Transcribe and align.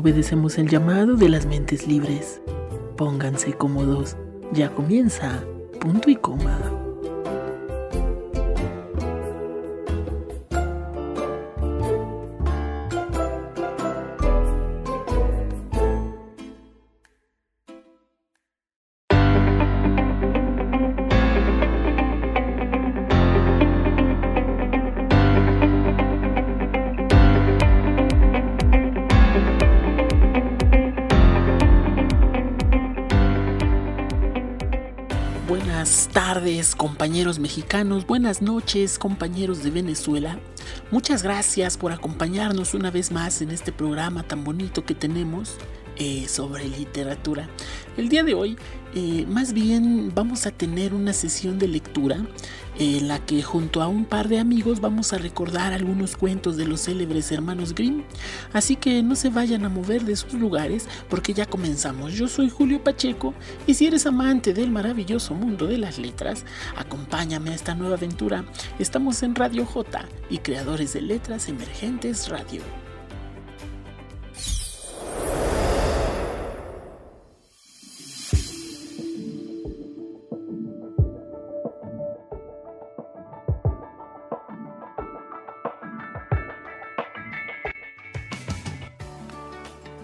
Obedecemos 0.00 0.56
el 0.56 0.66
llamado 0.70 1.14
de 1.16 1.28
las 1.28 1.44
mentes 1.44 1.86
libres. 1.86 2.40
Pónganse 2.96 3.52
cómodos. 3.52 4.16
Ya 4.50 4.70
comienza. 4.70 5.44
Punto 5.78 6.08
y 6.08 6.16
coma. 6.16 6.58
Mexicanos, 37.38 38.06
buenas 38.06 38.42
noches 38.42 38.98
compañeros 38.98 39.62
de 39.62 39.70
Venezuela. 39.70 40.38
Muchas 40.90 41.22
gracias 41.22 41.76
por 41.76 41.92
acompañarnos 41.92 42.74
una 42.74 42.90
vez 42.90 43.12
más 43.12 43.40
en 43.42 43.50
este 43.50 43.72
programa 43.72 44.22
tan 44.22 44.42
bonito 44.42 44.84
que 44.84 44.94
tenemos 44.94 45.56
eh, 45.96 46.26
sobre 46.28 46.66
literatura. 46.66 47.48
El 47.96 48.08
día 48.08 48.24
de 48.24 48.34
hoy, 48.34 48.56
eh, 48.94 49.26
más 49.28 49.52
bien 49.52 50.12
vamos 50.14 50.46
a 50.46 50.50
tener 50.50 50.94
una 50.94 51.12
sesión 51.12 51.58
de 51.58 51.68
lectura 51.68 52.26
en 52.80 53.08
la 53.08 53.18
que 53.18 53.42
junto 53.42 53.82
a 53.82 53.88
un 53.88 54.06
par 54.06 54.28
de 54.28 54.38
amigos 54.38 54.80
vamos 54.80 55.12
a 55.12 55.18
recordar 55.18 55.74
algunos 55.74 56.16
cuentos 56.16 56.56
de 56.56 56.66
los 56.66 56.80
célebres 56.80 57.30
hermanos 57.30 57.74
Grimm. 57.74 58.04
Así 58.54 58.74
que 58.74 59.02
no 59.02 59.16
se 59.16 59.28
vayan 59.28 59.66
a 59.66 59.68
mover 59.68 60.04
de 60.04 60.16
sus 60.16 60.32
lugares 60.32 60.88
porque 61.10 61.34
ya 61.34 61.44
comenzamos. 61.44 62.14
Yo 62.14 62.26
soy 62.26 62.48
Julio 62.48 62.82
Pacheco 62.82 63.34
y 63.66 63.74
si 63.74 63.86
eres 63.86 64.06
amante 64.06 64.54
del 64.54 64.70
maravilloso 64.70 65.34
mundo 65.34 65.66
de 65.66 65.76
las 65.76 65.98
letras, 65.98 66.46
acompáñame 66.74 67.50
a 67.50 67.54
esta 67.54 67.74
nueva 67.74 67.96
aventura. 67.96 68.46
Estamos 68.78 69.22
en 69.22 69.34
Radio 69.34 69.66
J 69.66 70.06
y 70.30 70.38
creadores 70.38 70.94
de 70.94 71.02
letras 71.02 71.48
emergentes 71.48 72.28
radio. 72.28 72.62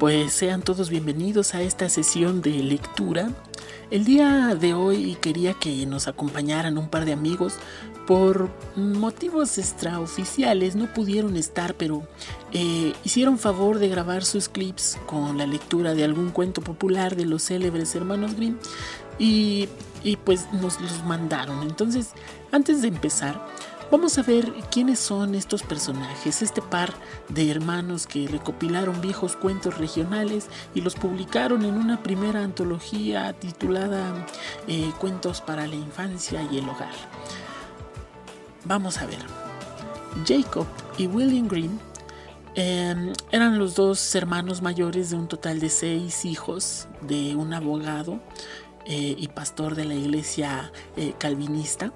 Pues 0.06 0.34
sean 0.34 0.62
todos 0.62 0.88
bienvenidos 0.88 1.56
a 1.56 1.62
esta 1.62 1.88
sesión 1.88 2.40
de 2.40 2.62
lectura. 2.62 3.28
El 3.90 4.04
día 4.04 4.54
de 4.54 4.72
hoy 4.72 5.16
quería 5.20 5.54
que 5.54 5.84
nos 5.84 6.06
acompañaran 6.06 6.78
un 6.78 6.88
par 6.88 7.04
de 7.04 7.12
amigos. 7.12 7.54
Por 8.06 8.48
motivos 8.76 9.58
extraoficiales 9.58 10.76
no 10.76 10.94
pudieron 10.94 11.36
estar, 11.36 11.74
pero 11.74 12.06
eh, 12.52 12.92
hicieron 13.02 13.36
favor 13.36 13.80
de 13.80 13.88
grabar 13.88 14.24
sus 14.24 14.48
clips 14.48 14.96
con 15.06 15.38
la 15.38 15.46
lectura 15.48 15.92
de 15.92 16.04
algún 16.04 16.30
cuento 16.30 16.60
popular 16.60 17.16
de 17.16 17.26
los 17.26 17.42
célebres 17.42 17.92
hermanos 17.96 18.36
Grimm 18.36 18.58
y, 19.18 19.68
y 20.04 20.18
pues 20.18 20.46
nos 20.52 20.80
los 20.80 21.02
mandaron. 21.04 21.62
Entonces, 21.62 22.10
antes 22.52 22.80
de 22.80 22.86
empezar, 22.86 23.44
Vamos 23.88 24.18
a 24.18 24.22
ver 24.22 24.52
quiénes 24.72 24.98
son 24.98 25.36
estos 25.36 25.62
personajes, 25.62 26.42
este 26.42 26.60
par 26.60 26.92
de 27.28 27.48
hermanos 27.48 28.08
que 28.08 28.26
recopilaron 28.26 29.00
viejos 29.00 29.36
cuentos 29.36 29.78
regionales 29.78 30.48
y 30.74 30.80
los 30.80 30.96
publicaron 30.96 31.64
en 31.64 31.74
una 31.74 32.02
primera 32.02 32.42
antología 32.42 33.32
titulada 33.34 34.26
eh, 34.66 34.90
Cuentos 34.98 35.40
para 35.40 35.68
la 35.68 35.76
Infancia 35.76 36.42
y 36.50 36.58
el 36.58 36.68
Hogar. 36.68 36.94
Vamos 38.64 38.98
a 38.98 39.06
ver. 39.06 39.20
Jacob 40.26 40.66
y 40.98 41.06
William 41.06 41.46
Green 41.46 41.78
em, 42.56 43.12
eran 43.30 43.56
los 43.56 43.76
dos 43.76 44.14
hermanos 44.16 44.62
mayores 44.62 45.10
de 45.10 45.16
un 45.16 45.28
total 45.28 45.60
de 45.60 45.70
seis 45.70 46.24
hijos 46.24 46.88
de 47.02 47.36
un 47.36 47.54
abogado 47.54 48.18
eh, 48.84 49.14
y 49.16 49.28
pastor 49.28 49.76
de 49.76 49.84
la 49.84 49.94
iglesia 49.94 50.72
eh, 50.96 51.14
calvinista. 51.18 51.92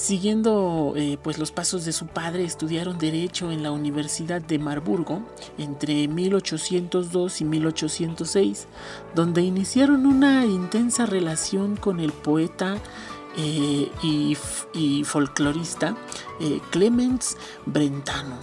Siguiendo 0.00 0.94
eh, 0.96 1.18
pues 1.22 1.36
los 1.36 1.52
pasos 1.52 1.84
de 1.84 1.92
su 1.92 2.06
padre, 2.06 2.44
estudiaron 2.44 2.98
derecho 2.98 3.50
en 3.50 3.62
la 3.62 3.70
Universidad 3.70 4.40
de 4.40 4.58
Marburgo 4.58 5.20
entre 5.58 6.08
1802 6.08 7.42
y 7.42 7.44
1806, 7.44 8.66
donde 9.14 9.42
iniciaron 9.42 10.06
una 10.06 10.46
intensa 10.46 11.04
relación 11.04 11.76
con 11.76 12.00
el 12.00 12.12
poeta 12.12 12.78
eh, 13.36 13.90
y, 14.02 15.04
folclorista 15.04 15.94
eh, 16.40 16.60
Clemens 16.70 17.36
Brentano, 17.66 18.38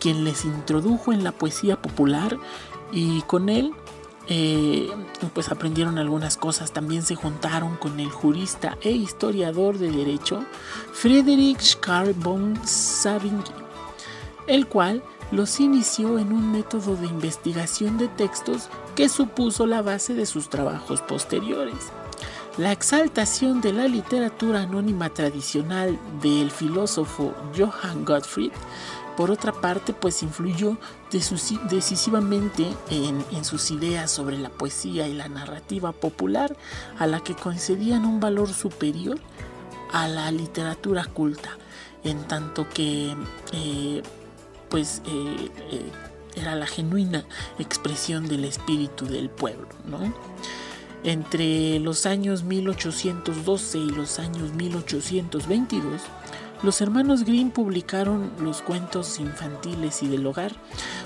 quien 0.00 0.24
les 0.24 0.46
introdujo 0.46 1.12
en 1.12 1.24
la 1.24 1.32
poesía 1.32 1.76
popular 1.82 2.38
y 2.90 3.20
con 3.22 3.50
él 3.50 3.74
eh, 4.28 4.90
pues 5.34 5.50
aprendieron 5.50 5.98
algunas 5.98 6.36
cosas. 6.36 6.72
También 6.72 7.02
se 7.02 7.14
juntaron 7.14 7.76
con 7.76 8.00
el 8.00 8.10
jurista 8.10 8.78
e 8.82 8.90
historiador 8.90 9.78
de 9.78 9.90
derecho 9.90 10.44
Friedrich 10.92 11.78
Karl 11.80 12.14
von 12.14 12.58
Savigny, 12.66 13.42
el 14.46 14.66
cual 14.66 15.02
los 15.30 15.60
inició 15.60 16.18
en 16.18 16.32
un 16.32 16.52
método 16.52 16.94
de 16.94 17.06
investigación 17.06 17.96
de 17.96 18.08
textos 18.08 18.68
que 18.94 19.08
supuso 19.08 19.66
la 19.66 19.80
base 19.80 20.14
de 20.14 20.26
sus 20.26 20.50
trabajos 20.50 21.00
posteriores. 21.00 21.90
La 22.58 22.70
exaltación 22.70 23.62
de 23.62 23.72
la 23.72 23.88
literatura 23.88 24.60
anónima 24.60 25.08
tradicional 25.08 25.98
del 26.20 26.50
filósofo 26.50 27.34
Johann 27.56 28.04
Gottfried 28.04 28.52
por 29.16 29.30
otra 29.30 29.52
parte, 29.52 29.92
pues 29.92 30.22
influyó 30.22 30.78
decisivamente 31.10 32.66
en, 32.90 33.44
sus 33.44 33.70
ideas 33.70 34.10
sobre 34.10 34.38
la 34.38 34.48
poesía 34.48 35.06
y 35.08 35.14
la 35.14 35.28
narrativa 35.28 35.92
popular, 35.92 36.56
a 36.98 37.06
la 37.06 37.20
que 37.20 37.34
concedían 37.34 38.04
un 38.04 38.20
valor 38.20 38.52
superior 38.52 39.18
a 39.92 40.08
la 40.08 40.30
literatura 40.30 41.04
culta, 41.04 41.50
en 42.04 42.26
tanto 42.26 42.68
que 42.68 43.14
eh, 43.52 44.02
pues 44.70 45.02
eh, 45.06 45.50
eh, 45.70 45.92
era 46.34 46.54
la 46.54 46.66
genuina 46.66 47.26
expresión 47.58 48.26
del 48.26 48.44
espíritu 48.44 49.04
del 49.04 49.28
pueblo, 49.28 49.68
Entre 51.04 51.78
los 51.80 52.06
años 52.06 52.44
1812 52.44 53.78
y 53.78 53.90
los 53.90 54.18
años 54.18 54.54
1822, 54.54 56.00
los 56.62 56.80
hermanos 56.80 57.24
Grimm 57.24 57.50
publicaron 57.50 58.30
los 58.38 58.62
cuentos 58.62 59.18
infantiles 59.18 60.02
y 60.02 60.08
del 60.08 60.26
hogar, 60.26 60.52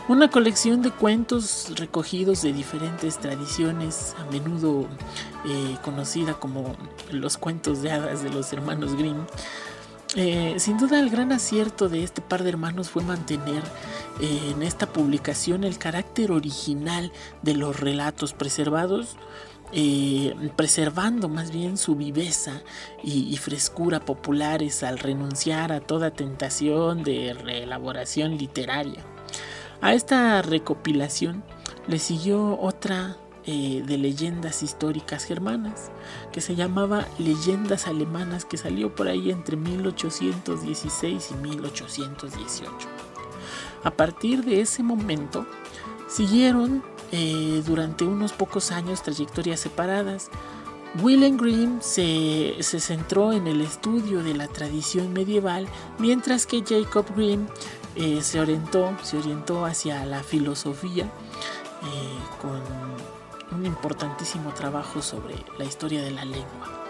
una 0.08 0.30
colección 0.30 0.82
de 0.82 0.90
cuentos 0.90 1.72
recogidos 1.76 2.42
de 2.42 2.52
diferentes 2.52 3.18
tradiciones, 3.18 4.14
a 4.18 4.30
menudo 4.30 4.86
eh, 5.46 5.76
conocida 5.82 6.34
como 6.34 6.76
los 7.10 7.38
cuentos 7.38 7.82
de 7.82 7.92
hadas 7.92 8.22
de 8.22 8.30
los 8.30 8.52
hermanos 8.52 8.96
Grimm. 8.96 9.24
Eh, 10.14 10.54
sin 10.58 10.78
duda 10.78 11.00
el 11.00 11.10
gran 11.10 11.32
acierto 11.32 11.88
de 11.88 12.02
este 12.02 12.22
par 12.22 12.42
de 12.42 12.50
hermanos 12.50 12.88
fue 12.88 13.02
mantener 13.02 13.62
eh, 14.20 14.52
en 14.54 14.62
esta 14.62 14.86
publicación 14.86 15.64
el 15.64 15.78
carácter 15.78 16.32
original 16.32 17.12
de 17.42 17.54
los 17.54 17.80
relatos 17.80 18.32
preservados 18.32 19.16
eh, 19.72 20.34
preservando 20.54 21.28
más 21.28 21.50
bien 21.50 21.76
su 21.76 21.96
viveza 21.96 22.62
y, 23.02 23.36
frescura 23.36 24.00
populares 24.00 24.82
al 24.82 24.98
renunciar 24.98 25.72
a 25.72 25.80
toda 25.80 26.12
tentación 26.12 27.02
de 27.02 27.34
reelaboración 27.34 28.38
literaria. 28.38 29.04
A 29.80 29.94
esta 29.94 30.40
recopilación 30.42 31.42
le 31.88 31.98
siguió 31.98 32.58
otra 32.60 33.16
eh, 33.44 33.82
de 33.86 33.98
leyendas 33.98 34.62
históricas 34.62 35.24
germanas 35.24 35.90
que 36.32 36.40
se 36.40 36.54
llamaba 36.54 37.06
Leyendas 37.18 37.86
Alemanas 37.86 38.44
que 38.44 38.56
salió 38.56 38.94
por 38.94 39.08
ahí 39.08 39.30
entre 39.30 39.56
1816 39.56 41.30
y 41.30 41.34
1818. 41.34 42.70
A 43.84 43.90
partir 43.90 44.44
de 44.44 44.60
ese 44.60 44.82
momento 44.82 45.46
siguieron 46.08 46.82
eh, 47.12 47.62
durante 47.64 48.04
unos 48.04 48.32
pocos 48.32 48.72
años 48.72 49.02
trayectorias 49.02 49.60
separadas. 49.60 50.28
William 51.02 51.36
Grimm 51.36 51.80
se, 51.80 52.56
centró 52.62 53.32
en 53.32 53.46
el 53.46 53.60
estudio 53.60 54.22
de 54.22 54.34
la 54.34 54.48
tradición 54.48 55.12
medieval, 55.12 55.68
mientras 55.98 56.46
que 56.46 56.64
Jacob 56.66 57.06
Grimm 57.14 57.46
eh, 57.96 58.22
se, 58.22 58.40
orientó, 58.40 58.96
se 59.02 59.18
orientó 59.18 59.66
hacia 59.66 60.04
la 60.06 60.22
filosofía 60.22 61.04
eh, 61.04 62.18
con 62.40 62.62
un 63.58 63.66
importantísimo 63.66 64.52
trabajo 64.54 65.02
sobre 65.02 65.36
la 65.58 65.64
historia 65.64 66.02
de 66.02 66.10
la 66.10 66.24
lengua. 66.24 66.82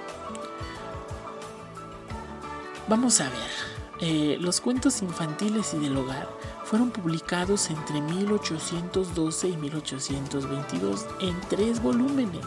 Vamos 2.88 3.20
a 3.20 3.28
ver, 3.28 4.40
los 4.40 4.60
cuentos 4.60 5.02
infantiles 5.02 5.74
y 5.74 5.78
del 5.78 5.96
hogar 5.96 6.28
fueron 6.66 6.90
publicados 6.90 7.70
entre 7.70 8.00
1812 8.00 9.48
y 9.48 9.56
1822 9.56 11.06
en 11.20 11.40
tres 11.48 11.80
volúmenes. 11.80 12.44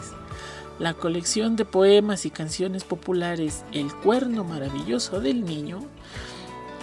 La 0.78 0.92
colección 0.92 1.56
de 1.56 1.64
poemas 1.64 2.26
y 2.26 2.30
canciones 2.30 2.84
populares 2.84 3.64
El 3.72 3.92
cuerno 3.94 4.44
maravilloso 4.44 5.20
del 5.20 5.44
niño 5.44 5.80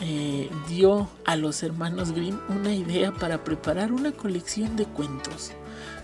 eh, 0.02 0.50
dio 0.68 1.10
a 1.26 1.36
los 1.36 1.62
hermanos 1.62 2.12
Grimm 2.12 2.40
una 2.50 2.74
idea 2.74 3.12
para 3.12 3.44
preparar 3.44 3.92
una 3.92 4.12
colección 4.12 4.76
de 4.76 4.86
cuentos. 4.86 5.52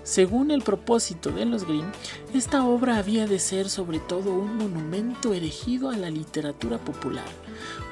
Según 0.04 0.52
el 0.52 0.62
propósito 0.62 1.32
de 1.32 1.46
los 1.46 1.66
Grimm, 1.66 1.90
esta 2.34 2.66
obra 2.66 2.98
había 2.98 3.26
de 3.26 3.40
ser 3.40 3.70
sobre 3.70 4.00
todo 4.00 4.34
un 4.34 4.58
monumento 4.58 5.34
erigido 5.34 5.90
a 5.90 5.96
la 5.96 6.10
literatura 6.10 6.78
popular, 6.78 7.24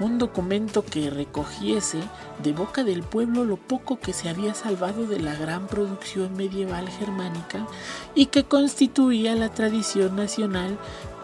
un 0.02 0.18
documento 0.18 0.84
que 0.84 1.10
recogiese 1.10 2.00
de 2.44 2.52
boca 2.52 2.84
del 2.84 3.04
pueblo 3.04 3.46
lo 3.46 3.56
poco 3.56 3.98
que 3.98 4.12
se 4.12 4.28
había 4.28 4.54
salvado 4.54 5.08
de 5.08 5.22
la 5.22 5.36
gran 5.36 5.68
producción 5.68 6.36
medieval 6.36 6.90
germánica 6.90 7.66
y 8.14 8.26
que 8.26 8.44
constituía 8.44 9.34
la 9.36 9.48
tradición 9.48 10.18
nacional 10.18 10.78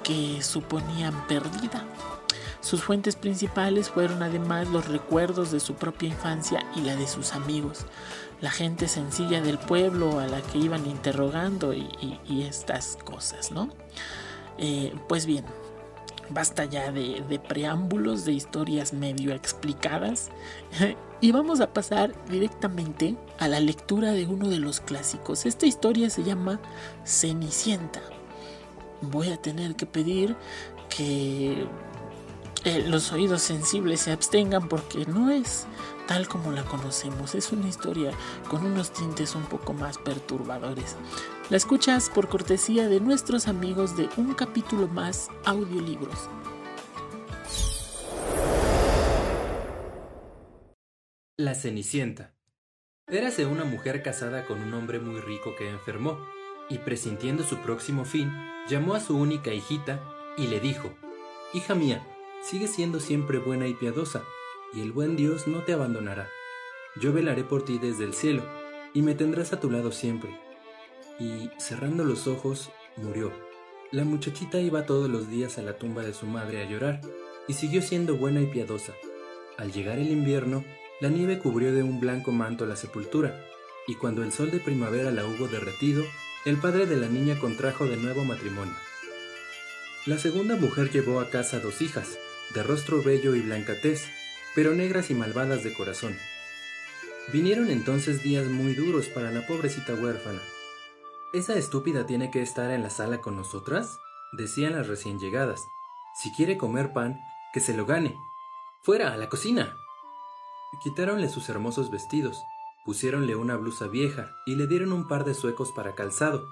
que 0.03 0.41
suponían 0.41 1.27
perdida. 1.27 1.85
Sus 2.61 2.83
fuentes 2.83 3.15
principales 3.15 3.89
fueron 3.89 4.23
además 4.23 4.67
los 4.67 4.87
recuerdos 4.87 5.51
de 5.51 5.59
su 5.59 5.75
propia 5.75 6.09
infancia 6.09 6.65
y 6.75 6.81
la 6.81 6.95
de 6.95 7.07
sus 7.07 7.33
amigos, 7.33 7.85
la 8.41 8.51
gente 8.51 8.87
sencilla 8.87 9.41
del 9.41 9.57
pueblo 9.57 10.19
a 10.19 10.27
la 10.27 10.41
que 10.41 10.59
iban 10.59 10.85
interrogando 10.85 11.73
y, 11.73 11.87
estas 12.47 12.97
cosas, 13.03 13.51
¿no? 13.51 13.69
Eh, 14.57 14.93
pues 15.07 15.25
bien, 15.25 15.45
basta 16.29 16.65
ya 16.65 16.91
de, 16.91 17.41
preámbulos, 17.47 18.25
de 18.25 18.33
historias 18.33 18.93
medio 18.93 19.33
explicadas 19.33 20.29
y 21.21 21.31
vamos 21.31 21.61
a 21.61 21.73
pasar 21.73 22.13
directamente 22.29 23.15
a 23.39 23.47
la 23.47 23.59
lectura 23.59 24.11
de 24.11 24.25
uno 24.27 24.49
de 24.49 24.59
los 24.59 24.81
clásicos. 24.81 25.45
Esta 25.45 25.65
historia 25.65 26.09
se 26.09 26.23
llama 26.23 26.59
Cenicienta. 27.05 28.01
Voy 29.01 29.29
a 29.29 29.37
tener 29.37 29.75
que 29.75 29.85
pedir 29.85 30.35
que 30.89 31.67
eh, 32.65 32.83
los 32.87 33.11
oídos 33.11 33.41
sensibles 33.41 34.01
se 34.01 34.11
abstengan 34.11 34.67
porque 34.67 35.05
no 35.05 35.29
es 35.29 35.65
tal 36.07 36.27
como 36.27 36.51
la 36.51 36.63
conocemos. 36.63 37.35
Es 37.35 37.51
una 37.51 37.67
historia 37.67 38.11
con 38.49 38.65
unos 38.65 38.91
tintes 38.91 39.35
un 39.35 39.43
poco 39.43 39.73
más 39.73 39.97
perturbadores. 39.97 40.95
La 41.49 41.57
escuchas 41.57 42.09
por 42.09 42.29
cortesía 42.29 42.87
de 42.87 42.99
nuestros 42.99 43.47
amigos 43.47 43.95
de 43.95 44.09
Un 44.17 44.33
capítulo 44.33 44.87
más 44.87 45.29
audiolibros. 45.45 46.29
La 51.37 51.53
Cenicienta. 51.53 52.33
Érase 53.07 53.45
una 53.45 53.63
mujer 53.63 54.01
casada 54.01 54.45
con 54.45 54.61
un 54.61 54.73
hombre 54.73 54.99
muy 54.99 55.21
rico 55.21 55.55
que 55.55 55.69
enfermó, 55.69 56.17
y 56.69 56.79
presintiendo 56.79 57.43
su 57.43 57.57
próximo 57.59 58.03
fin, 58.03 58.33
llamó 58.67 58.95
a 58.95 58.99
su 58.99 59.15
única 59.15 59.53
hijita 59.53 60.01
y 60.37 60.47
le 60.47 60.59
dijo, 60.59 60.93
Hija 61.53 61.75
mía, 61.75 62.05
sigue 62.41 62.67
siendo 62.67 62.99
siempre 62.99 63.37
buena 63.37 63.67
y 63.67 63.73
piadosa, 63.73 64.23
y 64.73 64.81
el 64.81 64.91
buen 64.91 65.15
Dios 65.15 65.47
no 65.47 65.63
te 65.63 65.73
abandonará. 65.73 66.29
Yo 66.95 67.13
velaré 67.13 67.43
por 67.43 67.63
ti 67.63 67.77
desde 67.77 68.03
el 68.03 68.13
cielo, 68.13 68.43
y 68.93 69.01
me 69.01 69.15
tendrás 69.15 69.53
a 69.53 69.59
tu 69.59 69.69
lado 69.69 69.91
siempre. 69.91 70.29
Y, 71.19 71.49
cerrando 71.57 72.03
los 72.03 72.27
ojos, 72.27 72.71
murió. 72.95 73.31
La 73.91 74.03
muchachita 74.03 74.59
iba 74.59 74.85
todos 74.85 75.09
los 75.09 75.29
días 75.29 75.57
a 75.57 75.61
la 75.61 75.77
tumba 75.77 76.03
de 76.03 76.13
su 76.13 76.25
madre 76.25 76.61
a 76.61 76.69
llorar, 76.69 77.01
y 77.47 77.53
siguió 77.53 77.81
siendo 77.81 78.17
buena 78.17 78.41
y 78.41 78.47
piadosa. 78.47 78.93
Al 79.57 79.71
llegar 79.71 79.99
el 79.99 80.11
invierno, 80.11 80.63
la 80.99 81.09
nieve 81.09 81.39
cubrió 81.39 81.73
de 81.73 81.83
un 81.83 81.99
blanco 81.99 82.31
manto 82.31 82.65
la 82.65 82.75
sepultura, 82.75 83.45
y 83.87 83.95
cuando 83.95 84.23
el 84.23 84.31
sol 84.31 84.51
de 84.51 84.59
primavera 84.59 85.11
la 85.11 85.25
hubo 85.25 85.47
derretido, 85.47 86.03
el 86.45 86.57
padre 86.57 86.85
de 86.85 86.97
la 86.97 87.07
niña 87.07 87.39
contrajo 87.39 87.85
de 87.85 87.97
nuevo 87.97 88.23
matrimonio. 88.23 88.75
La 90.05 90.17
segunda 90.17 90.55
mujer 90.55 90.91
llevó 90.91 91.19
a 91.19 91.29
casa 91.29 91.59
dos 91.59 91.81
hijas, 91.81 92.17
de 92.53 92.63
rostro 92.63 93.03
bello 93.03 93.35
y 93.35 93.41
blanca 93.41 93.73
tez, 93.81 94.07
pero 94.57 94.73
negras 94.73 95.11
y 95.11 95.13
malvadas 95.13 95.63
de 95.63 95.71
corazón. 95.71 96.17
Vinieron 97.31 97.69
entonces 97.69 98.23
días 98.23 98.47
muy 98.47 98.73
duros 98.73 99.05
para 99.05 99.31
la 99.31 99.45
pobrecita 99.45 99.93
huérfana. 99.93 100.39
¿Esa 101.31 101.53
estúpida 101.53 102.07
tiene 102.07 102.31
que 102.31 102.41
estar 102.41 102.71
en 102.71 102.81
la 102.81 102.89
sala 102.89 103.21
con 103.21 103.35
nosotras? 103.35 103.99
decían 104.35 104.73
las 104.73 104.87
recién 104.87 105.19
llegadas. 105.19 105.61
Si 106.19 106.31
quiere 106.31 106.57
comer 106.57 106.91
pan, 106.91 107.19
que 107.53 107.59
se 107.59 107.77
lo 107.77 107.85
gane. 107.85 108.15
¡Fuera, 108.81 109.13
a 109.13 109.17
la 109.17 109.29
cocina! 109.29 109.77
Quitáronle 110.83 111.29
sus 111.29 111.49
hermosos 111.49 111.91
vestidos, 111.91 112.41
pusiéronle 112.83 113.35
una 113.35 113.57
blusa 113.57 113.85
vieja 113.85 114.31
y 114.47 114.55
le 114.55 114.65
dieron 114.65 114.91
un 114.91 115.07
par 115.07 115.23
de 115.23 115.35
suecos 115.35 115.71
para 115.71 115.93
calzado. 115.93 116.47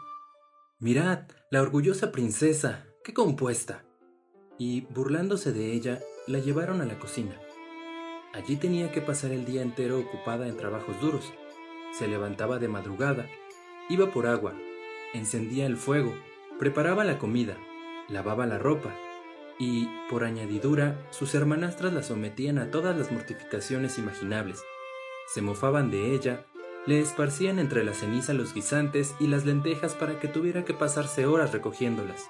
Mirad, 0.78 1.22
la 1.50 1.60
orgullosa 1.60 2.12
princesa, 2.12 2.86
qué 3.04 3.16
compuesta 3.16 3.84
y, 4.60 4.82
burlándose 4.82 5.52
de 5.52 5.74
ella, 5.74 6.02
la 6.28 6.38
llevaron 6.38 6.82
a 6.82 6.86
la 6.86 7.00
cocina. 7.00 7.36
Allí 8.36 8.58
tenía 8.58 8.92
que 8.92 9.00
pasar 9.00 9.32
el 9.32 9.46
día 9.46 9.62
entero 9.62 9.98
ocupada 9.98 10.48
en 10.48 10.58
trabajos 10.58 11.00
duros. 11.00 11.34
Se 11.98 12.08
levantaba 12.08 12.60
de 12.60 12.68
madrugada, 12.68 13.30
iba 13.90 14.12
por 14.12 14.28
agua, 14.28 14.54
encendía 15.14 15.66
el 15.66 15.78
fuego, 15.78 16.14
preparaba 16.60 17.06
la 17.06 17.18
comida, 17.18 17.56
lavaba 18.10 18.46
la 18.46 18.60
ropa, 18.60 18.94
y, 19.58 19.88
por 20.10 20.26
añadidura, 20.26 21.08
sus 21.12 21.34
hermanastras 21.34 21.94
la 21.94 22.04
sometían 22.04 22.60
a 22.60 22.72
todas 22.72 22.98
las 22.98 23.10
mortificaciones 23.10 23.98
imaginables. 23.98 24.62
Se 25.34 25.42
mofaban 25.42 25.90
de 25.90 26.14
ella, 26.14 26.46
le 26.86 27.00
esparcían 27.00 27.58
entre 27.58 27.86
la 27.86 27.94
ceniza 27.94 28.34
los 28.34 28.54
guisantes 28.54 29.16
y 29.18 29.28
las 29.28 29.46
lentejas 29.46 29.94
para 29.96 30.20
que 30.20 30.28
tuviera 30.28 30.66
que 30.66 30.74
pasarse 30.74 31.26
horas 31.26 31.54
recogiéndolas. 31.54 32.30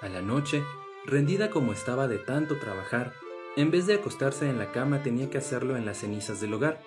A 0.00 0.08
la 0.08 0.22
noche, 0.22 0.62
Rendida 1.04 1.50
como 1.50 1.72
estaba 1.72 2.06
de 2.06 2.18
tanto 2.18 2.58
trabajar, 2.58 3.12
en 3.56 3.70
vez 3.70 3.86
de 3.86 3.94
acostarse 3.94 4.48
en 4.48 4.58
la 4.58 4.72
cama 4.72 5.02
tenía 5.02 5.28
que 5.28 5.38
hacerlo 5.38 5.76
en 5.76 5.84
las 5.84 5.98
cenizas 5.98 6.40
del 6.40 6.54
hogar, 6.54 6.80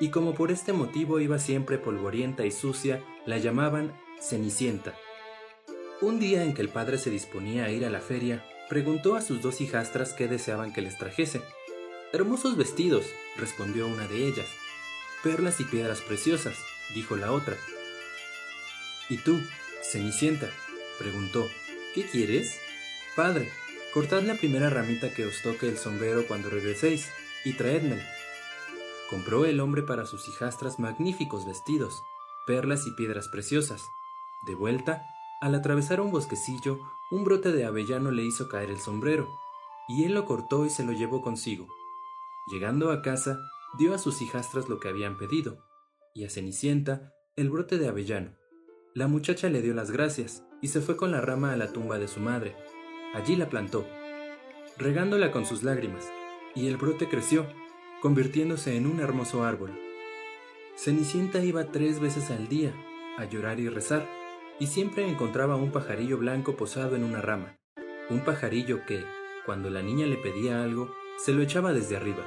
y 0.00 0.10
como 0.10 0.34
por 0.34 0.52
este 0.52 0.72
motivo 0.72 1.18
iba 1.18 1.38
siempre 1.38 1.78
polvorienta 1.78 2.46
y 2.46 2.52
sucia, 2.52 3.02
la 3.26 3.38
llamaban 3.38 3.92
Cenicienta. 4.20 4.94
Un 6.00 6.20
día 6.20 6.44
en 6.44 6.54
que 6.54 6.62
el 6.62 6.68
padre 6.68 6.98
se 6.98 7.10
disponía 7.10 7.64
a 7.64 7.70
ir 7.70 7.84
a 7.84 7.90
la 7.90 8.00
feria, 8.00 8.44
preguntó 8.68 9.16
a 9.16 9.20
sus 9.20 9.42
dos 9.42 9.60
hijastras 9.60 10.12
qué 10.12 10.28
deseaban 10.28 10.72
que 10.72 10.82
les 10.82 10.96
trajese. 10.96 11.42
Hermosos 12.12 12.56
vestidos, 12.56 13.06
respondió 13.36 13.88
una 13.88 14.06
de 14.06 14.28
ellas. 14.28 14.46
Perlas 15.24 15.58
y 15.60 15.64
piedras 15.64 16.00
preciosas, 16.00 16.56
dijo 16.94 17.16
la 17.16 17.32
otra. 17.32 17.56
¿Y 19.08 19.16
tú, 19.18 19.40
Cenicienta? 19.82 20.48
preguntó. 20.98 21.48
¿Qué 21.94 22.04
quieres? 22.04 22.60
Padre, 23.16 23.50
cortad 23.94 24.22
la 24.22 24.34
primera 24.34 24.70
ramita 24.70 25.12
que 25.12 25.26
os 25.26 25.42
toque 25.42 25.68
el 25.68 25.78
sombrero 25.78 26.26
cuando 26.26 26.50
regreséis, 26.50 27.10
y 27.44 27.54
traédmela. 27.54 28.04
Compró 29.10 29.44
el 29.46 29.60
hombre 29.60 29.82
para 29.82 30.06
sus 30.06 30.28
hijastras 30.28 30.78
magníficos 30.78 31.46
vestidos, 31.46 32.02
perlas 32.46 32.86
y 32.86 32.90
piedras 32.92 33.28
preciosas. 33.28 33.82
De 34.46 34.54
vuelta, 34.54 35.02
al 35.40 35.54
atravesar 35.54 36.00
un 36.00 36.10
bosquecillo, 36.10 36.78
un 37.10 37.24
brote 37.24 37.52
de 37.52 37.64
avellano 37.64 38.10
le 38.10 38.24
hizo 38.24 38.48
caer 38.48 38.70
el 38.70 38.80
sombrero, 38.80 39.28
y 39.88 40.04
él 40.04 40.14
lo 40.14 40.26
cortó 40.26 40.66
y 40.66 40.70
se 40.70 40.84
lo 40.84 40.92
llevó 40.92 41.22
consigo. 41.22 41.66
Llegando 42.52 42.90
a 42.90 43.02
casa, 43.02 43.38
dio 43.78 43.94
a 43.94 43.98
sus 43.98 44.20
hijastras 44.20 44.68
lo 44.68 44.78
que 44.80 44.88
habían 44.88 45.16
pedido, 45.16 45.64
y 46.14 46.24
a 46.24 46.30
Cenicienta 46.30 47.12
el 47.36 47.50
brote 47.50 47.78
de 47.78 47.88
avellano. 47.88 48.34
La 48.94 49.06
muchacha 49.06 49.48
le 49.48 49.62
dio 49.62 49.74
las 49.74 49.90
gracias 49.90 50.42
y 50.60 50.68
se 50.68 50.80
fue 50.80 50.96
con 50.96 51.12
la 51.12 51.20
rama 51.20 51.52
a 51.52 51.56
la 51.56 51.72
tumba 51.72 51.98
de 51.98 52.08
su 52.08 52.20
madre, 52.20 52.56
Allí 53.14 53.36
la 53.36 53.48
plantó, 53.48 53.86
regándola 54.76 55.30
con 55.30 55.46
sus 55.46 55.62
lágrimas, 55.62 56.08
y 56.54 56.68
el 56.68 56.76
brote 56.76 57.08
creció, 57.08 57.46
convirtiéndose 58.02 58.76
en 58.76 58.86
un 58.86 59.00
hermoso 59.00 59.44
árbol. 59.44 59.78
Cenicienta 60.76 61.42
iba 61.42 61.72
tres 61.72 62.00
veces 62.00 62.30
al 62.30 62.48
día 62.48 62.72
a 63.16 63.24
llorar 63.24 63.58
y 63.60 63.68
rezar, 63.68 64.08
y 64.60 64.66
siempre 64.66 65.08
encontraba 65.08 65.56
un 65.56 65.72
pajarillo 65.72 66.18
blanco 66.18 66.56
posado 66.56 66.96
en 66.96 67.04
una 67.04 67.20
rama, 67.20 67.56
un 68.10 68.20
pajarillo 68.24 68.84
que, 68.86 69.04
cuando 69.46 69.70
la 69.70 69.82
niña 69.82 70.06
le 70.06 70.16
pedía 70.16 70.62
algo, 70.62 70.94
se 71.16 71.32
lo 71.32 71.42
echaba 71.42 71.72
desde 71.72 71.96
arriba. 71.96 72.24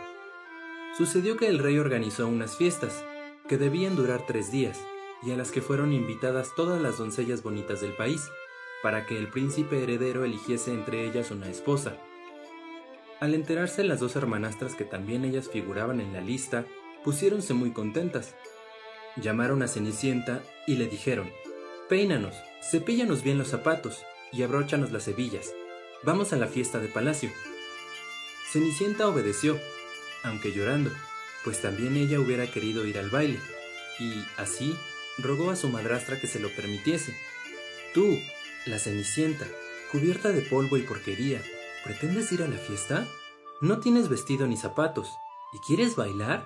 Sucedió 0.97 1.37
que 1.37 1.47
el 1.47 1.59
rey 1.59 1.77
organizó 1.77 2.27
unas 2.27 2.57
fiestas, 2.57 3.05
que 3.47 3.57
debían 3.57 3.95
durar 3.95 4.25
tres 4.25 4.51
días, 4.51 4.79
y 5.23 5.31
a 5.31 5.37
las 5.37 5.51
que 5.51 5.61
fueron 5.61 5.93
invitadas 5.93 6.53
todas 6.55 6.81
las 6.81 6.97
doncellas 6.97 7.43
bonitas 7.43 7.79
del 7.81 7.93
país, 7.95 8.29
para 8.81 9.05
que 9.05 9.17
el 9.17 9.27
príncipe 9.27 9.83
heredero 9.83 10.25
eligiese 10.25 10.71
entre 10.71 11.05
ellas 11.05 11.31
una 11.31 11.49
esposa. 11.49 11.97
Al 13.19 13.35
enterarse 13.35 13.83
las 13.83 13.99
dos 13.99 14.15
hermanastras 14.15 14.75
que 14.75 14.83
también 14.83 15.25
ellas 15.25 15.49
figuraban 15.49 16.01
en 16.01 16.13
la 16.13 16.21
lista, 16.21 16.65
pusiéronse 17.03 17.53
muy 17.53 17.71
contentas. 17.71 18.35
Llamaron 19.17 19.61
a 19.61 19.67
Cenicienta 19.67 20.41
y 20.65 20.75
le 20.75 20.87
dijeron, 20.87 21.29
Peínanos, 21.87 22.35
cepíllanos 22.63 23.21
bien 23.21 23.37
los 23.37 23.49
zapatos 23.49 24.03
y 24.31 24.43
abróchanos 24.43 24.91
las 24.91 25.07
hebillas. 25.07 25.53
Vamos 26.03 26.33
a 26.33 26.37
la 26.37 26.47
fiesta 26.47 26.79
de 26.79 26.87
palacio. 26.87 27.29
Cenicienta 28.51 29.07
obedeció, 29.07 29.59
aunque 30.23 30.51
llorando, 30.51 30.89
pues 31.43 31.61
también 31.61 31.95
ella 31.97 32.19
hubiera 32.19 32.47
querido 32.47 32.85
ir 32.85 32.97
al 32.97 33.09
baile, 33.09 33.39
y 33.99 34.23
así 34.37 34.75
rogó 35.17 35.51
a 35.51 35.55
su 35.55 35.69
madrastra 35.69 36.19
que 36.19 36.27
se 36.27 36.39
lo 36.39 36.49
permitiese. 36.55 37.15
Tú, 37.93 38.17
la 38.65 38.77
Cenicienta, 38.77 39.47
cubierta 39.91 40.29
de 40.29 40.41
polvo 40.41 40.77
y 40.77 40.81
porquería, 40.81 41.41
¿pretendes 41.83 42.31
ir 42.31 42.43
a 42.43 42.47
la 42.47 42.57
fiesta? 42.57 43.07
No 43.59 43.79
tienes 43.79 44.07
vestido 44.07 44.45
ni 44.45 44.55
zapatos, 44.55 45.09
¿y 45.53 45.57
quieres 45.65 45.95
bailar? 45.95 46.45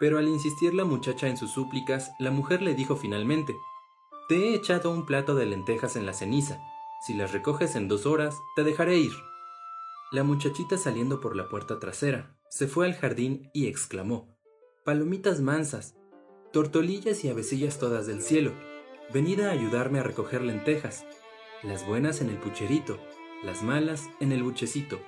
Pero 0.00 0.18
al 0.18 0.28
insistir 0.28 0.72
la 0.72 0.84
muchacha 0.84 1.28
en 1.28 1.36
sus 1.36 1.52
súplicas, 1.52 2.10
la 2.18 2.30
mujer 2.30 2.62
le 2.62 2.74
dijo 2.74 2.96
finalmente, 2.96 3.54
Te 4.28 4.36
he 4.36 4.54
echado 4.54 4.90
un 4.90 5.04
plato 5.04 5.34
de 5.34 5.46
lentejas 5.46 5.96
en 5.96 6.06
la 6.06 6.14
ceniza, 6.14 6.60
si 7.06 7.14
las 7.14 7.32
recoges 7.32 7.76
en 7.76 7.88
dos 7.88 8.06
horas, 8.06 8.36
te 8.56 8.64
dejaré 8.64 8.96
ir. 8.96 9.12
La 10.10 10.24
muchachita 10.24 10.78
saliendo 10.78 11.20
por 11.20 11.36
la 11.36 11.48
puerta 11.48 11.78
trasera, 11.78 12.34
se 12.48 12.66
fue 12.66 12.86
al 12.86 12.94
jardín 12.94 13.50
y 13.52 13.66
exclamó, 13.66 14.34
Palomitas 14.84 15.42
mansas, 15.42 15.94
tortolillas 16.52 17.22
y 17.24 17.28
avecillas 17.28 17.78
todas 17.78 18.06
del 18.06 18.22
cielo, 18.22 18.52
venid 19.12 19.40
a 19.40 19.50
ayudarme 19.50 19.98
a 19.98 20.02
recoger 20.02 20.42
lentejas, 20.42 21.04
las 21.62 21.86
buenas 21.86 22.20
en 22.20 22.30
el 22.30 22.36
pucherito, 22.36 22.98
las 23.42 23.62
malas 23.62 24.08
en 24.20 24.32
el 24.32 24.42
buchecito. 24.42 25.00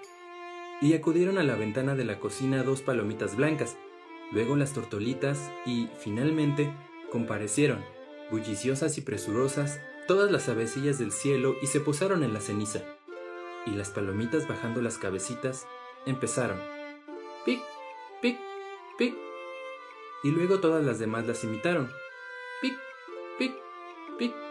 Y 0.81 0.95
acudieron 0.95 1.39
a 1.39 1.45
la 1.45 1.55
ventana 1.55 1.95
de 1.95 2.05
la 2.05 2.19
cocina 2.19 2.63
dos 2.63 2.83
palomitas 2.83 3.37
blancas, 3.37 3.77
luego 4.33 4.57
las 4.57 4.73
tortolitas 4.73 5.51
y, 5.65 5.89
finalmente, 5.99 6.73
comparecieron, 7.13 7.85
bulliciosas 8.31 8.99
y 8.99 9.03
presurosas, 9.03 9.81
todas 10.09 10.31
las 10.31 10.49
avecillas 10.49 10.99
del 10.99 11.13
cielo 11.13 11.55
y 11.63 11.67
se 11.67 11.81
posaron 11.81 12.25
en 12.25 12.33
la 12.33 12.41
ceniza. 12.41 12.83
Y 13.67 13.71
las 13.71 13.91
palomitas 13.91 14.49
bajando 14.49 14.83
las 14.83 14.99
cabecitas 14.99 15.67
empezaron. 16.07 16.59
Pic, 17.45 17.61
pic, 18.23 18.39
pic. 18.99 19.15
Y 20.25 20.31
luego 20.31 20.59
todas 20.61 20.85
las 20.85 20.99
demás 20.99 21.27
las 21.27 21.45
imitaron. 21.45 21.91
Pic, 22.61 22.75
pic, 23.39 23.53
pic. 24.19 24.50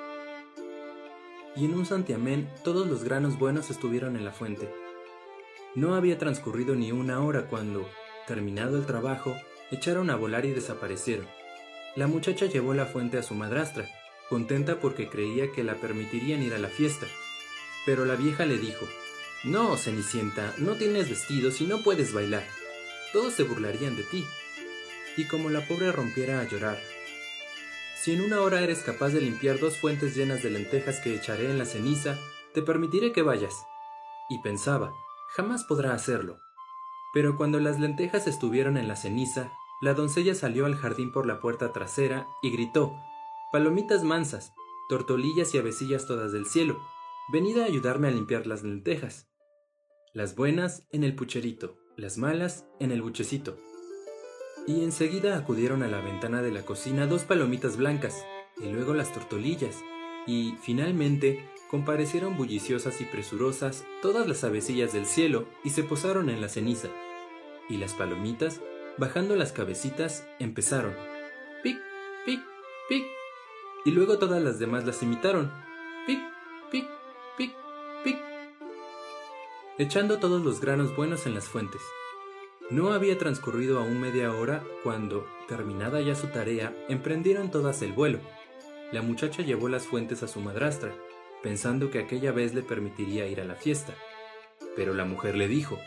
Y 1.60 1.66
en 1.66 1.74
un 1.74 1.86
santiamén 1.86 2.50
todos 2.64 2.88
los 2.88 3.04
granos 3.04 3.38
buenos 3.38 3.70
estuvieron 3.70 4.16
en 4.16 4.24
la 4.24 4.32
fuente. 4.32 4.74
No 5.76 5.94
había 5.96 6.18
transcurrido 6.18 6.74
ni 6.74 6.94
una 6.94 7.22
hora 7.22 7.48
cuando, 7.48 7.86
terminado 8.28 8.78
el 8.78 8.86
trabajo, 8.86 9.36
echaron 9.70 10.10
a 10.10 10.16
volar 10.16 10.46
y 10.46 10.52
desaparecieron. 10.52 11.28
La 11.98 12.08
muchacha 12.08 12.46
llevó 12.46 12.74
la 12.74 12.86
fuente 12.86 13.18
a 13.18 13.24
su 13.24 13.34
madrastra, 13.36 13.90
contenta 14.30 14.80
porque 14.80 15.10
creía 15.10 15.52
que 15.52 15.66
la 15.66 15.76
permitirían 15.76 16.42
ir 16.42 16.54
a 16.54 16.60
la 16.60 16.70
fiesta. 16.70 17.08
Pero 17.86 18.06
la 18.06 18.16
vieja 18.16 18.46
le 18.46 18.58
dijo, 18.58 18.86
No, 19.44 19.76
Cenicienta, 19.76 20.54
no 20.60 20.76
tienes 20.76 21.10
vestidos 21.10 21.60
y 21.60 21.66
no 21.66 21.84
puedes 21.84 22.14
bailar. 22.14 22.46
Todos 23.12 23.34
se 23.34 23.44
burlarían 23.44 23.98
de 23.98 24.04
ti. 24.04 24.24
Y 25.18 25.26
como 25.26 25.50
la 25.50 25.68
pobre 25.68 25.92
rompiera 25.92 26.40
a 26.40 26.48
llorar, 26.48 26.80
si 28.04 28.14
en 28.14 28.22
una 28.22 28.42
hora 28.42 28.62
eres 28.62 28.82
capaz 28.82 29.10
de 29.10 29.20
limpiar 29.20 29.60
dos 29.60 29.78
fuentes 29.78 30.16
llenas 30.16 30.42
de 30.42 30.50
lentejas 30.50 31.02
que 31.02 31.14
echaré 31.14 31.52
en 31.52 31.58
la 31.58 31.66
ceniza, 31.66 32.18
te 32.54 32.62
permitiré 32.62 33.12
que 33.12 33.24
vayas. 33.24 33.66
Y 34.30 34.42
pensaba, 34.42 34.94
jamás 35.36 35.66
podrá 35.66 35.94
hacerlo. 35.94 36.40
Pero 37.14 37.36
cuando 37.36 37.60
las 37.60 37.78
lentejas 37.78 38.26
estuvieron 38.26 38.78
en 38.78 38.88
la 38.88 38.96
ceniza, 38.96 39.52
la 39.82 39.94
doncella 39.94 40.34
salió 40.34 40.66
al 40.66 40.76
jardín 40.76 41.12
por 41.12 41.26
la 41.26 41.42
puerta 41.42 41.74
trasera 41.74 42.26
y 42.42 42.52
gritó, 42.52 42.96
Palomitas 43.52 44.04
mansas, 44.04 44.54
tortolillas 44.88 45.54
y 45.54 45.58
avecillas 45.58 46.08
todas 46.08 46.32
del 46.32 46.46
cielo, 46.46 46.80
venid 47.34 47.58
a 47.58 47.66
ayudarme 47.66 48.08
a 48.08 48.12
limpiar 48.12 48.48
las 48.48 48.64
lentejas. 48.64 49.28
Las 50.14 50.36
buenas 50.36 50.88
en 50.92 51.04
el 51.04 51.16
pucherito, 51.16 51.78
las 51.98 52.18
malas 52.18 52.66
en 52.80 52.92
el 52.92 53.02
buchecito. 53.02 53.58
Y 54.68 54.84
enseguida 54.84 55.38
acudieron 55.38 55.84
a 55.84 55.88
la 55.88 56.02
ventana 56.02 56.42
de 56.42 56.52
la 56.52 56.64
cocina 56.64 57.08
dos 57.08 57.24
palomitas 57.24 57.78
blancas, 57.78 58.26
y 58.58 58.70
luego 58.70 58.94
las 58.94 59.14
tortolillas, 59.14 59.76
y 60.28 60.56
finalmente 60.62 61.50
comparecieron 61.70 62.36
bulliciosas 62.38 63.00
y 63.02 63.06
presurosas 63.06 63.86
todas 64.02 64.28
las 64.28 64.44
avecillas 64.44 64.94
del 64.94 65.06
cielo 65.06 65.46
y 65.64 65.70
se 65.70 65.84
posaron 65.84 66.30
en 66.30 66.42
la 66.42 66.50
ceniza. 66.50 66.90
Y 67.70 67.78
las 67.78 67.94
palomitas, 67.94 68.60
bajando 68.98 69.36
las 69.36 69.52
cabecitas, 69.52 70.28
empezaron. 70.40 70.94
Pic, 71.64 71.78
pic, 72.26 72.42
pic, 72.90 73.04
y 73.86 73.92
luego 73.92 74.18
todas 74.18 74.42
las 74.42 74.60
demás 74.60 74.86
las 74.86 75.02
imitaron. 75.04 75.52
Pic, 76.06 76.20
pic, 76.72 76.86
pic, 77.38 77.56
pic. 78.04 78.18
Echando 79.78 80.20
todos 80.20 80.44
los 80.44 80.60
granos 80.60 80.96
buenos 80.96 81.26
en 81.26 81.34
las 81.34 81.48
fuentes. 81.48 81.82
No 82.70 82.94
había 82.94 83.18
transcurrido 83.18 83.80
aún 83.80 84.00
media 84.00 84.32
hora 84.32 84.64
cuando, 84.84 85.28
terminada 85.48 86.02
ya 86.02 86.14
su 86.14 86.28
tarea, 86.28 86.76
emprendieron 86.88 87.50
todas 87.50 87.82
el 87.82 87.94
vuelo. 87.94 88.20
La 88.92 89.02
muchacha 89.02 89.42
llevó 89.42 89.70
las 89.70 89.88
fuentes 89.88 90.22
a 90.22 90.28
su 90.28 90.40
madrastra, 90.40 90.94
pensando 91.42 91.90
que 91.90 92.00
aquella 92.00 92.32
vez 92.32 92.54
le 92.54 92.62
permitiría 92.62 93.28
ir 93.28 93.42
a 93.42 93.46
la 93.46 93.56
fiesta. 93.56 93.96
Pero 94.76 94.94
la 94.94 95.06
mujer 95.06 95.36
le 95.36 95.48
dijo, 95.48 95.80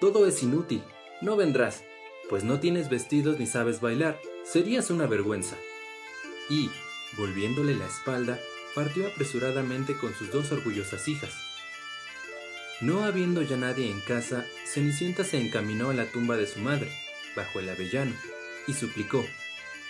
Todo 0.00 0.26
es 0.26 0.42
inútil, 0.42 0.82
no 1.20 1.36
vendrás, 1.36 1.84
pues 2.30 2.44
no 2.44 2.60
tienes 2.60 2.88
vestidos 2.88 3.38
ni 3.38 3.46
sabes 3.46 3.80
bailar, 3.80 4.18
serías 4.44 4.90
una 4.90 5.06
vergüenza. 5.06 5.56
Y, 6.48 6.70
Volviéndole 7.18 7.74
la 7.74 7.86
espalda, 7.86 8.38
partió 8.74 9.06
apresuradamente 9.06 9.96
con 9.98 10.14
sus 10.14 10.30
dos 10.30 10.50
orgullosas 10.50 11.08
hijas. 11.08 11.51
No 12.82 13.04
habiendo 13.04 13.42
ya 13.42 13.56
nadie 13.56 13.90
en 13.90 14.00
casa, 14.00 14.44
Cenicienta 14.66 15.24
se 15.24 15.40
encaminó 15.40 15.90
a 15.90 15.94
la 15.94 16.06
tumba 16.10 16.36
de 16.36 16.46
su 16.46 16.60
madre, 16.60 16.90
bajo 17.36 17.60
el 17.60 17.68
avellano, 17.68 18.12
y 18.66 18.74
suplicó, 18.74 19.24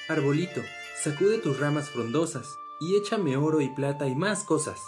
Arbolito, 0.09 0.61
sacude 1.03 1.39
tus 1.39 1.59
ramas 1.59 1.91
frondosas, 1.91 2.59
y 2.81 2.97
échame 2.97 3.37
oro 3.37 3.61
y 3.61 3.69
plata 3.69 4.07
y 4.07 4.15
más 4.15 4.45
cosas. 4.45 4.81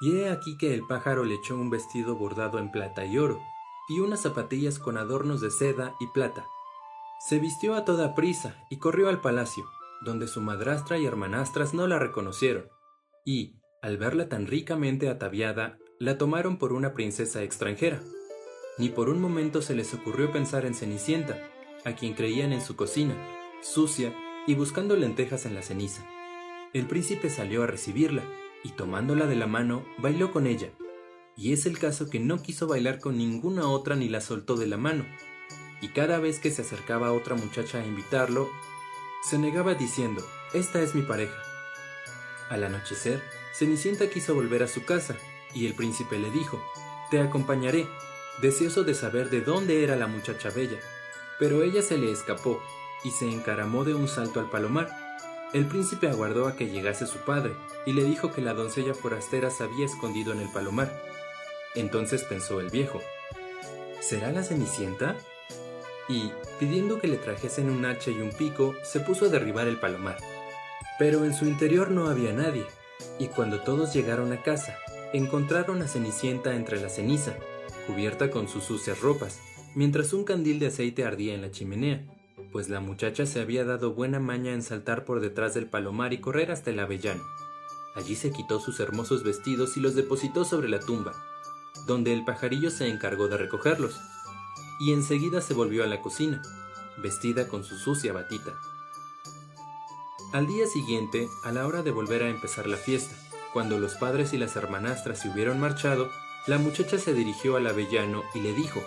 Y 0.00 0.16
he 0.16 0.30
aquí 0.30 0.58
que 0.58 0.74
el 0.74 0.86
pájaro 0.86 1.24
le 1.24 1.36
echó 1.36 1.54
un 1.54 1.70
vestido 1.70 2.16
bordado 2.16 2.58
en 2.58 2.70
plata 2.70 3.04
y 3.06 3.18
oro, 3.18 3.40
y 3.88 4.00
unas 4.00 4.20
zapatillas 4.22 4.78
con 4.78 4.98
adornos 4.98 5.40
de 5.40 5.50
seda 5.50 5.94
y 6.00 6.06
plata. 6.08 6.46
Se 7.26 7.38
vistió 7.38 7.74
a 7.74 7.84
toda 7.84 8.14
prisa 8.14 8.64
y 8.70 8.78
corrió 8.78 9.08
al 9.08 9.20
palacio 9.20 9.64
donde 10.00 10.28
su 10.28 10.40
madrastra 10.40 10.98
y 10.98 11.06
hermanastras 11.06 11.74
no 11.74 11.86
la 11.86 11.98
reconocieron, 11.98 12.68
y, 13.24 13.56
al 13.82 13.98
verla 13.98 14.28
tan 14.28 14.46
ricamente 14.46 15.08
ataviada, 15.08 15.78
la 15.98 16.16
tomaron 16.16 16.58
por 16.58 16.72
una 16.72 16.94
princesa 16.94 17.42
extranjera. 17.42 18.00
Ni 18.78 18.88
por 18.88 19.08
un 19.08 19.20
momento 19.20 19.62
se 19.62 19.74
les 19.74 19.92
ocurrió 19.94 20.30
pensar 20.30 20.64
en 20.64 20.74
Cenicienta, 20.74 21.50
a 21.84 21.92
quien 21.94 22.14
creían 22.14 22.52
en 22.52 22.60
su 22.60 22.76
cocina, 22.76 23.16
sucia 23.62 24.14
y 24.46 24.54
buscando 24.54 24.94
lentejas 24.96 25.44
en 25.46 25.54
la 25.54 25.62
ceniza. 25.62 26.06
El 26.72 26.86
príncipe 26.86 27.30
salió 27.30 27.64
a 27.64 27.66
recibirla, 27.66 28.22
y 28.62 28.70
tomándola 28.70 29.26
de 29.26 29.36
la 29.36 29.46
mano, 29.46 29.84
bailó 29.98 30.32
con 30.32 30.46
ella. 30.46 30.70
Y 31.36 31.52
es 31.52 31.66
el 31.66 31.78
caso 31.78 32.10
que 32.10 32.20
no 32.20 32.42
quiso 32.42 32.66
bailar 32.66 33.00
con 33.00 33.16
ninguna 33.16 33.68
otra 33.68 33.96
ni 33.96 34.08
la 34.08 34.20
soltó 34.20 34.56
de 34.56 34.66
la 34.66 34.76
mano. 34.76 35.04
Y 35.80 35.88
cada 35.88 36.18
vez 36.18 36.38
que 36.38 36.50
se 36.50 36.62
acercaba 36.62 37.08
a 37.08 37.12
otra 37.12 37.36
muchacha 37.36 37.78
a 37.78 37.86
invitarlo, 37.86 38.48
se 39.22 39.38
negaba 39.38 39.74
diciendo, 39.74 40.24
Esta 40.52 40.80
es 40.80 40.94
mi 40.94 41.02
pareja. 41.02 41.36
Al 42.50 42.64
anochecer, 42.64 43.20
Cenicienta 43.52 44.08
quiso 44.08 44.34
volver 44.34 44.62
a 44.62 44.68
su 44.68 44.84
casa, 44.84 45.16
y 45.54 45.66
el 45.66 45.74
príncipe 45.74 46.18
le 46.18 46.30
dijo, 46.30 46.62
Te 47.10 47.20
acompañaré, 47.20 47.86
deseoso 48.40 48.84
de 48.84 48.94
saber 48.94 49.30
de 49.30 49.40
dónde 49.40 49.82
era 49.82 49.96
la 49.96 50.06
muchacha 50.06 50.50
bella. 50.50 50.78
Pero 51.38 51.62
ella 51.62 51.82
se 51.82 51.98
le 51.98 52.10
escapó, 52.10 52.60
y 53.04 53.10
se 53.10 53.30
encaramó 53.30 53.84
de 53.84 53.94
un 53.94 54.08
salto 54.08 54.40
al 54.40 54.50
palomar. 54.50 54.88
El 55.52 55.66
príncipe 55.66 56.08
aguardó 56.08 56.46
a 56.46 56.56
que 56.56 56.68
llegase 56.68 57.06
su 57.06 57.18
padre, 57.18 57.54
y 57.86 57.92
le 57.92 58.04
dijo 58.04 58.32
que 58.32 58.42
la 58.42 58.54
doncella 58.54 58.94
forastera 58.94 59.50
se 59.50 59.64
había 59.64 59.86
escondido 59.86 60.32
en 60.32 60.40
el 60.40 60.50
palomar. 60.50 61.02
Entonces 61.74 62.24
pensó 62.24 62.60
el 62.60 62.70
viejo, 62.70 63.00
¿Será 64.00 64.32
la 64.32 64.42
Cenicienta? 64.42 65.16
y, 66.08 66.32
pidiendo 66.58 66.98
que 66.98 67.06
le 67.06 67.18
trajesen 67.18 67.68
un 67.68 67.84
hacha 67.84 68.10
y 68.10 68.20
un 68.20 68.30
pico, 68.30 68.74
se 68.82 69.00
puso 69.00 69.26
a 69.26 69.28
derribar 69.28 69.68
el 69.68 69.78
palomar. 69.78 70.16
Pero 70.98 71.24
en 71.24 71.34
su 71.34 71.46
interior 71.46 71.90
no 71.90 72.08
había 72.08 72.32
nadie, 72.32 72.66
y 73.18 73.28
cuando 73.28 73.60
todos 73.60 73.92
llegaron 73.92 74.32
a 74.32 74.42
casa, 74.42 74.78
encontraron 75.12 75.82
a 75.82 75.88
Cenicienta 75.88 76.54
entre 76.54 76.80
la 76.80 76.88
ceniza, 76.88 77.34
cubierta 77.86 78.30
con 78.30 78.48
sus 78.48 78.64
sucias 78.64 79.00
ropas, 79.00 79.40
mientras 79.74 80.12
un 80.12 80.24
candil 80.24 80.58
de 80.58 80.66
aceite 80.66 81.04
ardía 81.04 81.34
en 81.34 81.42
la 81.42 81.50
chimenea, 81.50 82.04
pues 82.52 82.68
la 82.68 82.80
muchacha 82.80 83.26
se 83.26 83.40
había 83.40 83.64
dado 83.64 83.94
buena 83.94 84.20
maña 84.20 84.52
en 84.52 84.62
saltar 84.62 85.04
por 85.04 85.20
detrás 85.20 85.54
del 85.54 85.66
palomar 85.66 86.12
y 86.12 86.18
correr 86.18 86.50
hasta 86.50 86.70
el 86.70 86.80
avellano. 86.80 87.22
Allí 87.94 88.14
se 88.14 88.32
quitó 88.32 88.60
sus 88.60 88.80
hermosos 88.80 89.24
vestidos 89.24 89.76
y 89.76 89.80
los 89.80 89.94
depositó 89.94 90.44
sobre 90.44 90.68
la 90.68 90.80
tumba, 90.80 91.12
donde 91.86 92.12
el 92.12 92.24
pajarillo 92.24 92.70
se 92.70 92.88
encargó 92.88 93.28
de 93.28 93.36
recogerlos, 93.36 93.98
y 94.80 94.92
enseguida 94.92 95.40
se 95.40 95.54
volvió 95.54 95.84
a 95.84 95.86
la 95.86 96.00
cocina, 96.00 96.42
vestida 97.02 97.48
con 97.48 97.64
su 97.64 97.76
sucia 97.76 98.12
batita. 98.12 98.54
Al 100.32 100.46
día 100.46 100.66
siguiente, 100.66 101.26
a 101.44 101.52
la 101.52 101.66
hora 101.66 101.82
de 101.82 101.90
volver 101.90 102.22
a 102.22 102.28
empezar 102.28 102.66
la 102.66 102.76
fiesta, 102.76 103.16
cuando 103.52 103.78
los 103.78 103.94
padres 103.94 104.32
y 104.32 104.38
las 104.38 104.56
hermanastras 104.56 105.20
se 105.20 105.28
hubieron 105.28 105.60
marchado, 105.60 106.10
la 106.46 106.58
muchacha 106.58 106.98
se 106.98 107.14
dirigió 107.14 107.56
al 107.56 107.66
avellano 107.66 108.22
y 108.34 108.40
le 108.40 108.54
dijo, 108.54 108.82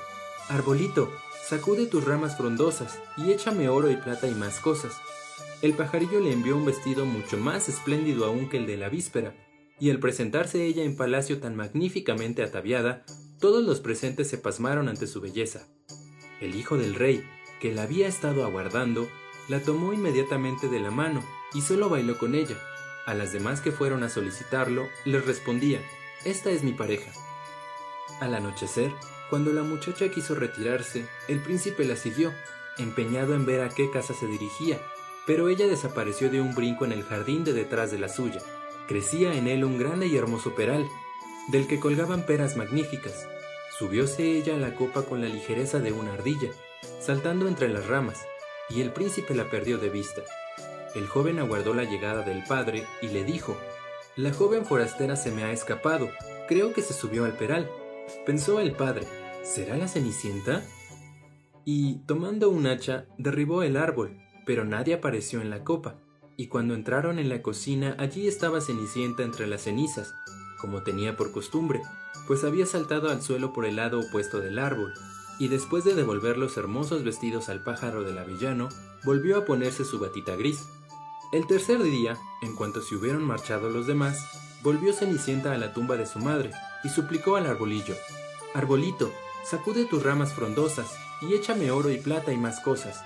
Arbolito, 0.50 1.12
sacude 1.48 1.86
tus 1.86 2.06
ramas 2.06 2.38
frondosas 2.38 3.00
y 3.18 3.32
échame 3.32 3.70
oro 3.70 3.92
y 3.92 3.98
plata 3.98 4.28
y 4.28 4.36
más 4.36 4.60
cosas. 4.60 4.94
El 5.62 5.74
pajarillo 5.74 6.20
le 6.20 6.34
envió 6.34 6.56
un 6.56 6.66
vestido 6.66 7.06
mucho 7.06 7.38
más 7.38 7.70
espléndido 7.70 8.26
aún 8.26 8.50
que 8.50 8.58
el 8.58 8.66
de 8.66 8.78
la 8.78 8.90
víspera, 8.90 9.36
y 9.80 9.90
al 9.90 10.00
presentarse 10.00 10.66
ella 10.66 10.84
en 10.84 10.96
palacio 10.96 11.40
tan 11.40 11.56
magníficamente 11.56 12.44
ataviada, 12.44 13.04
todos 13.40 13.64
los 13.64 13.80
presentes 13.80 14.30
se 14.30 14.38
pasmaron 14.38 14.90
ante 14.90 15.08
su 15.08 15.22
belleza. 15.22 15.68
El 16.40 16.56
hijo 16.56 16.78
del 16.78 16.96
rey, 16.96 17.24
que 17.60 17.74
la 17.74 17.84
había 17.84 18.08
estado 18.08 18.46
aguardando, 18.46 19.08
la 19.50 19.60
tomó 19.60 19.94
inmediatamente 19.94 20.68
de 20.68 20.80
la 20.80 20.92
mano 20.92 21.24
y 21.54 21.62
solo 21.62 21.90
bailó 21.90 22.18
con 22.18 22.36
ella. 22.36 22.58
A 23.06 23.14
las 23.14 23.34
demás 23.34 23.62
que 23.62 23.72
fueron 23.72 24.04
a 24.04 24.10
solicitarlo, 24.10 24.88
les 25.06 25.26
respondía, 25.26 25.82
Esta 26.24 26.52
es 26.52 26.64
mi 26.64 26.74
pareja. 26.74 27.12
Al 28.20 28.36
anochecer, 28.36 28.92
cuando 29.30 29.52
la 29.54 29.64
muchacha 29.64 30.10
quiso 30.10 30.36
retirarse, 30.36 31.08
el 31.28 31.40
príncipe 31.40 31.86
la 31.86 31.96
siguió, 31.96 32.34
empeñado 32.78 33.34
en 33.34 33.46
ver 33.46 33.62
a 33.62 33.70
qué 33.70 33.90
casa 33.90 34.14
se 34.14 34.28
dirigía, 34.28 34.80
pero 35.26 35.50
ella 35.50 35.68
desapareció 35.68 36.30
de 36.30 36.42
un 36.42 36.54
brinco 36.54 36.86
en 36.86 36.92
el 36.92 37.04
jardín 37.04 37.44
de 37.44 37.54
detrás 37.54 37.92
de 37.92 38.00
la 38.00 38.10
suya. 38.10 38.42
Crecía 38.88 39.34
en 39.34 39.48
él 39.48 39.64
un 39.64 39.80
grande 39.80 40.08
y 40.08 40.18
hermoso 40.18 40.54
peral, 40.54 40.88
del 41.48 41.68
que 41.68 41.80
colgaban 41.80 42.26
peras 42.26 42.58
magníficas. 42.58 43.28
Subióse 43.78 44.24
ella 44.24 44.56
a 44.56 44.60
la 44.60 44.76
copa 44.76 45.04
con 45.04 45.22
la 45.22 45.28
ligereza 45.28 45.80
de 45.80 45.92
una 45.92 46.14
ardilla, 46.14 46.52
saltando 47.00 47.48
entre 47.48 47.70
las 47.70 47.88
ramas, 47.88 48.20
y 48.70 48.82
el 48.82 48.92
príncipe 48.92 49.34
la 49.34 49.50
perdió 49.50 49.78
de 49.78 49.90
vista. 49.90 50.22
El 50.96 51.08
joven 51.08 51.40
aguardó 51.40 51.74
la 51.74 51.84
llegada 51.84 52.24
del 52.24 52.44
padre 52.44 52.86
y 53.02 53.08
le 53.08 53.24
dijo, 53.24 53.58
La 54.16 54.34
joven 54.34 54.66
forastera 54.66 55.16
se 55.16 55.32
me 55.32 55.44
ha 55.44 55.52
escapado, 55.52 56.10
creo 56.48 56.74
que 56.74 56.82
se 56.82 56.94
subió 56.94 57.26
al 57.26 57.38
peral. 57.38 57.70
Pensó 58.26 58.60
el 58.60 58.74
padre, 58.74 59.08
¿será 59.44 59.78
la 59.78 59.88
Cenicienta? 59.88 60.64
Y, 61.64 62.00
tomando 62.06 62.50
un 62.50 62.68
hacha, 62.68 63.06
derribó 63.18 63.64
el 63.64 63.78
árbol, 63.78 64.18
pero 64.46 64.66
nadie 64.66 64.96
apareció 64.96 65.42
en 65.42 65.50
la 65.50 65.64
copa 65.64 65.96
y 66.42 66.48
cuando 66.48 66.74
entraron 66.74 67.20
en 67.20 67.30
la 67.30 67.44
cocina 67.44 67.96
allí 68.00 68.28
estaba 68.28 68.62
Cenicienta 68.62 69.22
entre 69.22 69.46
las 69.46 69.62
cenizas, 69.62 70.16
como 70.60 70.82
tenía 70.82 71.16
por 71.16 71.32
costumbre, 71.32 71.82
pues 72.26 72.44
había 72.44 72.66
saltado 72.66 73.12
al 73.12 73.22
suelo 73.22 73.54
por 73.54 73.64
el 73.64 73.76
lado 73.76 74.00
opuesto 74.00 74.40
del 74.40 74.58
árbol, 74.58 74.92
y 75.38 75.50
después 75.50 75.84
de 75.84 75.94
devolver 75.94 76.40
los 76.40 76.58
hermosos 76.58 77.04
vestidos 77.04 77.50
al 77.50 77.64
pájaro 77.64 78.04
del 78.04 78.18
avellano, 78.18 78.70
volvió 79.04 79.38
a 79.38 79.46
ponerse 79.46 79.86
su 79.86 80.00
batita 80.00 80.36
gris. 80.36 80.68
El 81.32 81.48
tercer 81.48 81.82
día, 81.82 82.18
en 82.42 82.56
cuanto 82.56 82.82
se 82.82 82.94
hubieron 82.94 83.24
marchado 83.24 83.70
los 83.70 83.88
demás, 83.88 84.20
volvió 84.64 84.92
Cenicienta 84.92 85.54
a 85.54 85.58
la 85.58 85.74
tumba 85.74 85.96
de 85.96 86.06
su 86.06 86.20
madre 86.20 86.52
y 86.84 86.90
suplicó 86.90 87.38
al 87.38 87.46
arbolillo, 87.46 87.96
Arbolito, 88.54 89.14
sacude 89.46 89.86
tus 89.86 90.04
ramas 90.04 90.34
frondosas 90.34 90.92
y 91.22 91.34
échame 91.34 91.72
oro 91.72 91.90
y 91.90 92.00
plata 92.00 92.34
y 92.34 92.38
más 92.38 92.60
cosas, 92.60 93.02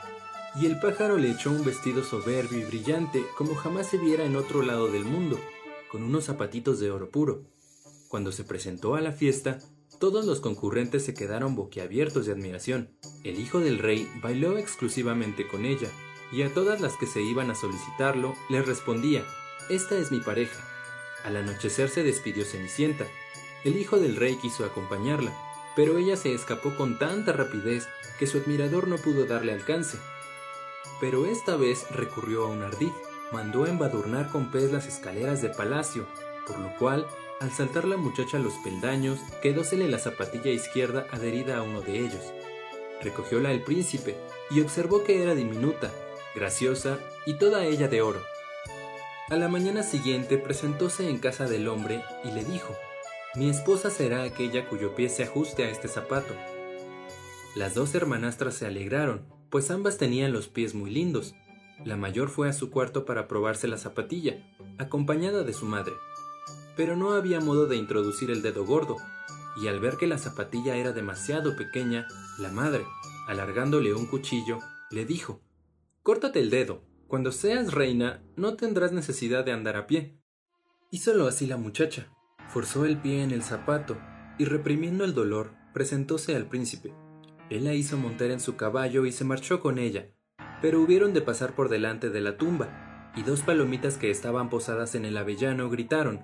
y 0.56 0.66
el 0.66 0.80
pájaro 0.80 1.18
le 1.18 1.30
echó 1.30 1.52
un 1.52 1.64
vestido 1.64 2.04
soberbio 2.04 2.58
y 2.58 2.64
brillante 2.64 3.24
como 3.38 3.54
jamás 3.54 3.88
se 3.88 4.00
viera 4.00 4.26
en 4.26 4.36
otro 4.36 4.64
lado 4.64 4.88
del 4.88 5.06
mundo, 5.06 5.40
con 5.92 6.02
unos 6.02 6.26
zapatitos 6.26 6.80
de 6.80 6.90
oro 6.90 7.12
puro. 7.12 7.44
Cuando 8.08 8.32
se 8.32 8.44
presentó 8.44 8.96
a 8.96 9.02
la 9.02 9.12
fiesta, 9.12 9.60
todos 10.00 10.26
los 10.26 10.40
concurrentes 10.40 11.06
se 11.06 11.14
quedaron 11.14 11.56
boquiabiertos 11.56 12.26
de 12.26 12.32
admiración. 12.32 12.90
El 13.24 13.40
hijo 13.40 13.60
del 13.60 13.78
rey 13.78 14.10
bailó 14.24 14.58
exclusivamente 14.58 15.48
con 15.48 15.64
ella, 15.64 15.90
y 16.36 16.44
a 16.44 16.54
todas 16.54 16.82
las 16.82 16.98
que 16.98 17.08
se 17.08 17.22
iban 17.22 17.50
a 17.50 17.56
solicitarlo 17.56 18.36
les 18.50 18.66
respondía, 18.66 19.24
Esta 19.70 19.98
es 19.98 20.12
mi 20.12 20.20
pareja. 20.20 20.64
Al 21.24 21.38
anochecer 21.38 21.90
se 21.90 22.04
despidió 22.04 22.46
Cenicienta. 22.46 23.06
El 23.64 23.78
hijo 23.78 23.98
del 23.98 24.16
rey 24.16 24.36
quiso 24.36 24.66
acompañarla, 24.66 25.34
pero 25.76 25.98
ella 25.98 26.18
se 26.18 26.34
escapó 26.34 26.76
con 26.76 27.00
tanta 27.00 27.32
rapidez 27.32 27.88
que 28.20 28.28
su 28.28 28.38
admirador 28.38 28.88
no 28.88 28.98
pudo 28.98 29.26
darle 29.26 29.54
alcance 29.54 29.98
pero 31.00 31.26
esta 31.26 31.56
vez 31.56 31.90
recurrió 31.92 32.46
a 32.46 32.48
un 32.48 32.64
ardid. 32.64 32.92
Mandó 33.32 33.66
embadurnar 33.66 34.30
con 34.30 34.52
pez 34.52 34.72
las 34.72 34.88
escaleras 34.88 35.42
de 35.42 35.50
palacio, 35.50 36.06
por 36.48 36.60
lo 36.60 36.74
cual, 36.78 37.08
al 37.42 37.52
saltar 37.52 37.86
la 37.86 37.98
muchacha 37.98 38.40
los 38.40 38.54
peldaños, 38.64 39.20
quedósele 39.42 39.90
la 39.90 40.00
zapatilla 40.00 40.52
izquierda 40.52 41.08
adherida 41.12 41.58
a 41.58 41.64
uno 41.64 41.82
de 41.82 42.00
ellos. 42.00 42.34
Recogióla 43.02 43.52
el 43.52 43.64
príncipe 43.64 44.16
y 44.50 44.62
observó 44.62 45.04
que 45.04 45.22
era 45.22 45.36
diminuta, 45.36 45.92
graciosa 46.36 47.00
y 47.26 47.36
toda 47.36 47.66
ella 47.66 47.88
de 47.88 48.02
oro. 48.02 48.22
A 49.30 49.36
la 49.36 49.48
mañana 49.48 49.82
siguiente 49.82 50.38
presentóse 50.38 51.10
en 51.10 51.18
casa 51.18 51.46
del 51.46 51.68
hombre 51.68 52.04
y 52.24 52.32
le 52.32 52.44
dijo, 52.44 52.76
Mi 53.36 53.50
esposa 53.50 53.90
será 53.90 54.24
aquella 54.24 54.68
cuyo 54.68 54.94
pie 54.96 55.10
se 55.10 55.24
ajuste 55.24 55.64
a 55.64 55.70
este 55.70 55.88
zapato. 55.88 56.36
Las 57.56 57.74
dos 57.74 57.96
hermanastras 57.96 58.56
se 58.56 58.66
alegraron 58.68 59.36
pues 59.56 59.72
ambas 59.72 59.98
tenían 59.98 60.34
los 60.34 60.50
pies 60.50 60.76
muy 60.76 60.92
lindos. 60.92 61.34
La 61.86 61.96
mayor 61.96 62.28
fue 62.28 62.50
a 62.50 62.54
su 62.54 62.70
cuarto 62.72 63.06
para 63.06 63.30
probarse 63.30 63.70
la 63.70 63.78
zapatilla, 63.78 64.44
acompañada 64.78 65.44
de 65.44 65.54
su 65.54 65.66
madre. 65.66 65.94
Pero 66.76 66.98
no 66.98 67.14
había 67.14 67.40
modo 67.40 67.66
de 67.66 67.78
introducir 67.78 68.32
el 68.32 68.42
dedo 68.42 68.66
gordo, 68.66 68.98
y 69.56 69.68
al 69.68 69.80
ver 69.80 69.96
que 69.96 70.08
la 70.08 70.18
zapatilla 70.18 70.76
era 70.76 70.92
demasiado 70.92 71.56
pequeña, 71.56 72.06
la 72.38 72.52
madre, 72.52 72.86
alargándole 73.28 73.94
un 73.94 74.08
cuchillo, 74.08 74.60
le 74.92 75.06
dijo 75.06 75.40
Córtate 76.06 76.40
el 76.40 76.52
dedo. 76.52 76.84
Cuando 77.08 77.32
seas 77.32 77.74
reina, 77.74 78.22
no 78.36 78.56
tendrás 78.56 78.92
necesidad 78.92 79.44
de 79.44 79.52
andar 79.52 79.76
a 79.76 79.88
pie. 79.88 80.20
Hízolo 80.92 81.26
así 81.26 81.48
la 81.48 81.58
muchacha. 81.58 82.16
Forzó 82.48 82.86
el 82.86 83.02
pie 83.02 83.24
en 83.24 83.32
el 83.32 83.42
zapato 83.42 83.98
y 84.38 84.46
reprimiendo 84.46 85.04
el 85.04 85.16
dolor, 85.16 85.56
presentóse 85.74 86.36
al 86.36 86.46
príncipe. 86.46 86.94
Él 87.50 87.64
la 87.64 87.74
hizo 87.74 87.98
montar 87.98 88.30
en 88.30 88.40
su 88.40 88.56
caballo 88.56 89.08
y 89.08 89.12
se 89.12 89.24
marchó 89.24 89.62
con 89.62 89.80
ella, 89.80 90.12
pero 90.62 90.80
hubieron 90.80 91.12
de 91.12 91.22
pasar 91.22 91.56
por 91.56 91.70
delante 91.70 92.12
de 92.12 92.22
la 92.22 92.38
tumba, 92.38 93.12
y 93.16 93.24
dos 93.24 93.42
palomitas 93.42 93.98
que 93.98 94.12
estaban 94.12 94.52
posadas 94.52 94.94
en 94.94 95.06
el 95.06 95.18
avellano 95.18 95.72
gritaron 95.72 96.24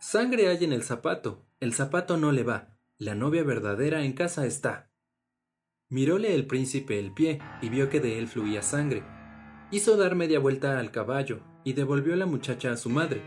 Sangre 0.00 0.48
hay 0.48 0.64
en 0.64 0.72
el 0.72 0.82
zapato, 0.82 1.46
el 1.60 1.74
zapato 1.74 2.16
no 2.16 2.32
le 2.32 2.42
va, 2.42 2.76
la 2.98 3.14
novia 3.14 3.44
verdadera 3.44 4.02
en 4.02 4.14
casa 4.14 4.46
está. 4.46 4.90
Miróle 5.94 6.34
el 6.34 6.48
príncipe 6.48 6.98
el 6.98 7.12
pie 7.12 7.38
y 7.62 7.68
vio 7.68 7.88
que 7.88 8.00
de 8.00 8.18
él 8.18 8.26
fluía 8.26 8.62
sangre. 8.62 9.04
Hizo 9.70 9.96
dar 9.96 10.16
media 10.16 10.40
vuelta 10.40 10.80
al 10.80 10.90
caballo 10.90 11.38
y 11.62 11.74
devolvió 11.74 12.16
la 12.16 12.26
muchacha 12.26 12.72
a 12.72 12.76
su 12.76 12.90
madre, 12.90 13.22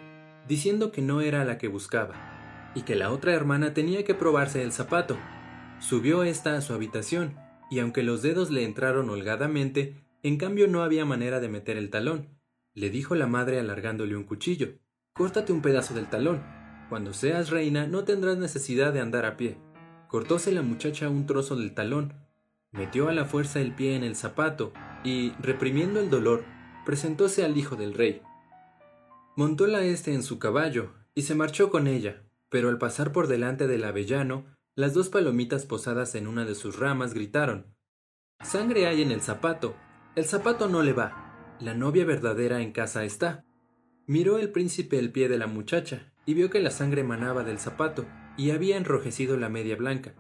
diciendo 0.49 0.91
que 0.91 1.01
no 1.01 1.21
era 1.21 1.45
la 1.45 1.57
que 1.57 1.69
buscaba, 1.69 2.73
y 2.75 2.81
que 2.81 2.97
la 2.97 3.11
otra 3.11 3.33
hermana 3.33 3.73
tenía 3.73 4.03
que 4.03 4.15
probarse 4.15 4.63
el 4.63 4.73
zapato, 4.73 5.17
Subió 5.79 6.23
ésta 6.23 6.57
a 6.57 6.61
su 6.61 6.73
habitación, 6.73 7.37
y 7.71 7.79
aunque 7.79 8.03
los 8.03 8.21
dedos 8.21 8.51
le 8.51 8.65
entraron 8.65 9.09
holgadamente, 9.09 10.03
en 10.21 10.35
cambio 10.35 10.67
no 10.67 10.83
había 10.83 11.05
manera 11.05 11.39
de 11.39 11.47
meter 11.47 11.77
el 11.77 11.89
talón. 11.89 12.37
Le 12.73 12.89
dijo 12.89 13.15
la 13.15 13.27
madre 13.27 13.61
alargándole 13.61 14.17
un 14.17 14.25
cuchillo. 14.25 14.73
Córtate 15.13 15.53
un 15.53 15.61
pedazo 15.61 15.93
del 15.93 16.09
talón. 16.09 16.43
Cuando 16.89 17.13
seas 17.13 17.49
reina 17.49 17.87
no 17.87 18.03
tendrás 18.03 18.37
necesidad 18.37 18.91
de 18.91 18.99
andar 18.99 19.25
a 19.25 19.37
pie. 19.37 19.57
Cortóse 20.09 20.51
la 20.51 20.63
muchacha 20.63 21.07
un 21.07 21.25
trozo 21.25 21.55
del 21.55 21.73
talón, 21.73 22.26
metió 22.71 23.09
a 23.09 23.13
la 23.13 23.25
fuerza 23.25 23.59
el 23.59 23.73
pie 23.73 23.95
en 23.95 24.03
el 24.03 24.15
zapato 24.15 24.73
y, 25.03 25.31
reprimiendo 25.39 25.99
el 25.99 26.09
dolor, 26.09 26.43
presentóse 26.85 27.43
al 27.43 27.57
hijo 27.57 27.75
del 27.75 27.93
rey. 27.93 28.21
Montóla 29.35 29.83
éste 29.83 30.13
en 30.13 30.23
su 30.23 30.39
caballo 30.39 30.93
y 31.13 31.23
se 31.23 31.35
marchó 31.35 31.69
con 31.69 31.87
ella, 31.87 32.23
pero 32.49 32.69
al 32.69 32.77
pasar 32.77 33.11
por 33.11 33.27
delante 33.27 33.67
del 33.67 33.83
avellano 33.83 34.45
las 34.75 34.93
dos 34.93 35.09
palomitas 35.09 35.65
posadas 35.65 36.15
en 36.15 36.27
una 36.27 36.45
de 36.45 36.55
sus 36.55 36.77
ramas 36.77 37.13
gritaron 37.13 37.77
Sangre 38.43 38.85
hay 38.85 39.01
en 39.01 39.11
el 39.11 39.21
zapato. 39.21 39.75
El 40.15 40.25
zapato 40.25 40.69
no 40.69 40.83
le 40.83 40.93
va. 40.93 41.57
La 41.59 41.73
novia 41.73 42.05
verdadera 42.05 42.61
en 42.61 42.71
casa 42.71 43.03
está. 43.03 43.43
Miró 44.05 44.37
el 44.37 44.51
príncipe 44.51 44.99
el 44.99 45.11
pie 45.11 45.27
de 45.27 45.37
la 45.37 45.47
muchacha 45.47 46.13
y 46.25 46.33
vio 46.35 46.49
que 46.49 46.59
la 46.59 46.69
sangre 46.69 47.03
manaba 47.03 47.43
del 47.43 47.57
zapato 47.57 48.05
y 48.37 48.51
había 48.51 48.77
enrojecido 48.77 49.37
la 49.37 49.49
media 49.49 49.75
blanca. 49.75 50.13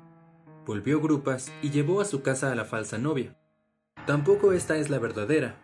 Volvió 0.67 0.99
grupas 0.99 1.49
y 1.61 1.69
llevó 1.69 2.01
a 2.01 2.05
su 2.05 2.21
casa 2.21 2.51
a 2.51 2.55
la 2.55 2.65
falsa 2.65 2.97
novia. 2.97 3.39
Tampoco 4.05 4.51
esta 4.51 4.75
es 4.75 4.89
la 4.89 4.99
verdadera, 4.99 5.63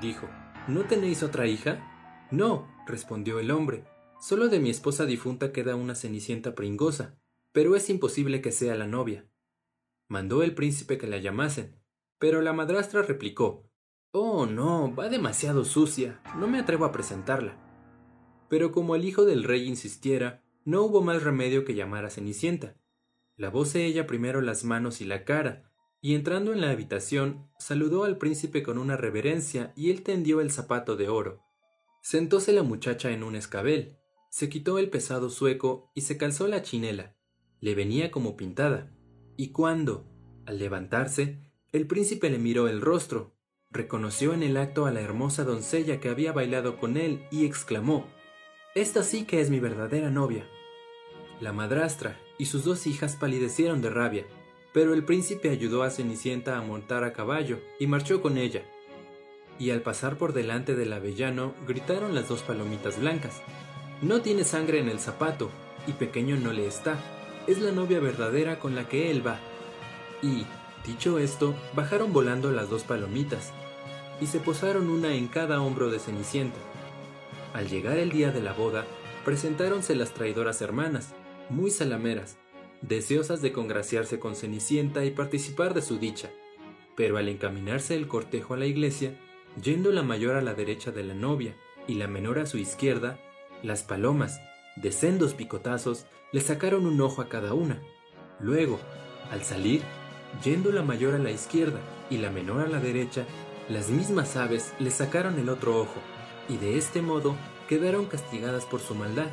dijo. 0.00 0.28
¿No 0.66 0.86
tenéis 0.86 1.22
otra 1.22 1.46
hija? 1.46 2.26
No, 2.32 2.68
respondió 2.84 3.38
el 3.38 3.52
hombre. 3.52 3.84
Solo 4.20 4.48
de 4.48 4.58
mi 4.58 4.68
esposa 4.68 5.06
difunta 5.06 5.52
queda 5.52 5.76
una 5.76 5.94
cenicienta 5.94 6.56
pringosa, 6.56 7.16
pero 7.52 7.76
es 7.76 7.88
imposible 7.90 8.40
que 8.40 8.50
sea 8.50 8.74
la 8.74 8.88
novia. 8.88 9.24
Mandó 10.08 10.42
el 10.42 10.52
príncipe 10.52 10.98
que 10.98 11.06
la 11.06 11.18
llamasen, 11.18 11.80
pero 12.18 12.42
la 12.42 12.52
madrastra 12.52 13.02
replicó 13.02 13.70
Oh, 14.10 14.46
no, 14.46 14.92
va 14.92 15.08
demasiado 15.08 15.64
sucia, 15.64 16.20
no 16.36 16.48
me 16.48 16.58
atrevo 16.58 16.86
a 16.86 16.90
presentarla. 16.90 17.56
Pero 18.48 18.72
como 18.72 18.96
el 18.96 19.04
hijo 19.04 19.24
del 19.24 19.44
rey 19.44 19.68
insistiera, 19.68 20.42
no 20.64 20.82
hubo 20.82 21.02
más 21.02 21.22
remedio 21.22 21.64
que 21.64 21.76
llamar 21.76 22.04
a 22.04 22.10
Cenicienta. 22.10 22.74
Lavóse 23.40 23.86
ella 23.86 24.06
primero 24.06 24.42
las 24.42 24.64
manos 24.64 25.00
y 25.00 25.06
la 25.06 25.24
cara, 25.24 25.72
y 26.02 26.14
entrando 26.14 26.52
en 26.52 26.60
la 26.60 26.70
habitación, 26.70 27.48
saludó 27.58 28.04
al 28.04 28.18
príncipe 28.18 28.62
con 28.62 28.76
una 28.76 28.96
reverencia 28.96 29.72
y 29.74 29.90
él 29.90 30.02
tendió 30.02 30.40
el 30.40 30.50
zapato 30.50 30.96
de 30.96 31.08
oro. 31.08 31.42
Sentóse 32.02 32.52
la 32.52 32.62
muchacha 32.62 33.10
en 33.10 33.22
un 33.22 33.36
escabel, 33.36 33.96
se 34.30 34.50
quitó 34.50 34.78
el 34.78 34.90
pesado 34.90 35.30
sueco 35.30 35.90
y 35.94 36.02
se 36.02 36.18
calzó 36.18 36.48
la 36.48 36.62
chinela 36.62 37.16
le 37.60 37.74
venía 37.74 38.10
como 38.10 38.36
pintada, 38.36 38.90
y 39.36 39.52
cuando, 39.52 40.06
Al 40.46 40.58
levantarse, 40.58 41.38
el 41.72 41.86
príncipe 41.86 42.30
le 42.30 42.38
miró 42.38 42.66
el 42.66 42.80
rostro, 42.80 43.36
reconoció 43.70 44.32
en 44.32 44.42
el 44.42 44.56
acto 44.56 44.86
a 44.86 44.90
la 44.90 45.00
hermosa 45.00 45.44
doncella 45.44 46.00
que 46.00 46.08
había 46.08 46.32
bailado 46.32 46.78
con 46.78 46.96
él 46.96 47.24
y 47.30 47.44
exclamó, 47.44 48.06
Esta 48.74 49.02
sí 49.02 49.24
que 49.24 49.40
es 49.40 49.50
mi 49.50 49.60
verdadera 49.60 50.10
novia. 50.10 50.48
La 51.40 51.52
madrastra 51.52 52.20
y 52.38 52.46
sus 52.46 52.64
dos 52.64 52.86
hijas 52.86 53.16
palidecieron 53.16 53.80
de 53.82 53.90
rabia, 53.90 54.24
pero 54.72 54.94
el 54.94 55.04
príncipe 55.04 55.50
ayudó 55.50 55.82
a 55.82 55.90
Cenicienta 55.90 56.56
a 56.56 56.62
montar 56.62 57.02
a 57.04 57.12
caballo 57.12 57.58
y 57.78 57.86
marchó 57.86 58.20
con 58.20 58.38
ella. 58.38 58.62
Y 59.58 59.70
al 59.70 59.82
pasar 59.82 60.16
por 60.16 60.32
delante 60.32 60.74
del 60.74 60.92
avellano 60.92 61.54
gritaron 61.66 62.14
las 62.14 62.28
dos 62.28 62.42
palomitas 62.42 62.98
blancas, 63.00 63.42
No 64.02 64.22
tiene 64.22 64.44
sangre 64.44 64.78
en 64.78 64.88
el 64.88 64.98
zapato, 64.98 65.50
y 65.86 65.92
pequeño 65.92 66.36
no 66.36 66.52
le 66.52 66.66
está, 66.66 66.98
es 67.46 67.60
la 67.60 67.72
novia 67.72 68.00
verdadera 68.00 68.58
con 68.58 68.74
la 68.74 68.88
que 68.88 69.10
él 69.10 69.26
va. 69.26 69.38
Y, 70.22 70.46
Dicho 70.86 71.18
esto, 71.18 71.54
bajaron 71.74 72.12
volando 72.12 72.50
las 72.52 72.70
dos 72.70 72.84
palomitas 72.84 73.52
y 74.20 74.26
se 74.26 74.40
posaron 74.40 74.88
una 74.88 75.14
en 75.14 75.28
cada 75.28 75.60
hombro 75.60 75.90
de 75.90 75.98
Cenicienta. 75.98 76.58
Al 77.52 77.68
llegar 77.68 77.98
el 77.98 78.10
día 78.10 78.30
de 78.30 78.40
la 78.40 78.52
boda, 78.52 78.86
presentáronse 79.24 79.94
las 79.94 80.12
traidoras 80.12 80.62
hermanas, 80.62 81.14
muy 81.50 81.70
salameras, 81.70 82.38
deseosas 82.80 83.42
de 83.42 83.52
congraciarse 83.52 84.18
con 84.18 84.34
Cenicienta 84.34 85.04
y 85.04 85.10
participar 85.10 85.74
de 85.74 85.82
su 85.82 85.98
dicha. 85.98 86.30
Pero 86.96 87.18
al 87.18 87.28
encaminarse 87.28 87.94
el 87.94 88.08
cortejo 88.08 88.54
a 88.54 88.56
la 88.56 88.66
iglesia, 88.66 89.18
yendo 89.62 89.92
la 89.92 90.02
mayor 90.02 90.36
a 90.36 90.42
la 90.42 90.54
derecha 90.54 90.90
de 90.90 91.04
la 91.04 91.14
novia 91.14 91.56
y 91.86 91.94
la 91.94 92.08
menor 92.08 92.38
a 92.38 92.46
su 92.46 92.58
izquierda, 92.58 93.18
las 93.62 93.82
palomas, 93.82 94.40
de 94.76 94.92
sendos 94.92 95.34
picotazos, 95.34 96.06
le 96.32 96.40
sacaron 96.40 96.86
un 96.86 97.00
ojo 97.00 97.20
a 97.20 97.28
cada 97.28 97.52
una. 97.52 97.82
Luego, 98.40 98.78
al 99.30 99.42
salir, 99.42 99.82
Yendo 100.44 100.72
la 100.72 100.82
mayor 100.82 101.14
a 101.14 101.18
la 101.18 101.30
izquierda 101.30 101.80
y 102.08 102.16
la 102.16 102.30
menor 102.30 102.62
a 102.62 102.68
la 102.68 102.80
derecha, 102.80 103.26
las 103.68 103.90
mismas 103.90 104.36
aves 104.36 104.72
le 104.78 104.90
sacaron 104.90 105.38
el 105.38 105.50
otro 105.50 105.78
ojo, 105.78 106.00
y 106.48 106.56
de 106.56 106.78
este 106.78 107.02
modo 107.02 107.36
quedaron 107.68 108.06
castigadas 108.06 108.64
por 108.64 108.80
su 108.80 108.94
maldad, 108.94 109.26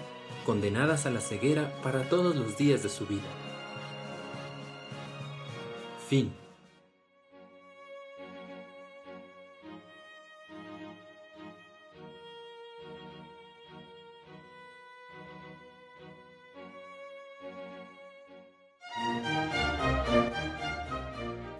condenadas 0.48 1.06
a 1.06 1.12
la 1.12 1.20
ceguera 1.20 1.74
para 1.84 2.08
todos 2.08 2.34
los 2.34 2.58
días 2.58 2.82
de 2.82 2.88
su 2.88 3.06
vida. 3.06 3.28
Fin. 6.08 6.34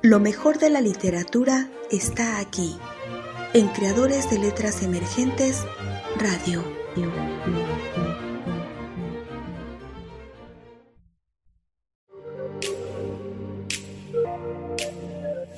Lo 0.02 0.22
mejor 0.22 0.60
de 0.60 0.70
la 0.70 0.80
literatura 0.80 1.70
está 1.92 2.40
aquí, 2.40 2.78
en 3.54 3.68
Creadores 3.68 4.30
de 4.30 4.40
Letras 4.40 4.82
Emergentes 4.82 5.66
Radio. 6.18 6.64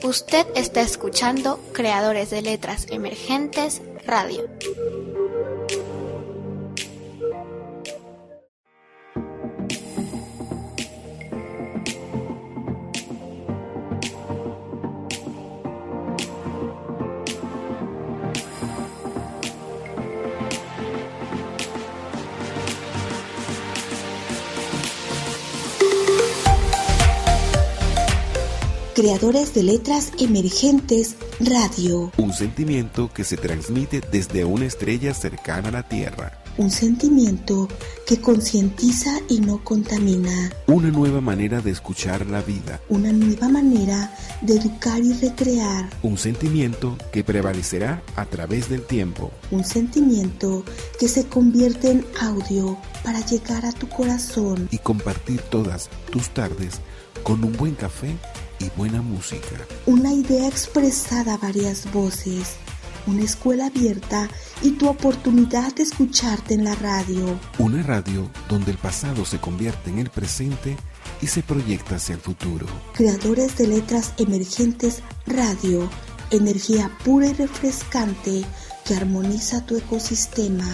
Usted 0.10 0.48
está 0.56 0.82
escuchando 0.82 1.60
Creadores 1.72 2.32
de 2.32 2.42
Letras 2.42 2.88
Emergentes 2.90 3.80
Radio. 4.08 4.50
Creadores 29.00 29.54
de 29.54 29.64
Letras 29.64 30.12
Emergentes 30.20 31.16
Radio. 31.40 32.12
Un 32.18 32.34
sentimiento 32.34 33.10
que 33.14 33.24
se 33.24 33.38
transmite 33.38 34.02
desde 34.02 34.44
una 34.44 34.66
estrella 34.66 35.14
cercana 35.14 35.70
a 35.70 35.72
la 35.72 35.84
Tierra. 35.84 36.44
Un 36.58 36.70
sentimiento 36.70 37.70
que 38.06 38.20
concientiza 38.20 39.18
y 39.30 39.40
no 39.40 39.64
contamina. 39.64 40.52
Una 40.68 40.92
nueva 40.92 41.22
manera 41.22 41.62
de 41.62 41.72
escuchar 41.72 42.26
la 42.26 42.42
vida. 42.42 42.82
Una 42.90 43.14
nueva 43.14 43.48
manera 43.48 44.14
de 44.42 44.56
educar 44.56 45.00
y 45.00 45.14
recrear. 45.14 45.90
Un 46.04 46.18
sentimiento 46.18 46.98
que 47.14 47.24
prevalecerá 47.24 48.04
a 48.18 48.26
través 48.26 48.68
del 48.68 48.82
tiempo. 48.82 49.32
Un 49.50 49.64
sentimiento 49.64 50.66
que 51.00 51.08
se 51.08 51.26
convierte 51.26 51.92
en 51.92 52.06
audio 52.20 52.78
para 53.06 53.26
llegar 53.26 53.66
a 53.66 53.72
tu 53.72 53.88
corazón. 53.88 54.68
Y 54.72 54.78
compartir 54.80 55.40
todas 55.44 55.90
tus 56.12 56.32
tardes 56.32 56.82
con 57.24 57.46
un 57.46 57.54
buen 57.54 57.76
café 57.76 58.18
y 58.60 58.70
buena 58.76 59.02
música. 59.02 59.66
Una 59.86 60.14
idea 60.14 60.48
expresada 60.48 61.36
a 61.36 61.38
varias 61.38 61.92
voces, 61.92 62.56
una 63.08 63.24
escuela 63.24 63.68
abierta 63.68 64.30
y 64.62 64.72
tu 64.72 64.88
oportunidad 64.88 65.74
de 65.76 65.84
escucharte 65.84 66.54
en 66.54 66.64
la 66.64 66.76
radio. 66.76 67.40
Una 67.58 67.82
radio 67.84 68.30
donde 68.48 68.72
el 68.72 68.78
pasado 68.78 69.26
se 69.26 69.40
convierte 69.40 69.90
en 69.90 70.00
el 70.00 70.10
presente 70.10 70.78
y 71.22 71.28
se 71.28 71.44
proyecta 71.44 71.96
hacia 71.96 72.16
el 72.16 72.22
futuro. 72.22 72.68
Creadores 72.94 73.58
de 73.58 73.68
letras 73.68 74.14
emergentes 74.18 75.02
radio, 75.26 75.90
energía 76.32 76.92
pura 77.04 77.28
y 77.28 77.34
refrescante 77.34 78.44
que 78.86 78.96
armoniza 78.96 79.66
tu 79.66 79.78
ecosistema. 79.78 80.66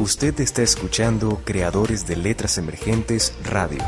Usted 0.00 0.40
está 0.40 0.62
escuchando 0.62 1.42
Creadores 1.44 2.06
de 2.06 2.16
Letras 2.16 2.56
Emergentes 2.56 3.34
Radio. 3.44 3.84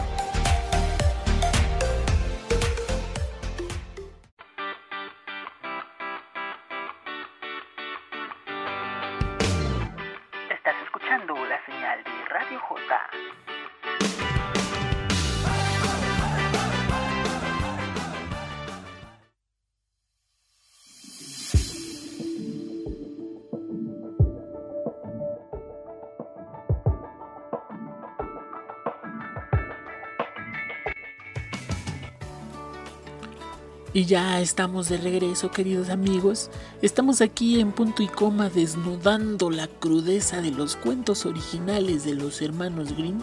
Y 34.03 34.05
ya 34.05 34.41
estamos 34.41 34.89
de 34.89 34.97
regreso, 34.97 35.53
queridos 35.53 35.89
amigos. 35.89 36.51
Estamos 36.83 37.21
aquí 37.21 37.61
en 37.61 37.71
punto 37.71 38.03
y 38.03 38.09
coma 38.09 38.49
desnudando 38.51 39.49
la 39.49 39.69
crudeza 39.69 40.41
de 40.41 40.51
los 40.51 40.75
cuentos 40.75 41.25
originales 41.25 42.05
de 42.05 42.17
los 42.17 42.43
hermanos 42.43 42.97
Grimm. 42.97 43.21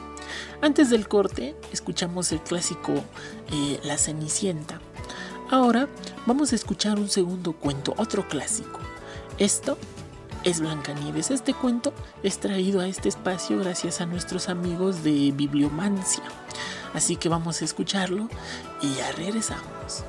Antes 0.61 0.89
del 0.89 1.09
corte, 1.09 1.53
escuchamos 1.73 2.31
el 2.31 2.39
clásico 2.39 2.93
eh, 3.51 3.81
La 3.83 3.97
Cenicienta. 3.97 4.79
Ahora 5.51 5.89
vamos 6.25 6.53
a 6.53 6.55
escuchar 6.55 6.97
un 6.97 7.09
segundo 7.09 7.51
cuento, 7.51 7.93
otro 7.97 8.25
clásico. 8.29 8.79
Esto 9.37 9.77
es 10.45 10.61
Blancanieves. 10.61 11.29
Este 11.29 11.53
cuento 11.53 11.93
es 12.23 12.39
traído 12.39 12.79
a 12.79 12.87
este 12.87 13.09
espacio 13.09 13.59
gracias 13.59 13.99
a 13.99 14.05
nuestros 14.05 14.47
amigos 14.47 15.03
de 15.03 15.33
Bibliomancia. 15.35 16.23
Así 16.93 17.17
que 17.17 17.27
vamos 17.27 17.61
a 17.61 17.65
escucharlo 17.65 18.29
y 18.81 18.93
ya 18.93 19.11
regresamos. 19.11 20.05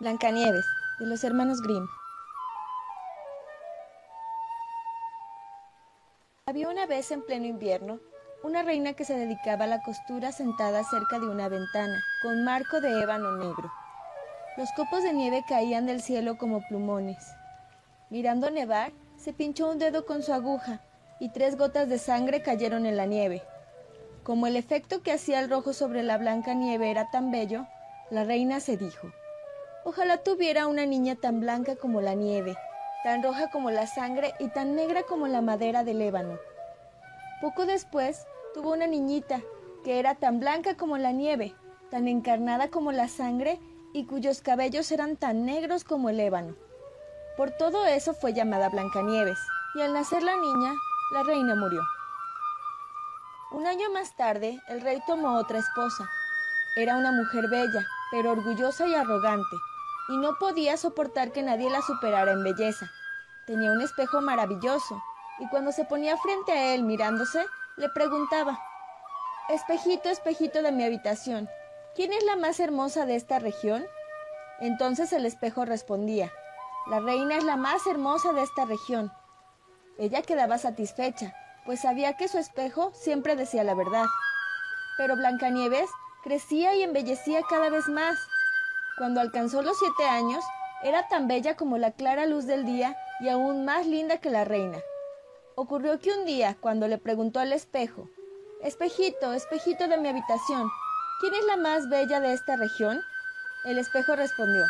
Blancanieves, 0.00 0.64
de 0.98 1.06
los 1.06 1.24
hermanos 1.24 1.60
Grimm. 1.60 1.86
Había 6.46 6.70
una 6.70 6.86
vez 6.86 7.10
en 7.10 7.20
pleno 7.20 7.44
invierno 7.44 8.00
una 8.42 8.62
reina 8.62 8.94
que 8.94 9.04
se 9.04 9.14
dedicaba 9.14 9.64
a 9.64 9.68
la 9.68 9.82
costura 9.82 10.32
sentada 10.32 10.84
cerca 10.84 11.18
de 11.18 11.28
una 11.28 11.50
ventana, 11.50 12.00
con 12.22 12.44
marco 12.44 12.80
de 12.80 13.02
ébano 13.02 13.36
negro. 13.36 13.70
Los 14.56 14.72
copos 14.72 15.02
de 15.02 15.12
nieve 15.12 15.44
caían 15.46 15.84
del 15.84 16.00
cielo 16.00 16.38
como 16.38 16.66
plumones. 16.66 17.22
Mirando 18.08 18.50
nevar, 18.50 18.92
se 19.18 19.34
pinchó 19.34 19.70
un 19.70 19.78
dedo 19.78 20.06
con 20.06 20.22
su 20.22 20.32
aguja 20.32 20.80
y 21.20 21.28
tres 21.28 21.58
gotas 21.58 21.90
de 21.90 21.98
sangre 21.98 22.40
cayeron 22.40 22.86
en 22.86 22.96
la 22.96 23.04
nieve. 23.04 23.42
Como 24.22 24.46
el 24.46 24.56
efecto 24.56 25.02
que 25.02 25.12
hacía 25.12 25.40
el 25.40 25.50
rojo 25.50 25.74
sobre 25.74 26.02
la 26.02 26.16
blanca 26.16 26.54
nieve 26.54 26.90
era 26.90 27.10
tan 27.10 27.30
bello, 27.30 27.66
la 28.10 28.24
reina 28.24 28.60
se 28.60 28.78
dijo, 28.78 29.12
Ojalá 29.84 30.18
tuviera 30.18 30.66
una 30.66 30.84
niña 30.84 31.16
tan 31.16 31.40
blanca 31.40 31.76
como 31.76 32.00
la 32.00 32.14
nieve, 32.14 32.56
tan 33.02 33.22
roja 33.22 33.50
como 33.50 33.70
la 33.70 33.86
sangre 33.86 34.34
y 34.38 34.48
tan 34.48 34.74
negra 34.74 35.04
como 35.04 35.26
la 35.26 35.40
madera 35.40 35.84
del 35.84 36.02
ébano. 36.02 36.38
Poco 37.40 37.64
después 37.64 38.26
tuvo 38.52 38.72
una 38.72 38.86
niñita 38.86 39.40
que 39.82 39.98
era 39.98 40.14
tan 40.14 40.38
blanca 40.38 40.76
como 40.76 40.98
la 40.98 41.12
nieve, 41.12 41.54
tan 41.90 42.08
encarnada 42.08 42.68
como 42.68 42.92
la 42.92 43.08
sangre 43.08 43.58
y 43.94 44.04
cuyos 44.04 44.42
cabellos 44.42 44.92
eran 44.92 45.16
tan 45.16 45.46
negros 45.46 45.84
como 45.84 46.10
el 46.10 46.20
ébano. 46.20 46.54
Por 47.38 47.50
todo 47.52 47.86
eso 47.86 48.12
fue 48.12 48.34
llamada 48.34 48.68
Blancanieves, 48.68 49.38
y 49.74 49.80
al 49.80 49.94
nacer 49.94 50.22
la 50.22 50.36
niña, 50.36 50.72
la 51.14 51.22
reina 51.22 51.54
murió. 51.54 51.80
Un 53.52 53.66
año 53.66 53.90
más 53.92 54.14
tarde, 54.14 54.60
el 54.68 54.82
rey 54.82 55.00
tomó 55.06 55.38
otra 55.38 55.58
esposa. 55.58 56.08
Era 56.76 56.96
una 56.96 57.10
mujer 57.12 57.48
bella, 57.48 57.86
pero 58.10 58.32
orgullosa 58.32 58.86
y 58.86 58.94
arrogante, 58.94 59.56
y 60.10 60.16
no 60.16 60.36
podía 60.38 60.76
soportar 60.76 61.30
que 61.30 61.42
nadie 61.42 61.70
la 61.70 61.82
superara 61.82 62.32
en 62.32 62.42
belleza. 62.42 62.90
Tenía 63.46 63.72
un 63.72 63.80
espejo 63.80 64.20
maravilloso, 64.20 65.00
y 65.38 65.48
cuando 65.48 65.72
se 65.72 65.84
ponía 65.84 66.16
frente 66.16 66.52
a 66.52 66.74
él 66.74 66.82
mirándose, 66.82 67.46
le 67.76 67.88
preguntaba, 67.88 68.60
Espejito, 69.48 70.08
espejito 70.08 70.62
de 70.62 70.72
mi 70.72 70.84
habitación, 70.84 71.48
¿quién 71.94 72.12
es 72.12 72.24
la 72.24 72.36
más 72.36 72.60
hermosa 72.60 73.06
de 73.06 73.16
esta 73.16 73.38
región? 73.38 73.84
Entonces 74.58 75.12
el 75.12 75.24
espejo 75.26 75.64
respondía, 75.64 76.32
La 76.88 77.00
reina 77.00 77.36
es 77.36 77.44
la 77.44 77.56
más 77.56 77.86
hermosa 77.86 78.32
de 78.32 78.42
esta 78.42 78.64
región. 78.64 79.12
Ella 79.98 80.22
quedaba 80.22 80.58
satisfecha, 80.58 81.34
pues 81.64 81.80
sabía 81.80 82.16
que 82.16 82.28
su 82.28 82.38
espejo 82.38 82.92
siempre 82.94 83.36
decía 83.36 83.64
la 83.64 83.74
verdad. 83.74 84.06
Pero 84.98 85.16
Blancanieves 85.16 85.88
crecía 86.22 86.74
y 86.74 86.82
embellecía 86.82 87.42
cada 87.48 87.70
vez 87.70 87.86
más, 87.88 88.18
cuando 89.00 89.22
alcanzó 89.22 89.62
los 89.62 89.78
siete 89.78 90.04
años, 90.04 90.44
era 90.82 91.08
tan 91.08 91.26
bella 91.26 91.56
como 91.56 91.78
la 91.78 91.92
clara 91.92 92.26
luz 92.26 92.44
del 92.44 92.66
día 92.66 92.98
y 93.20 93.30
aún 93.30 93.64
más 93.64 93.86
linda 93.86 94.18
que 94.18 94.28
la 94.28 94.44
reina. 94.44 94.76
Ocurrió 95.54 95.98
que 96.00 96.12
un 96.12 96.26
día, 96.26 96.58
cuando 96.60 96.86
le 96.86 96.98
preguntó 96.98 97.40
al 97.40 97.54
espejo, 97.54 98.10
Espejito, 98.62 99.32
espejito 99.32 99.88
de 99.88 99.96
mi 99.96 100.08
habitación, 100.08 100.68
¿quién 101.18 101.32
es 101.32 101.46
la 101.46 101.56
más 101.56 101.88
bella 101.88 102.20
de 102.20 102.34
esta 102.34 102.56
región? 102.56 103.00
El 103.64 103.78
espejo 103.78 104.16
respondió, 104.16 104.66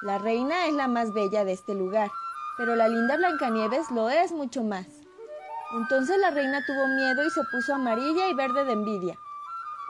La 0.00 0.16
reina 0.16 0.68
es 0.68 0.72
la 0.72 0.88
más 0.88 1.12
bella 1.12 1.44
de 1.44 1.52
este 1.52 1.74
lugar, 1.74 2.08
pero 2.56 2.76
la 2.76 2.88
linda 2.88 3.18
Blancanieves 3.18 3.90
lo 3.90 4.08
es 4.08 4.32
mucho 4.32 4.62
más. 4.62 4.86
Entonces 5.74 6.16
la 6.16 6.30
reina 6.30 6.64
tuvo 6.64 6.86
miedo 6.96 7.26
y 7.26 7.30
se 7.30 7.42
puso 7.52 7.74
amarilla 7.74 8.26
y 8.28 8.32
verde 8.32 8.64
de 8.64 8.72
envidia. 8.72 9.18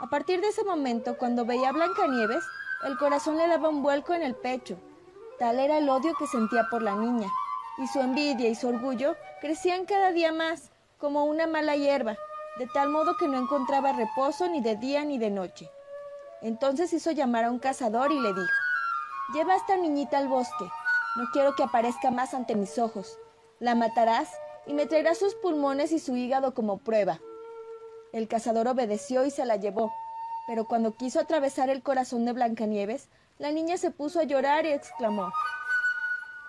A 0.00 0.08
partir 0.08 0.40
de 0.40 0.48
ese 0.48 0.64
momento, 0.64 1.16
cuando 1.16 1.44
veía 1.44 1.68
a 1.68 1.72
Blancanieves, 1.72 2.42
el 2.84 2.98
corazón 2.98 3.36
le 3.36 3.48
daba 3.48 3.68
un 3.68 3.82
vuelco 3.82 4.14
en 4.14 4.22
el 4.22 4.34
pecho. 4.34 4.78
Tal 5.38 5.58
era 5.58 5.78
el 5.78 5.88
odio 5.88 6.14
que 6.18 6.26
sentía 6.26 6.68
por 6.70 6.82
la 6.82 6.94
niña, 6.94 7.28
y 7.78 7.86
su 7.86 8.00
envidia 8.00 8.48
y 8.48 8.54
su 8.54 8.68
orgullo 8.68 9.16
crecían 9.40 9.86
cada 9.86 10.12
día 10.12 10.32
más, 10.32 10.70
como 10.98 11.24
una 11.24 11.46
mala 11.46 11.76
hierba, 11.76 12.16
de 12.58 12.66
tal 12.68 12.88
modo 12.88 13.16
que 13.18 13.28
no 13.28 13.38
encontraba 13.38 13.92
reposo 13.92 14.48
ni 14.48 14.60
de 14.60 14.76
día 14.76 15.04
ni 15.04 15.18
de 15.18 15.30
noche. 15.30 15.70
Entonces 16.42 16.92
hizo 16.92 17.10
llamar 17.10 17.44
a 17.44 17.50
un 17.50 17.58
cazador 17.58 18.12
y 18.12 18.20
le 18.20 18.28
dijo, 18.28 18.52
Lleva 19.34 19.54
a 19.54 19.56
esta 19.56 19.76
niñita 19.76 20.18
al 20.18 20.28
bosque, 20.28 20.64
no 21.16 21.24
quiero 21.32 21.54
que 21.54 21.64
aparezca 21.64 22.10
más 22.10 22.34
ante 22.34 22.54
mis 22.54 22.78
ojos. 22.78 23.18
La 23.58 23.74
matarás 23.74 24.30
y 24.66 24.74
me 24.74 24.86
traerás 24.86 25.18
sus 25.18 25.34
pulmones 25.34 25.92
y 25.92 25.98
su 25.98 26.16
hígado 26.16 26.54
como 26.54 26.78
prueba. 26.78 27.20
El 28.12 28.28
cazador 28.28 28.68
obedeció 28.68 29.24
y 29.24 29.30
se 29.30 29.44
la 29.44 29.56
llevó, 29.56 29.92
pero 30.46 30.66
cuando 30.66 30.96
quiso 30.96 31.20
atravesar 31.20 31.70
el 31.70 31.82
corazón 31.82 32.24
de 32.24 32.32
Blancanieves, 32.32 33.08
la 33.38 33.50
niña 33.50 33.76
se 33.76 33.90
puso 33.90 34.20
a 34.20 34.24
llorar 34.24 34.64
y 34.64 34.72
exclamó 34.72 35.32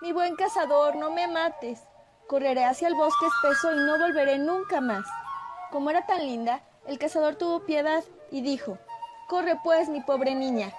Mi 0.00 0.12
buen 0.12 0.36
cazador, 0.36 0.96
no 0.96 1.10
me 1.10 1.26
mates. 1.26 1.80
Correré 2.28 2.64
hacia 2.64 2.88
el 2.88 2.94
bosque 2.94 3.26
espeso 3.26 3.74
y 3.74 3.78
no 3.78 3.98
volveré 3.98 4.38
nunca 4.38 4.80
más. 4.80 5.04
Como 5.70 5.90
era 5.90 6.06
tan 6.06 6.20
linda, 6.20 6.60
el 6.86 6.98
cazador 6.98 7.36
tuvo 7.36 7.60
piedad 7.60 8.04
y 8.30 8.40
dijo 8.40 8.78
Corre 9.28 9.58
pues, 9.62 9.88
mi 9.88 10.00
pobre 10.00 10.34
niña. 10.34 10.72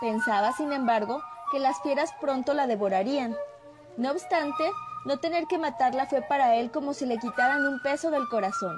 Pensaba, 0.00 0.52
sin 0.52 0.72
embargo, 0.72 1.22
que 1.50 1.58
las 1.58 1.80
fieras 1.82 2.12
pronto 2.20 2.54
la 2.54 2.66
devorarían. 2.66 3.36
No 3.96 4.10
obstante, 4.10 4.70
no 5.04 5.18
tener 5.18 5.46
que 5.46 5.58
matarla 5.58 6.06
fue 6.06 6.22
para 6.22 6.56
él 6.56 6.70
como 6.70 6.94
si 6.94 7.04
le 7.04 7.18
quitaran 7.18 7.66
un 7.66 7.80
peso 7.82 8.10
del 8.10 8.26
corazón. 8.28 8.76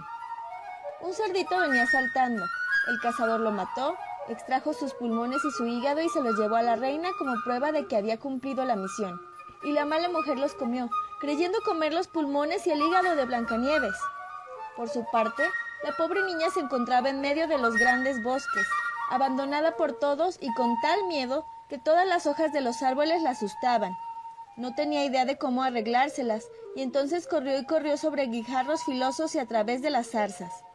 Un 1.01 1.15
cerdito 1.15 1.59
venía 1.59 1.87
saltando, 1.87 2.45
el 2.87 3.01
cazador 3.01 3.41
lo 3.41 3.51
mató, 3.51 3.97
extrajo 4.29 4.73
sus 4.73 4.95
pulmones 4.95 5.45
y 5.45 5.51
su 5.51 5.67
hígado 5.67 6.01
y 6.01 6.09
se 6.09 6.23
los 6.23 6.37
llevó 6.37 6.57
a 6.57 6.63
la 6.63 6.77
reina 6.77 7.09
como 7.19 7.35
prueba 7.45 7.73
de 7.73 7.87
que 7.87 7.97
había 7.97 8.19
cumplido 8.19 8.65
la 8.65 8.77
misión. 8.77 9.21
Y 9.65 9.73
la 9.73 9.85
mala 9.85 10.09
mujer 10.09 10.39
los 10.39 10.55
comió, 10.55 10.89
creyendo 11.21 11.59
comer 11.65 11.93
los 11.93 12.09
pulmones 12.09 12.67
y 12.67 12.71
el 12.71 12.81
hígado 12.81 13.17
de 13.17 13.25
Blancanieves. 13.25 13.97
Por 14.77 14.89
su 14.89 15.05
parte, 15.11 15.45
la 15.85 15.93
pobre 15.97 16.23
niña 16.25 16.51
se 16.51 16.61
encontraba 16.61 17.09
en 17.09 17.21
medio 17.21 17.49
de 17.49 17.59
los 17.59 17.75
grandes 17.75 18.23
bosques, 18.23 18.67
abandonada 19.11 19.77
por 19.77 19.93
todos 19.95 20.37
y 20.41 20.53
con 20.55 20.81
tal 20.81 21.05
miedo 21.07 21.47
que 21.69 21.79
todas 21.79 22.07
las 22.07 22.27
hojas 22.27 22.53
de 22.53 22.61
los 22.61 22.83
árboles 22.83 23.23
la 23.23 23.31
asustaban. 23.31 23.97
No 24.57 24.75
tenía 24.75 25.05
idea 25.05 25.25
de 25.25 25.39
cómo 25.39 25.63
arreglárselas, 25.63 26.47
y 26.75 26.83
entonces 26.83 27.27
corrió 27.27 27.59
y 27.59 27.67
corrió 27.67 27.97
sobre 27.97 28.27
guijarros 28.27 28.85
filosos 28.85 29.35
y 29.35 29.39
a 29.39 29.47
través 29.47 29.83
de 29.83 29.91
las 29.91 30.11
zarzas. 30.11 30.66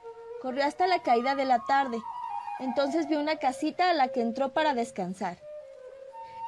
Corrió 0.41 0.65
hasta 0.65 0.87
la 0.87 0.99
caída 0.99 1.35
de 1.35 1.45
la 1.45 1.59
tarde. 1.59 2.01
Entonces 2.59 3.07
vio 3.07 3.19
una 3.19 3.37
casita 3.37 3.89
a 3.89 3.93
la 3.93 4.09
que 4.09 4.21
entró 4.21 4.53
para 4.53 4.73
descansar. 4.73 5.37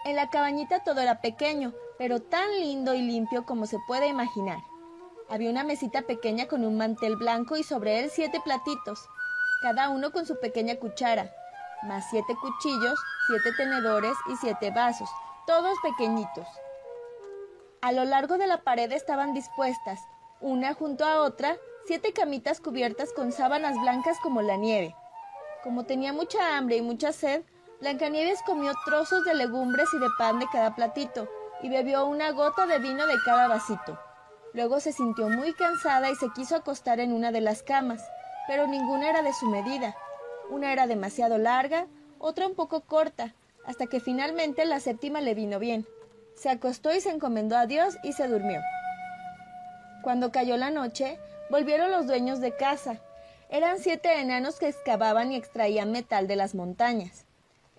En 0.06 0.15
la 0.15 0.29
cabañita 0.29 0.84
todo 0.84 0.99
era 0.99 1.21
pequeño, 1.21 1.73
pero 1.97 2.21
tan 2.21 2.49
lindo 2.60 2.93
y 2.93 3.01
limpio 3.01 3.45
como 3.45 3.65
se 3.65 3.77
puede 3.88 4.08
imaginar. 4.08 4.60
Había 5.29 5.49
una 5.49 5.63
mesita 5.63 6.01
pequeña 6.01 6.47
con 6.47 6.65
un 6.65 6.77
mantel 6.77 7.15
blanco 7.15 7.56
y 7.56 7.63
sobre 7.63 7.99
él 7.99 8.10
siete 8.12 8.41
platitos, 8.43 8.99
cada 9.62 9.89
uno 9.89 10.12
con 10.12 10.25
su 10.25 10.39
pequeña 10.39 10.75
cuchara, 10.75 11.34
más 11.84 12.10
siete 12.10 12.36
cuchillos, 12.36 12.99
siete 13.27 13.51
tenedores 13.56 14.15
y 14.32 14.36
siete 14.36 14.71
vasos, 14.71 15.10
todos 15.47 15.77
pequeñitos. 15.82 16.47
A 17.82 17.91
lo 17.93 18.03
largo 18.03 18.38
de 18.38 18.47
la 18.47 18.62
pared 18.63 18.91
estaban 18.91 19.34
dispuestas, 19.34 20.01
una 20.41 20.73
junto 20.73 21.06
a 21.06 21.21
otra, 21.21 21.58
siete 21.85 22.13
camitas 22.13 22.61
cubiertas 22.61 23.11
con 23.13 23.31
sábanas 23.31 23.79
blancas 23.81 24.17
como 24.21 24.41
la 24.41 24.55
nieve. 24.55 24.95
Como 25.63 25.85
tenía 25.85 26.13
mucha 26.13 26.57
hambre 26.57 26.77
y 26.77 26.81
mucha 26.81 27.11
sed, 27.11 27.43
Blancanieves 27.81 28.41
comió 28.45 28.71
trozos 28.85 29.25
de 29.25 29.33
legumbres 29.33 29.89
y 29.93 29.99
de 29.99 30.07
pan 30.17 30.39
de 30.39 30.45
cada 30.51 30.73
platito 30.73 31.27
y 31.61 31.69
bebió 31.69 32.05
una 32.05 32.31
gota 32.31 32.65
de 32.65 32.79
vino 32.79 33.05
de 33.05 33.15
cada 33.25 33.49
vasito. 33.49 33.99
Luego 34.53 34.79
se 34.79 34.93
sintió 34.93 35.27
muy 35.27 35.53
cansada 35.53 36.09
y 36.09 36.15
se 36.15 36.29
quiso 36.29 36.55
acostar 36.55 37.01
en 37.01 37.11
una 37.11 37.31
de 37.31 37.41
las 37.41 37.63
camas, 37.63 38.01
pero 38.47 38.67
ninguna 38.67 39.09
era 39.09 39.21
de 39.21 39.33
su 39.33 39.49
medida. 39.49 39.95
Una 40.49 40.71
era 40.71 40.87
demasiado 40.87 41.37
larga, 41.37 41.87
otra 42.19 42.47
un 42.47 42.55
poco 42.55 42.81
corta, 42.81 43.33
hasta 43.65 43.87
que 43.87 43.99
finalmente 43.99 44.65
la 44.65 44.79
séptima 44.79 45.19
le 45.19 45.33
vino 45.33 45.59
bien. 45.59 45.85
Se 46.35 46.49
acostó 46.49 46.93
y 46.93 47.01
se 47.01 47.09
encomendó 47.09 47.57
a 47.57 47.65
Dios 47.65 47.97
y 48.03 48.13
se 48.13 48.27
durmió. 48.27 48.61
Cuando 50.03 50.31
cayó 50.31 50.55
la 50.57 50.69
noche, 50.69 51.19
Volvieron 51.49 51.91
los 51.91 52.08
dueños 52.08 52.39
de 52.39 52.56
casa. 52.56 52.99
Eran 53.49 53.79
siete 53.79 54.19
enanos 54.19 54.58
que 54.60 54.67
excavaban 54.67 55.32
y 55.32 55.36
extraían 55.36 55.91
metal 55.91 56.27
de 56.27 56.36
las 56.36 56.56
montañas. 56.56 57.25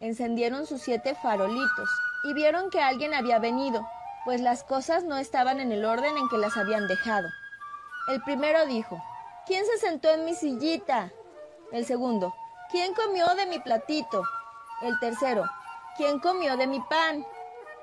Encendieron 0.00 0.66
sus 0.66 0.82
siete 0.82 1.14
farolitos 1.14 1.88
y 2.24 2.34
vieron 2.34 2.70
que 2.70 2.80
alguien 2.80 3.14
había 3.14 3.38
venido, 3.38 3.86
pues 4.24 4.40
las 4.40 4.64
cosas 4.64 5.04
no 5.04 5.16
estaban 5.16 5.60
en 5.60 5.72
el 5.72 5.84
orden 5.84 6.16
en 6.16 6.28
que 6.28 6.38
las 6.38 6.56
habían 6.56 6.86
dejado. 6.86 7.28
El 8.08 8.22
primero 8.22 8.66
dijo, 8.66 9.02
¿Quién 9.46 9.66
se 9.66 9.78
sentó 9.78 10.10
en 10.10 10.24
mi 10.24 10.34
sillita? 10.34 11.10
El 11.70 11.84
segundo, 11.84 12.34
¿quién 12.70 12.94
comió 12.94 13.34
de 13.34 13.46
mi 13.46 13.58
platito? 13.58 14.22
El 14.82 14.98
tercero, 15.00 15.44
¿quién 15.96 16.18
comió 16.18 16.56
de 16.56 16.66
mi 16.66 16.80
pan? 16.80 17.26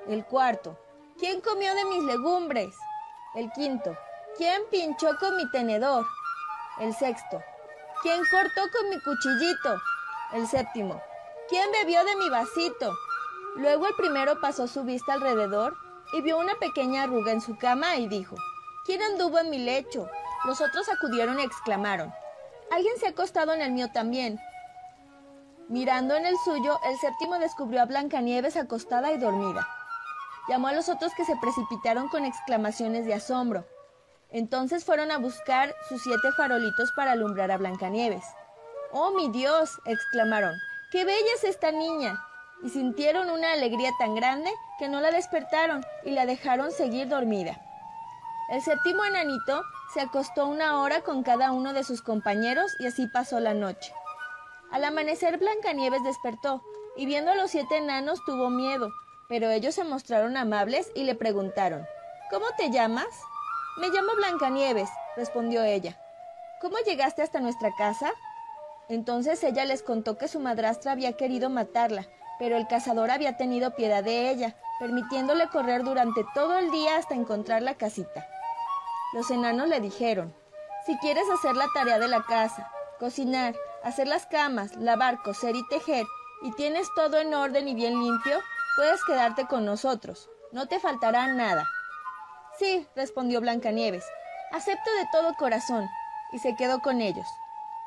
El 0.08 0.26
cuarto, 0.26 0.78
¿quién 1.20 1.40
comió 1.42 1.76
de 1.76 1.86
mis 1.86 2.04
legumbres? 2.04 2.74
El 3.36 3.52
quinto, 3.52 3.96
¿Quién 4.42 4.64
pinchó 4.72 5.16
con 5.20 5.38
mi 5.38 5.48
tenedor? 5.52 6.04
El 6.80 6.96
sexto. 6.96 7.44
¿Quién 8.02 8.20
cortó 8.32 8.62
con 8.72 8.90
mi 8.90 9.00
cuchillito? 9.00 9.80
El 10.34 10.48
séptimo. 10.48 11.00
¿Quién 11.48 11.72
bebió 11.72 12.04
de 12.04 12.16
mi 12.16 12.28
vasito? 12.28 12.92
Luego 13.58 13.86
el 13.86 13.94
primero 13.94 14.42
pasó 14.42 14.66
su 14.66 14.84
vista 14.84 15.14
alrededor 15.14 15.78
y 16.14 16.24
vio 16.24 16.40
una 16.40 16.56
pequeña 16.56 17.04
arruga 17.04 17.32
en 17.32 17.42
su 17.42 17.56
cama 17.60 17.98
y 17.98 18.08
dijo, 18.08 18.36
¿Quién 18.84 19.04
anduvo 19.04 19.38
en 19.38 19.52
mi 19.52 19.60
lecho? 19.60 20.10
Los 20.46 20.60
otros 20.60 20.90
acudieron 20.90 21.40
y 21.40 21.44
exclamaron, 21.44 22.12
Alguien 22.72 22.98
se 22.98 23.06
ha 23.06 23.10
acostado 23.10 23.54
en 23.54 23.62
el 23.62 23.72
mío 23.72 23.92
también. 23.94 24.40
Mirando 25.70 26.16
en 26.16 26.26
el 26.26 26.36
suyo, 26.44 26.80
el 26.86 26.98
séptimo 26.98 27.38
descubrió 27.38 27.84
a 27.84 27.86
Blancanieves 27.86 28.58
acostada 28.58 29.12
y 29.12 29.20
dormida. 29.20 29.68
Llamó 30.50 30.70
a 30.70 30.74
los 30.74 30.90
otros 30.90 31.14
que 31.14 31.26
se 31.26 31.36
precipitaron 31.36 32.10
con 32.10 32.26
exclamaciones 32.26 33.06
de 33.06 33.14
asombro. 33.14 33.68
Entonces 34.32 34.86
fueron 34.86 35.12
a 35.12 35.18
buscar 35.18 35.76
sus 35.90 36.02
siete 36.02 36.32
farolitos 36.38 36.92
para 36.94 37.12
alumbrar 37.12 37.52
a 37.52 37.58
Blancanieves. 37.58 38.24
¡Oh, 38.92 39.12
mi 39.12 39.30
Dios! 39.30 39.80
exclamaron. 39.86 40.54
¡Qué 40.92 41.06
bella 41.06 41.34
es 41.36 41.44
esta 41.44 41.72
niña! 41.72 42.18
Y 42.64 42.70
sintieron 42.70 43.30
una 43.30 43.54
alegría 43.54 43.92
tan 44.00 44.16
grande 44.16 44.52
que 44.80 44.88
no 44.88 45.02
la 45.02 45.12
despertaron 45.12 45.86
y 46.06 46.12
la 46.12 46.26
dejaron 46.26 46.72
seguir 46.72 47.08
dormida. 47.08 47.60
El 48.50 48.62
séptimo 48.62 49.04
enanito 49.06 49.64
se 49.94 50.02
acostó 50.02 50.48
una 50.48 50.80
hora 50.80 51.02
con 51.02 51.24
cada 51.24 51.52
uno 51.52 51.74
de 51.74 51.84
sus 51.84 52.02
compañeros 52.02 52.76
y 52.80 52.88
así 52.88 53.08
pasó 53.08 53.40
la 53.40 53.54
noche. 53.54 53.94
Al 54.72 54.84
amanecer 54.86 55.38
Blancanieves 55.38 56.04
despertó 56.04 56.62
y 56.96 57.06
viendo 57.06 57.32
a 57.32 57.36
los 57.36 57.52
siete 57.52 57.78
enanos 57.78 58.24
tuvo 58.26 58.50
miedo, 58.50 58.90
pero 59.28 59.50
ellos 59.50 59.76
se 59.76 59.84
mostraron 59.84 60.38
amables 60.38 60.92
y 60.96 61.04
le 61.04 61.16
preguntaron 61.16 61.86
¿Cómo 62.30 62.46
te 62.58 62.70
llamas? 62.70 63.08
Me 63.82 63.90
llamo 63.90 64.14
Blancanieves, 64.16 64.92
respondió 65.16 65.64
ella. 65.64 65.98
¿Cómo 66.62 66.78
llegaste 66.86 67.24
hasta 67.24 67.40
nuestra 67.40 67.72
casa? 67.76 68.12
Entonces 68.90 69.44
ella 69.44 69.66
les 69.66 69.82
contó 69.82 70.20
que 70.20 70.28
su 70.28 70.40
madrastra 70.40 70.92
había 70.92 71.14
querido 71.14 71.50
matarla, 71.50 72.06
pero 72.38 72.58
el 72.58 72.68
cazador 72.68 73.10
había 73.10 73.38
tenido 73.38 73.76
piedad 73.76 74.04
de 74.04 74.30
ella, 74.30 74.56
permitiéndole 74.80 75.48
correr 75.48 75.84
durante 75.84 76.24
todo 76.36 76.60
el 76.60 76.70
día 76.70 76.98
hasta 76.98 77.16
encontrar 77.16 77.64
la 77.64 77.74
casita. 77.74 78.28
Los 79.14 79.32
enanos 79.32 79.68
le 79.68 79.80
dijeron, 79.80 80.32
si 80.86 80.96
quieres 81.00 81.28
hacer 81.34 81.56
la 81.56 81.66
tarea 81.74 81.98
de 81.98 82.08
la 82.08 82.22
casa, 82.22 82.72
cocinar, 83.00 83.56
hacer 83.84 84.08
las 84.08 84.28
camas, 84.28 84.76
lavar, 84.76 85.24
coser 85.24 85.56
y 85.56 85.68
tejer, 85.70 86.06
y 86.44 86.52
tienes 86.52 86.88
todo 86.96 87.18
en 87.18 87.34
orden 87.34 87.68
y 87.68 87.74
bien 87.74 88.00
limpio, 88.00 88.42
puedes 88.76 89.04
quedarte 89.06 89.48
con 89.48 89.66
nosotros. 89.66 90.30
No 90.52 90.68
te 90.68 90.80
faltará 90.80 91.26
nada. 91.34 91.66
Sí, 92.62 92.88
respondió 92.96 93.42
Blancanieves. 93.42 94.06
Acepto 94.52 94.92
de 95.00 95.08
todo 95.12 95.34
corazón. 95.34 95.90
Y 96.32 96.38
se 96.38 96.56
quedó 96.56 96.80
con 96.80 97.02
ellos. 97.02 97.26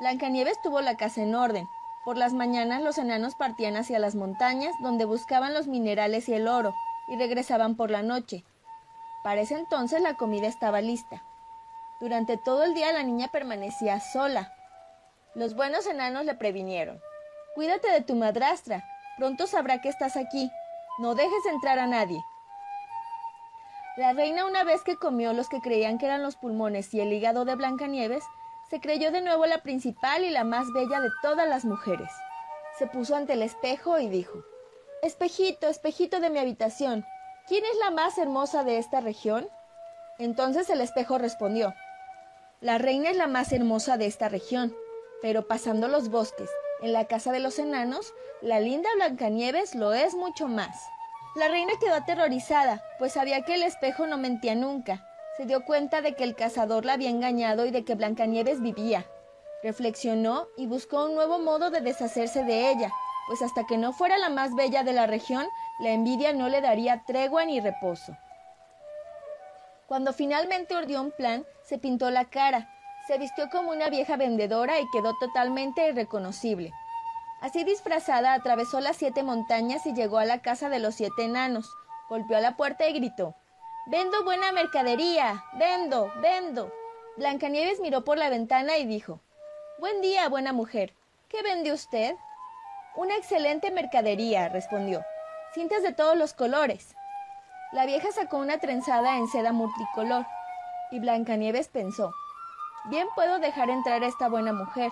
Blancanieves 0.00 0.60
tuvo 0.62 0.80
la 0.80 0.96
casa 0.96 1.22
en 1.22 1.36
orden. 1.36 1.68
Por 2.04 2.16
las 2.16 2.32
mañanas 2.32 2.82
los 2.82 2.98
enanos 2.98 3.36
partían 3.36 3.76
hacia 3.76 4.00
las 4.00 4.16
montañas, 4.16 4.74
donde 4.80 5.04
buscaban 5.04 5.54
los 5.54 5.68
minerales 5.68 6.28
y 6.28 6.34
el 6.34 6.48
oro, 6.48 6.74
y 7.06 7.16
regresaban 7.16 7.76
por 7.76 7.92
la 7.92 8.02
noche. 8.02 8.44
Para 9.22 9.42
ese 9.42 9.54
entonces 9.54 10.02
la 10.02 10.16
comida 10.16 10.48
estaba 10.48 10.80
lista. 10.80 11.22
Durante 12.00 12.36
todo 12.36 12.64
el 12.64 12.74
día 12.74 12.92
la 12.92 13.04
niña 13.04 13.28
permanecía 13.28 14.00
sola. 14.00 14.56
Los 15.36 15.54
buenos 15.54 15.86
enanos 15.86 16.24
le 16.24 16.34
previnieron. 16.34 17.00
Cuídate 17.54 17.92
de 17.92 18.00
tu 18.00 18.16
madrastra. 18.16 18.82
Pronto 19.18 19.46
sabrá 19.46 19.80
que 19.80 19.88
estás 19.88 20.16
aquí. 20.16 20.50
No 20.98 21.14
dejes 21.14 21.46
entrar 21.46 21.78
a 21.78 21.86
nadie. 21.86 22.20
La 23.96 24.12
reina, 24.12 24.44
una 24.44 24.64
vez 24.64 24.82
que 24.82 24.96
comió 24.96 25.32
los 25.32 25.48
que 25.48 25.60
creían 25.60 25.98
que 25.98 26.06
eran 26.06 26.22
los 26.22 26.34
pulmones 26.34 26.92
y 26.94 27.00
el 27.00 27.12
hígado 27.12 27.44
de 27.44 27.54
Blancanieves, 27.54 28.24
se 28.68 28.80
creyó 28.80 29.12
de 29.12 29.20
nuevo 29.20 29.46
la 29.46 29.62
principal 29.62 30.24
y 30.24 30.30
la 30.30 30.42
más 30.42 30.66
bella 30.72 31.00
de 31.00 31.10
todas 31.22 31.48
las 31.48 31.64
mujeres. 31.64 32.10
Se 32.76 32.88
puso 32.88 33.14
ante 33.14 33.34
el 33.34 33.42
espejo 33.42 34.00
y 34.00 34.08
dijo 34.08 34.42
Espejito, 35.02 35.68
espejito 35.68 36.18
de 36.18 36.30
mi 36.30 36.40
habitación, 36.40 37.04
¿quién 37.46 37.64
es 37.64 37.78
la 37.78 37.92
más 37.92 38.18
hermosa 38.18 38.64
de 38.64 38.78
esta 38.78 39.00
región? 39.00 39.48
Entonces 40.18 40.70
el 40.70 40.80
espejo 40.80 41.18
respondió 41.18 41.72
La 42.60 42.78
reina 42.78 43.10
es 43.10 43.16
la 43.16 43.28
más 43.28 43.52
hermosa 43.52 43.96
de 43.96 44.06
esta 44.06 44.28
región, 44.28 44.74
pero 45.22 45.46
pasando 45.46 45.86
los 45.86 46.08
bosques, 46.08 46.50
en 46.82 46.92
la 46.92 47.04
casa 47.04 47.30
de 47.30 47.38
los 47.38 47.60
enanos, 47.60 48.12
la 48.42 48.58
linda 48.58 48.88
Blancanieves 48.96 49.76
lo 49.76 49.92
es 49.92 50.16
mucho 50.16 50.48
más. 50.48 50.84
La 51.34 51.48
reina 51.48 51.72
quedó 51.80 51.94
aterrorizada, 51.94 52.80
pues 52.98 53.12
sabía 53.14 53.42
que 53.42 53.54
el 53.54 53.64
espejo 53.64 54.06
no 54.06 54.16
mentía 54.18 54.54
nunca. 54.54 55.04
Se 55.36 55.46
dio 55.46 55.64
cuenta 55.64 56.00
de 56.00 56.14
que 56.14 56.22
el 56.22 56.36
cazador 56.36 56.84
la 56.84 56.92
había 56.92 57.10
engañado 57.10 57.66
y 57.66 57.72
de 57.72 57.84
que 57.84 57.96
Blancanieves 57.96 58.60
vivía. 58.60 59.04
Reflexionó 59.64 60.46
y 60.56 60.68
buscó 60.68 61.06
un 61.06 61.16
nuevo 61.16 61.40
modo 61.40 61.70
de 61.70 61.80
deshacerse 61.80 62.44
de 62.44 62.70
ella, 62.70 62.92
pues 63.26 63.42
hasta 63.42 63.64
que 63.66 63.76
no 63.76 63.92
fuera 63.92 64.16
la 64.16 64.28
más 64.28 64.54
bella 64.54 64.84
de 64.84 64.92
la 64.92 65.08
región, 65.08 65.44
la 65.80 65.90
envidia 65.90 66.32
no 66.32 66.48
le 66.48 66.60
daría 66.60 67.02
tregua 67.04 67.44
ni 67.44 67.58
reposo. 67.58 68.16
Cuando 69.88 70.12
finalmente 70.12 70.76
urdió 70.76 71.00
un 71.00 71.10
plan, 71.10 71.44
se 71.64 71.78
pintó 71.78 72.10
la 72.10 72.26
cara, 72.26 72.70
se 73.08 73.18
vistió 73.18 73.50
como 73.50 73.72
una 73.72 73.90
vieja 73.90 74.16
vendedora 74.16 74.78
y 74.78 74.88
quedó 74.92 75.14
totalmente 75.18 75.88
irreconocible. 75.88 76.72
Así 77.44 77.62
disfrazada 77.62 78.32
atravesó 78.32 78.80
las 78.80 78.96
siete 78.96 79.22
montañas 79.22 79.84
y 79.84 79.92
llegó 79.92 80.16
a 80.16 80.24
la 80.24 80.40
casa 80.40 80.70
de 80.70 80.78
los 80.78 80.94
siete 80.94 81.24
enanos. 81.24 81.70
Golpeó 82.08 82.38
a 82.38 82.40
la 82.40 82.56
puerta 82.56 82.88
y 82.88 82.94
gritó 82.94 83.34
Vendo 83.84 84.24
buena 84.24 84.50
mercadería. 84.50 85.44
Vendo. 85.58 86.10
Vendo. 86.22 86.72
Blancanieves 87.18 87.80
miró 87.80 88.02
por 88.02 88.16
la 88.16 88.30
ventana 88.30 88.78
y 88.78 88.86
dijo 88.86 89.20
Buen 89.78 90.00
día, 90.00 90.26
buena 90.30 90.54
mujer. 90.54 90.94
¿Qué 91.28 91.42
vende 91.42 91.70
usted? 91.70 92.16
Una 92.96 93.14
excelente 93.14 93.70
mercadería, 93.70 94.48
respondió. 94.48 95.04
Cintas 95.52 95.82
de 95.82 95.92
todos 95.92 96.16
los 96.16 96.32
colores. 96.32 96.96
La 97.72 97.84
vieja 97.84 98.10
sacó 98.10 98.38
una 98.38 98.56
trenzada 98.56 99.18
en 99.18 99.28
seda 99.28 99.52
multicolor, 99.52 100.24
y 100.90 100.98
Blancanieves 100.98 101.68
pensó 101.68 102.10
Bien 102.86 103.06
puedo 103.14 103.38
dejar 103.38 103.68
entrar 103.68 104.02
a 104.02 104.06
esta 104.06 104.30
buena 104.30 104.54
mujer. 104.54 104.90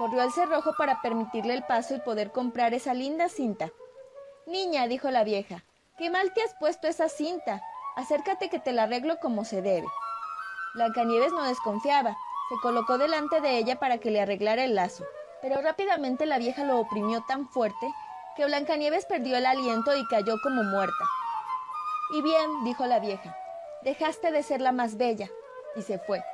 Corrió 0.00 0.22
al 0.22 0.32
cerrojo 0.32 0.72
para 0.78 1.02
permitirle 1.02 1.52
el 1.52 1.62
paso 1.62 1.94
y 1.94 2.00
poder 2.00 2.32
comprar 2.32 2.72
esa 2.72 2.94
linda 2.94 3.28
cinta. 3.28 3.68
Niña, 4.46 4.86
dijo 4.86 5.10
la 5.10 5.24
vieja, 5.24 5.62
qué 5.98 6.08
mal 6.08 6.32
te 6.32 6.42
has 6.42 6.54
puesto 6.54 6.88
esa 6.88 7.10
cinta. 7.10 7.62
Acércate 7.96 8.48
que 8.48 8.58
te 8.58 8.72
la 8.72 8.84
arreglo 8.84 9.18
como 9.18 9.44
se 9.44 9.60
debe. 9.60 9.86
Blancanieves 10.72 11.32
no 11.32 11.42
desconfiaba. 11.42 12.16
Se 12.48 12.54
colocó 12.62 12.96
delante 12.96 13.42
de 13.42 13.58
ella 13.58 13.78
para 13.78 13.98
que 13.98 14.10
le 14.10 14.22
arreglara 14.22 14.64
el 14.64 14.74
lazo. 14.74 15.04
Pero 15.42 15.60
rápidamente 15.60 16.24
la 16.24 16.38
vieja 16.38 16.64
lo 16.64 16.78
oprimió 16.78 17.22
tan 17.28 17.46
fuerte 17.50 17.92
que 18.36 18.46
Blancanieves 18.46 19.04
perdió 19.04 19.36
el 19.36 19.44
aliento 19.44 19.94
y 19.94 20.06
cayó 20.06 20.36
como 20.42 20.62
muerta. 20.62 21.04
Y 22.14 22.22
bien, 22.22 22.64
dijo 22.64 22.86
la 22.86 23.00
vieja, 23.00 23.36
dejaste 23.82 24.32
de 24.32 24.42
ser 24.42 24.62
la 24.62 24.72
más 24.72 24.96
bella. 24.96 25.28
Y 25.76 25.82
se 25.82 25.98
fue. 25.98 26.24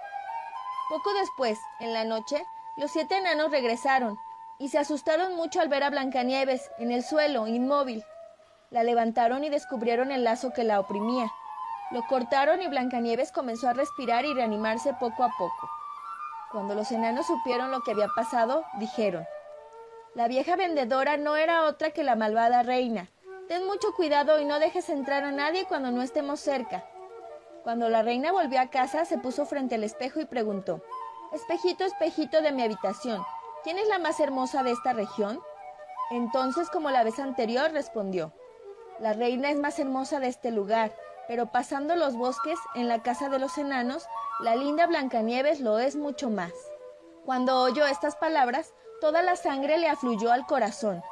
Poco 0.89 1.13
después, 1.15 1.59
en 1.81 1.93
la 1.93 2.05
noche, 2.05 2.47
los 2.77 2.91
siete 2.91 3.17
enanos 3.17 3.51
regresaron 3.51 4.19
y 4.59 4.69
se 4.69 4.79
asustaron 4.79 5.35
mucho 5.35 5.61
al 5.61 5.69
ver 5.69 5.83
a 5.83 5.91
Blancanieves 5.91 6.71
en 6.79 6.93
el 6.93 7.03
suelo, 7.03 7.47
inmóvil. 7.47 8.05
La 8.71 8.83
levantaron 8.83 9.45
y 9.45 9.49
descubrieron 9.49 10.12
el 10.12 10.25
lazo 10.25 10.53
que 10.53 10.62
la 10.62 10.79
oprimía. 10.79 11.33
Lo 11.91 12.07
cortaron 12.07 12.61
y 12.61 12.67
Blancanieves 12.67 13.33
comenzó 13.33 13.69
a 13.69 13.73
respirar 13.73 14.27
y 14.27 14.35
reanimarse 14.35 14.93
poco 14.95 15.25
a 15.25 15.31
poco. 15.39 15.71
Cuando 16.53 16.75
los 16.75 16.93
enanos 16.93 17.27
supieron 17.27 17.71
lo 17.71 17.81
que 17.81 17.93
había 17.93 18.09
pasado, 18.15 18.65
dijeron 18.79 19.27
La 20.15 20.29
vieja 20.29 20.57
vendedora 20.57 21.17
no 21.17 21.37
era 21.37 21.65
otra 21.65 21.93
que 21.93 22.05
la 22.05 22.15
malvada 22.15 22.62
reina. 22.62 23.09
Ten 23.49 23.65
mucho 23.65 23.95
cuidado 23.95 24.39
y 24.39 24.45
no 24.45 24.59
dejes 24.59 24.91
entrar 24.91 25.25
a 25.25 25.33
nadie 25.33 25.65
cuando 25.65 25.91
no 25.93 26.03
estemos 26.03 26.41
cerca. 26.41 26.85
Cuando 27.62 27.89
la 27.89 28.03
reina 28.03 28.33
volvió 28.33 28.61
a 28.61 28.69
casa, 28.69 29.07
se 29.07 29.17
puso 29.17 29.47
frente 29.47 29.77
al 29.77 29.85
espejo 29.85 30.21
y 30.21 30.27
preguntó 30.27 30.83
Espejito, 31.33 31.85
espejito 31.85 32.41
de 32.41 32.53
mi 32.53 32.62
habitación, 32.62 33.25
¿quién 33.65 33.79
es 33.79 33.89
la 33.89 33.99
más 33.99 34.21
hermosa 34.21 34.62
de 34.62 34.71
esta 34.71 34.93
región? 34.93 35.41
Entonces, 36.11 36.71
como 36.71 36.91
la 36.91 37.03
vez 37.03 37.19
anterior, 37.19 37.73
respondió, 37.73 38.33
La 39.01 39.12
reina 39.12 39.51
es 39.51 39.59
más 39.59 39.79
hermosa 39.81 40.21
de 40.21 40.29
este 40.29 40.53
lugar, 40.53 40.95
pero 41.27 41.47
pasando 41.47 41.97
los 41.97 42.17
bosques, 42.17 42.59
en 42.77 42.87
la 42.87 43.03
casa 43.03 43.29
de 43.29 43.41
los 43.41 43.59
enanos, 43.59 44.07
la 44.41 44.55
linda 44.55 44.87
Blancanieves 44.87 45.61
lo 45.61 45.81
es 45.81 45.97
mucho 45.97 46.31
más. 46.31 46.53
Cuando 47.24 47.61
oyó 47.61 47.87
estas 47.87 48.14
palabras, 48.14 48.72
toda 49.01 49.22
la 49.22 49.35
sangre 49.35 49.79
le 49.79 49.89
afluyó 49.89 50.31
al 50.31 50.47
corazón. 50.47 51.03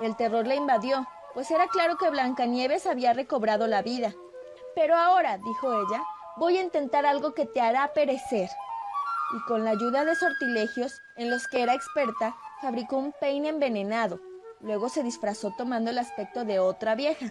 El 0.00 0.14
terror 0.14 0.46
le 0.46 0.54
invadió, 0.54 1.04
pues 1.34 1.50
era 1.50 1.66
claro 1.66 1.96
que 1.96 2.10
Blancanieves 2.10 2.86
había 2.86 3.12
recobrado 3.12 3.66
la 3.66 3.82
vida. 3.82 4.14
Pero 4.76 4.96
ahora, 4.96 5.38
dijo 5.38 5.72
ella, 5.72 6.04
voy 6.36 6.58
a 6.58 6.62
intentar 6.62 7.06
algo 7.06 7.34
que 7.34 7.44
te 7.44 7.60
hará 7.60 7.92
perecer 7.92 8.48
y 9.34 9.40
con 9.46 9.64
la 9.64 9.70
ayuda 9.70 10.04
de 10.04 10.14
sortilegios 10.14 11.02
en 11.16 11.28
los 11.28 11.48
que 11.48 11.62
era 11.62 11.74
experta, 11.74 12.36
fabricó 12.62 12.96
un 12.96 13.12
peine 13.20 13.48
envenenado. 13.48 14.20
Luego 14.60 14.88
se 14.88 15.02
disfrazó 15.02 15.52
tomando 15.58 15.90
el 15.90 15.98
aspecto 15.98 16.44
de 16.44 16.60
otra 16.60 16.94
vieja. 16.94 17.26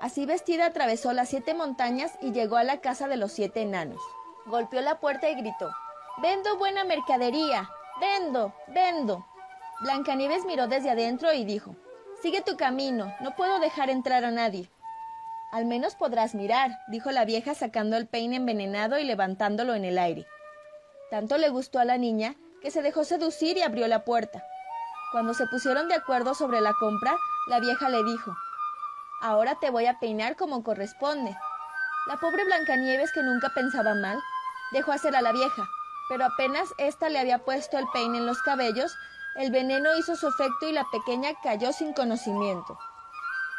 Así 0.00 0.24
vestida 0.24 0.66
atravesó 0.66 1.12
las 1.12 1.28
siete 1.28 1.54
montañas 1.54 2.12
y 2.22 2.30
llegó 2.30 2.56
a 2.56 2.64
la 2.64 2.80
casa 2.80 3.08
de 3.08 3.16
los 3.16 3.32
siete 3.32 3.62
enanos. 3.62 4.00
Golpeó 4.46 4.80
la 4.80 5.00
puerta 5.00 5.28
y 5.28 5.34
gritó 5.34 5.68
Vendo 6.22 6.56
buena 6.56 6.84
mercadería. 6.84 7.68
Vendo. 8.00 8.54
Vendo. 8.68 9.26
Blancanieves 9.80 10.44
miró 10.46 10.68
desde 10.68 10.90
adentro 10.90 11.32
y 11.32 11.44
dijo 11.44 11.74
Sigue 12.22 12.40
tu 12.40 12.56
camino. 12.56 13.12
No 13.20 13.34
puedo 13.34 13.58
dejar 13.58 13.90
entrar 13.90 14.24
a 14.24 14.30
nadie. 14.30 14.70
Al 15.50 15.66
menos 15.66 15.94
podrás 15.94 16.34
mirar, 16.34 16.70
dijo 16.88 17.10
la 17.10 17.24
vieja 17.24 17.54
sacando 17.54 17.96
el 17.96 18.06
peine 18.06 18.36
envenenado 18.36 18.98
y 18.98 19.04
levantándolo 19.04 19.74
en 19.74 19.84
el 19.84 19.98
aire. 19.98 20.26
Tanto 21.10 21.38
le 21.38 21.48
gustó 21.48 21.78
a 21.78 21.84
la 21.84 21.96
niña 21.98 22.34
que 22.60 22.70
se 22.70 22.82
dejó 22.82 23.04
seducir 23.04 23.56
y 23.56 23.62
abrió 23.62 23.88
la 23.88 24.04
puerta. 24.04 24.44
Cuando 25.12 25.32
se 25.32 25.46
pusieron 25.46 25.88
de 25.88 25.94
acuerdo 25.94 26.34
sobre 26.34 26.60
la 26.60 26.74
compra, 26.74 27.16
la 27.48 27.60
vieja 27.60 27.88
le 27.88 28.04
dijo 28.04 28.36
Ahora 29.20 29.56
te 29.58 29.70
voy 29.70 29.86
a 29.86 29.98
peinar 29.98 30.36
como 30.36 30.62
corresponde. 30.62 31.36
La 32.08 32.16
pobre 32.18 32.44
Blancanieves, 32.44 33.12
que 33.12 33.22
nunca 33.22 33.48
pensaba 33.54 33.94
mal, 33.94 34.18
dejó 34.72 34.92
hacer 34.92 35.16
a 35.16 35.22
la 35.22 35.32
vieja, 35.32 35.68
pero 36.08 36.24
apenas 36.24 36.68
ésta 36.78 37.08
le 37.08 37.18
había 37.18 37.38
puesto 37.44 37.78
el 37.78 37.86
peine 37.92 38.18
en 38.18 38.26
los 38.26 38.42
cabellos, 38.42 38.96
El 39.36 39.52
veneno 39.52 39.94
hizo 39.96 40.16
su 40.16 40.26
efecto 40.26 40.66
y 40.66 40.72
la 40.72 40.84
pequeña 40.90 41.30
cayó 41.42 41.72
sin 41.72 41.92
conocimiento. 41.92 42.76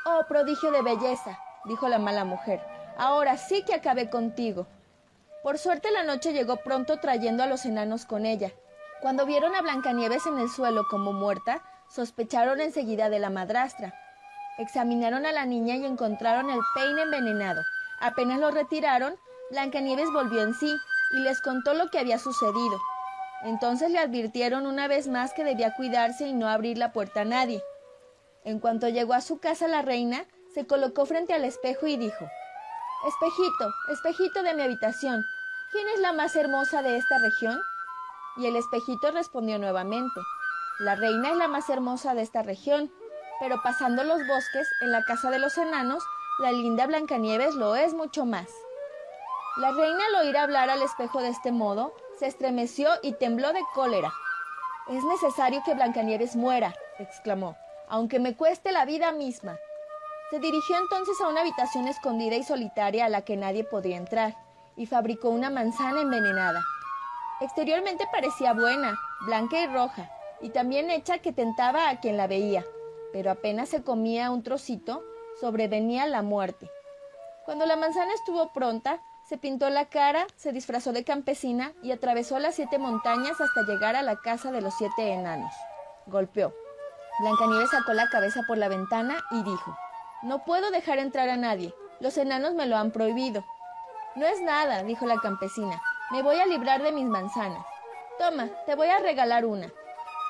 Oh, 0.06 0.26
prodigio 0.28 0.72
de 0.72 0.82
belleza, 0.82 1.39
dijo 1.66 1.88
la 1.88 2.00
mala 2.00 2.26
mujer, 2.26 2.62
ahora 2.97 3.38
sí 3.38 3.64
que 3.64 3.76
acabé 3.76 4.10
contigo. 4.10 4.68
Por 5.42 5.58
suerte 5.58 5.90
la 5.92 6.04
noche 6.04 6.34
llegó 6.34 6.58
pronto 6.58 7.00
trayendo 7.00 7.44
a 7.44 7.48
los 7.48 7.66
enanos 7.66 8.06
con 8.06 8.26
ella. 8.26 8.52
Cuando 9.02 9.26
vieron 9.26 9.56
a 9.56 9.62
Blancanieves 9.62 10.26
en 10.26 10.38
el 10.38 10.50
suelo 10.50 10.84
como 10.90 11.14
muerta, 11.14 11.64
sospecharon 11.90 12.60
enseguida 12.60 13.10
de 13.10 13.20
la 13.20 13.30
madrastra. 13.30 13.94
Examinaron 14.58 15.26
a 15.26 15.32
la 15.32 15.46
niña 15.46 15.78
y 15.78 15.86
encontraron 15.86 16.50
el 16.50 16.60
peine 16.76 17.04
envenenado. 17.04 17.62
Apenas 18.02 18.40
lo 18.40 18.52
retiraron, 18.52 19.16
Blancanieves 19.52 20.12
volvió 20.12 20.44
en 20.44 20.54
sí 20.54 20.76
y 21.14 21.20
les 21.22 21.40
contó 21.42 21.74
lo 21.74 21.90
que 21.90 22.00
había 22.00 22.20
sucedido. 22.20 22.78
Entonces 23.44 23.92
le 23.92 24.00
advirtieron 24.00 24.68
una 24.68 24.90
vez 24.90 25.08
más 25.08 25.34
que 25.34 25.46
debía 25.46 25.74
cuidarse 25.74 26.28
y 26.28 26.34
no 26.34 26.50
abrir 26.50 26.78
la 26.78 26.92
puerta 26.92 27.22
a 27.22 27.26
nadie. 27.26 27.64
En 28.44 28.60
cuanto 28.60 28.90
llegó 28.90 29.14
a 29.14 29.22
su 29.22 29.40
casa 29.40 29.70
la 29.70 29.82
reina, 29.82 30.26
se 30.54 30.68
colocó 30.68 31.06
frente 31.06 31.34
al 31.34 31.46
espejo 31.46 31.88
y 31.88 31.96
dijo 31.96 32.30
Espejito, 33.08 33.74
espejito 33.88 34.43
de 34.43 34.54
mi 34.54 34.62
habitación, 34.62 35.26
¿quién 35.72 35.88
es 35.88 36.02
la 36.02 36.12
más 36.12 36.36
hermosa 36.36 36.82
de 36.82 36.97
esta 36.97 37.18
región? 37.20 37.58
Y 38.36 38.45
el 38.45 38.58
espejito 38.58 39.12
respondió 39.12 39.58
nuevamente 39.58 40.20
La 40.80 40.95
reina 40.95 41.32
es 41.32 41.38
la 41.38 41.47
más 41.47 41.70
hermosa 41.70 42.14
de 42.14 42.24
esta 42.24 42.43
región, 42.43 42.91
pero 43.39 43.62
pasando 43.64 44.04
los 44.04 44.28
bosques, 44.28 44.68
en 44.82 44.91
la 44.91 45.06
casa 45.06 45.32
de 45.32 45.39
los 45.39 45.58
enanos, 45.58 46.04
la 46.39 46.52
linda 46.52 46.88
Blancanieves 46.88 47.56
lo 47.56 47.78
es 47.78 47.93
mucho 47.93 48.26
más. 48.26 48.50
La 49.56 49.72
reina 49.72 50.06
al 50.08 50.26
oír 50.26 50.36
hablar 50.36 50.70
al 50.70 50.82
espejo 50.82 51.22
de 51.22 51.30
este 51.30 51.54
modo, 51.54 51.93
se 52.20 52.28
estremeció 52.28 52.89
y 53.02 53.14
tembló 53.14 53.54
de 53.54 53.62
cólera. 53.74 54.12
Es 54.89 55.06
necesario 55.06 55.62
que 55.64 55.74
Blancanieves 55.74 56.36
muera, 56.36 56.76
exclamó, 56.97 57.56
aunque 57.88 58.20
me 58.20 58.36
cueste 58.36 58.74
la 58.74 58.84
vida 58.84 59.14
misma. 59.14 59.58
Se 60.30 60.40
dirigió 60.40 60.78
entonces 60.78 61.20
a 61.22 61.28
una 61.28 61.42
habitación 61.42 61.88
escondida 61.88 62.36
y 62.36 62.44
solitaria 62.44 63.06
a 63.06 63.10
la 63.10 63.24
que 63.24 63.36
nadie 63.36 63.64
podía 63.64 63.98
entrar, 63.98 64.38
y 64.76 64.86
fabricó 64.86 65.30
una 65.30 65.50
manzana 65.50 66.02
envenenada. 66.02 66.62
Exteriormente 67.42 68.06
parecía 68.12 68.54
buena, 68.54 68.96
blanca 69.26 69.60
y 69.60 69.66
roja, 69.66 70.12
y 70.40 70.52
también 70.52 70.92
hecha 70.92 71.18
que 71.18 71.34
tentaba 71.34 71.90
a 71.90 72.00
quien 72.00 72.16
la 72.16 72.28
veía, 72.28 72.64
pero 73.12 73.32
apenas 73.32 73.70
se 73.70 73.82
comía 73.82 74.30
un 74.30 74.44
trocito, 74.44 75.04
sobrevenía 75.42 76.06
la 76.06 76.22
muerte. 76.22 76.70
Cuando 77.46 77.66
la 77.66 77.76
manzana 77.76 78.14
estuvo 78.14 78.54
pronta, 78.54 79.02
se 79.28 79.40
pintó 79.40 79.72
la 79.72 79.86
cara, 79.86 80.28
se 80.36 80.52
disfrazó 80.52 80.94
de 80.94 81.04
campesina 81.04 81.74
y 81.82 81.92
atravesó 81.92 82.38
las 82.38 82.54
siete 82.54 82.78
montañas 82.78 83.42
hasta 83.42 83.64
llegar 83.64 83.96
a 83.96 84.04
la 84.04 84.18
casa 84.18 84.52
de 84.52 84.62
los 84.62 84.76
siete 84.76 85.12
enanos. 85.12 85.54
Golpeó. 86.06 86.54
Blancanieves 87.20 87.72
sacó 87.72 87.94
la 87.94 88.08
cabeza 88.10 88.42
por 88.48 88.60
la 88.60 88.70
ventana 88.70 89.18
y 89.32 89.42
dijo 89.44 89.76
no 90.22 90.44
puedo 90.44 90.70
dejar 90.72 91.00
entrar 91.00 91.30
a 91.30 91.38
nadie. 91.38 91.74
Los 92.00 92.18
enanos 92.18 92.54
me 92.54 92.66
lo 92.66 92.78
han 92.78 92.92
prohibido. 92.92 93.46
No 94.16 94.26
es 94.26 94.42
nada, 94.42 94.84
dijo 94.84 95.06
la 95.06 95.18
campesina. 95.18 95.82
Me 96.12 96.22
voy 96.22 96.40
a 96.40 96.46
librar 96.46 96.82
de 96.82 96.92
mis 96.92 97.06
manzanas. 97.06 97.66
Toma, 98.18 98.50
te 98.66 98.76
voy 98.76 98.88
a 98.88 99.00
regalar 99.00 99.46
una. 99.46 99.72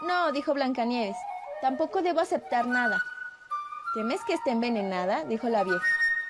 No, 0.04 0.32
dijo 0.32 0.54
Blancanieves. 0.54 1.18
Tampoco 1.62 2.02
debo 2.02 2.20
aceptar 2.20 2.68
nada. 2.68 3.02
¿Temes 3.96 4.24
que 4.26 4.34
esté 4.34 4.52
envenenada? 4.52 5.24
dijo 5.24 5.50
la 5.50 5.64
vieja. 5.64 5.88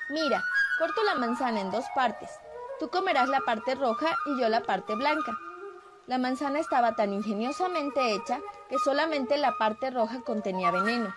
Mira, 0.08 0.42
corto 0.78 1.02
la 1.04 1.16
manzana 1.16 1.60
en 1.60 1.70
dos 1.70 1.84
partes. 1.94 2.30
Tú 2.78 2.88
comerás 2.88 3.28
la 3.28 3.40
parte 3.40 3.74
roja 3.74 4.16
y 4.24 4.40
yo 4.40 4.48
la 4.48 4.62
parte 4.62 4.94
blanca. 4.94 5.36
La 6.06 6.16
manzana 6.16 6.58
estaba 6.58 6.96
tan 6.96 7.12
ingeniosamente 7.12 8.14
hecha 8.14 8.40
que 8.70 8.78
solamente 8.78 9.36
la 9.36 9.52
parte 9.58 9.90
roja 9.90 10.22
contenía 10.22 10.70
veneno. 10.70 11.14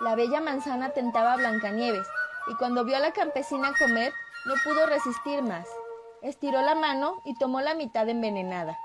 La 0.00 0.14
bella 0.14 0.40
manzana 0.40 0.90
tentaba 0.90 1.32
a 1.32 1.36
Blancanieves, 1.36 2.06
y 2.48 2.54
cuando 2.56 2.84
vio 2.84 2.96
a 2.96 3.00
la 3.00 3.12
campesina 3.12 3.72
comer, 3.78 4.12
no 4.44 4.54
pudo 4.62 4.86
resistir 4.86 5.42
más. 5.42 5.66
Estiró 6.22 6.60
la 6.60 6.74
mano 6.74 7.22
y 7.24 7.34
tomó 7.38 7.60
la 7.60 7.74
mitad 7.74 8.08
envenenada. 8.08 8.78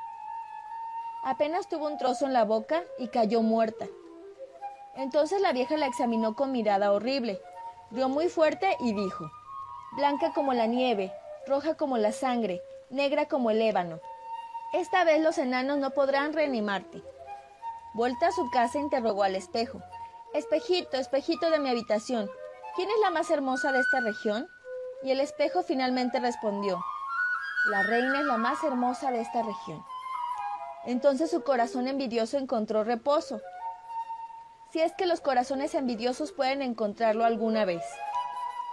Apenas 1.24 1.68
tuvo 1.68 1.88
un 1.88 1.98
trozo 1.98 2.26
en 2.26 2.34
la 2.34 2.46
boca 2.46 2.84
y 2.98 3.10
cayó 3.10 3.42
muerta. 3.42 3.88
Entonces 4.96 5.42
la 5.42 5.52
vieja 5.52 5.78
la 5.78 5.86
examinó 5.86 6.36
con 6.36 6.52
mirada 6.52 6.92
horrible, 6.92 7.42
rió 7.92 8.10
muy 8.10 8.30
fuerte 8.30 8.76
y 8.80 8.94
dijo, 8.94 9.30
Blanca 9.98 10.32
como 10.34 10.54
la 10.54 10.66
nieve, 10.66 11.12
roja 11.46 11.76
como 11.76 11.98
la 11.98 12.14
sangre, 12.14 12.62
negra 12.90 13.28
como 13.28 13.52
el 13.52 13.62
ébano. 13.62 14.00
Esta 14.74 15.04
vez 15.04 15.22
los 15.22 15.38
enanos 15.38 15.78
no 15.78 15.92
podrán 15.92 16.32
reanimarte. 16.32 17.04
Vuelta 17.94 18.28
a 18.28 18.32
su 18.32 18.50
casa 18.50 18.80
interrogó 18.80 19.24
al 19.24 19.36
espejo. 19.36 19.82
Espejito, 20.34 20.96
espejito 20.96 21.50
de 21.50 21.60
mi 21.60 21.70
habitación, 21.70 22.32
¿quién 22.78 22.90
es 22.90 22.96
la 23.02 23.10
más 23.10 23.30
hermosa 23.32 23.74
de 23.74 23.80
esta 23.80 24.00
región? 24.00 24.48
Y 25.04 25.12
el 25.12 25.20
espejo 25.20 25.62
finalmente 25.62 26.22
respondió, 26.22 26.80
la 27.70 27.84
reina 27.84 28.22
es 28.22 28.26
la 28.26 28.38
más 28.38 28.64
hermosa 28.64 29.12
de 29.12 29.20
esta 29.20 29.44
región. 29.44 29.84
Entonces 30.86 31.30
su 31.30 31.44
corazón 31.44 31.90
envidioso 31.90 32.38
encontró 32.38 32.86
reposo, 32.86 33.42
si 34.72 34.80
es 34.80 34.94
que 34.94 35.06
los 35.06 35.20
corazones 35.20 35.76
envidiosos 35.76 36.32
pueden 36.32 36.62
encontrarlo 36.62 37.26
alguna 37.26 37.66
vez. 37.66 37.84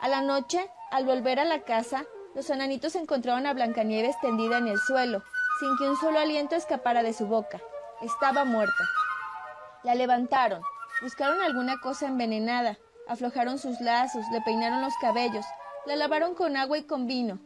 A 0.00 0.06
la 0.06 0.20
noche, 0.20 0.70
al 0.92 1.06
volver 1.06 1.40
a 1.40 1.44
la 1.44 1.62
casa, 1.62 2.04
los 2.36 2.50
enanitos 2.50 2.94
encontraron 2.94 3.46
a 3.46 3.52
Blancanieves 3.52 4.14
tendida 4.20 4.58
en 4.58 4.68
el 4.68 4.78
suelo, 4.78 5.24
sin 5.58 5.76
que 5.76 5.88
un 5.88 5.96
solo 5.96 6.20
aliento 6.20 6.54
escapara 6.54 7.02
de 7.02 7.12
su 7.12 7.26
boca. 7.26 7.60
Estaba 8.00 8.44
muerta. 8.44 8.84
La 9.82 9.96
levantaron, 9.96 10.62
Buscaron 11.00 11.40
alguna 11.42 11.80
cosa 11.80 12.06
envenenada, 12.06 12.76
aflojaron 13.06 13.58
sus 13.58 13.80
lazos, 13.80 14.24
le 14.32 14.40
peinaron 14.40 14.82
los 14.82 14.94
cabellos, 15.00 15.46
la 15.86 15.94
lavaron 15.94 16.34
con 16.34 16.56
agua 16.56 16.76
y 16.76 16.82
con 16.82 17.06
vino. 17.06 17.38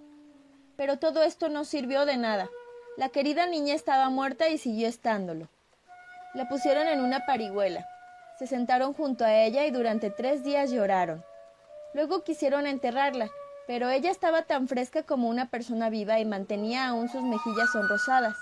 Pero 0.76 0.98
todo 0.98 1.22
esto 1.22 1.50
no 1.50 1.64
sirvió 1.64 2.06
de 2.06 2.16
nada. 2.16 2.48
La 2.96 3.10
querida 3.10 3.46
niña 3.46 3.74
estaba 3.74 4.08
muerta 4.08 4.48
y 4.48 4.56
siguió 4.56 4.88
estándolo. 4.88 5.48
La 6.34 6.48
pusieron 6.48 6.88
en 6.88 7.00
una 7.00 7.26
parihuela. 7.26 7.86
Se 8.38 8.46
sentaron 8.46 8.94
junto 8.94 9.24
a 9.24 9.34
ella 9.34 9.66
y 9.66 9.70
durante 9.70 10.10
tres 10.10 10.42
días 10.42 10.70
lloraron. 10.70 11.22
Luego 11.92 12.24
quisieron 12.24 12.66
enterrarla, 12.66 13.30
pero 13.66 13.90
ella 13.90 14.10
estaba 14.10 14.42
tan 14.42 14.66
fresca 14.66 15.02
como 15.02 15.28
una 15.28 15.50
persona 15.50 15.90
viva 15.90 16.18
y 16.18 16.24
mantenía 16.24 16.88
aún 16.88 17.10
sus 17.10 17.22
mejillas 17.22 17.70
sonrosadas. 17.70 18.36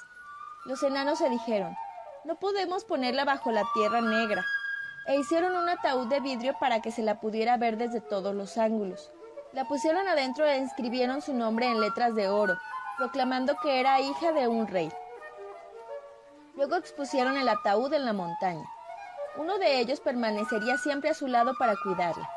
Los 0.66 0.84
enanos 0.84 1.18
se 1.18 1.28
dijeron, 1.28 1.74
no 2.24 2.36
podemos 2.36 2.84
ponerla 2.84 3.24
bajo 3.24 3.50
la 3.50 3.64
tierra 3.74 4.00
negra, 4.00 4.44
e 5.06 5.16
hicieron 5.16 5.56
un 5.56 5.68
ataúd 5.68 6.06
de 6.08 6.20
vidrio 6.20 6.54
para 6.60 6.80
que 6.80 6.90
se 6.90 7.02
la 7.02 7.20
pudiera 7.20 7.56
ver 7.56 7.76
desde 7.76 8.00
todos 8.00 8.34
los 8.34 8.58
ángulos. 8.58 9.12
La 9.52 9.66
pusieron 9.66 10.06
adentro 10.06 10.46
e 10.46 10.58
inscribieron 10.58 11.22
su 11.22 11.34
nombre 11.34 11.66
en 11.66 11.80
letras 11.80 12.14
de 12.14 12.28
oro, 12.28 12.56
proclamando 12.98 13.56
que 13.62 13.80
era 13.80 14.00
hija 14.00 14.32
de 14.32 14.46
un 14.46 14.66
rey. 14.66 14.92
Luego 16.54 16.76
expusieron 16.76 17.36
el 17.36 17.48
ataúd 17.48 17.92
en 17.92 18.04
la 18.04 18.12
montaña. 18.12 18.64
Uno 19.36 19.58
de 19.58 19.80
ellos 19.80 20.00
permanecería 20.00 20.76
siempre 20.76 21.10
a 21.10 21.14
su 21.14 21.26
lado 21.26 21.54
para 21.58 21.74
cuidarla. 21.82 22.28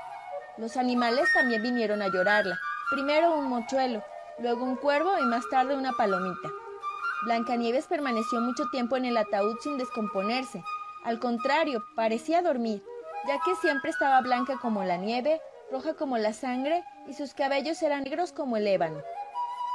Los 0.57 0.77
animales 0.77 1.27
también 1.33 1.61
vinieron 1.63 2.01
a 2.01 2.07
llorarla, 2.07 2.59
primero 2.91 3.35
un 3.35 3.49
mochuelo, 3.49 4.03
luego 4.39 4.63
un 4.63 4.75
cuervo 4.75 5.17
y 5.19 5.25
más 5.25 5.43
tarde 5.49 5.75
una 5.75 5.91
palomita. 5.93 6.49
Blancanieves 7.23 7.87
permaneció 7.87 8.39
mucho 8.39 8.65
tiempo 8.71 8.95
en 8.95 9.05
el 9.05 9.17
ataúd 9.17 9.57
sin 9.61 9.77
descomponerse, 9.77 10.63
al 11.03 11.19
contrario, 11.19 11.83
parecía 11.95 12.41
dormir, 12.41 12.83
ya 13.27 13.39
que 13.43 13.55
siempre 13.55 13.89
estaba 13.89 14.21
blanca 14.21 14.57
como 14.61 14.83
la 14.83 14.97
nieve, 14.97 15.41
roja 15.71 15.95
como 15.95 16.17
la 16.17 16.33
sangre 16.33 16.83
y 17.07 17.13
sus 17.13 17.33
cabellos 17.33 17.81
eran 17.81 18.03
negros 18.03 18.31
como 18.31 18.57
el 18.57 18.67
ébano. 18.67 19.01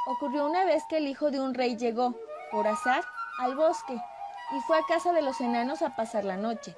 Ocurrió 0.07 0.47
una 0.47 0.65
vez 0.65 0.83
que 0.89 0.97
el 0.97 1.07
hijo 1.07 1.29
de 1.29 1.39
un 1.39 1.53
rey 1.53 1.77
llegó, 1.77 2.15
por 2.51 2.67
azar, 2.67 3.03
al 3.39 3.55
bosque 3.55 3.93
y 3.93 4.59
fue 4.61 4.77
a 4.77 4.85
casa 4.87 5.13
de 5.13 5.21
los 5.21 5.39
enanos 5.39 5.81
a 5.81 5.95
pasar 5.95 6.25
la 6.25 6.37
noche. 6.37 6.75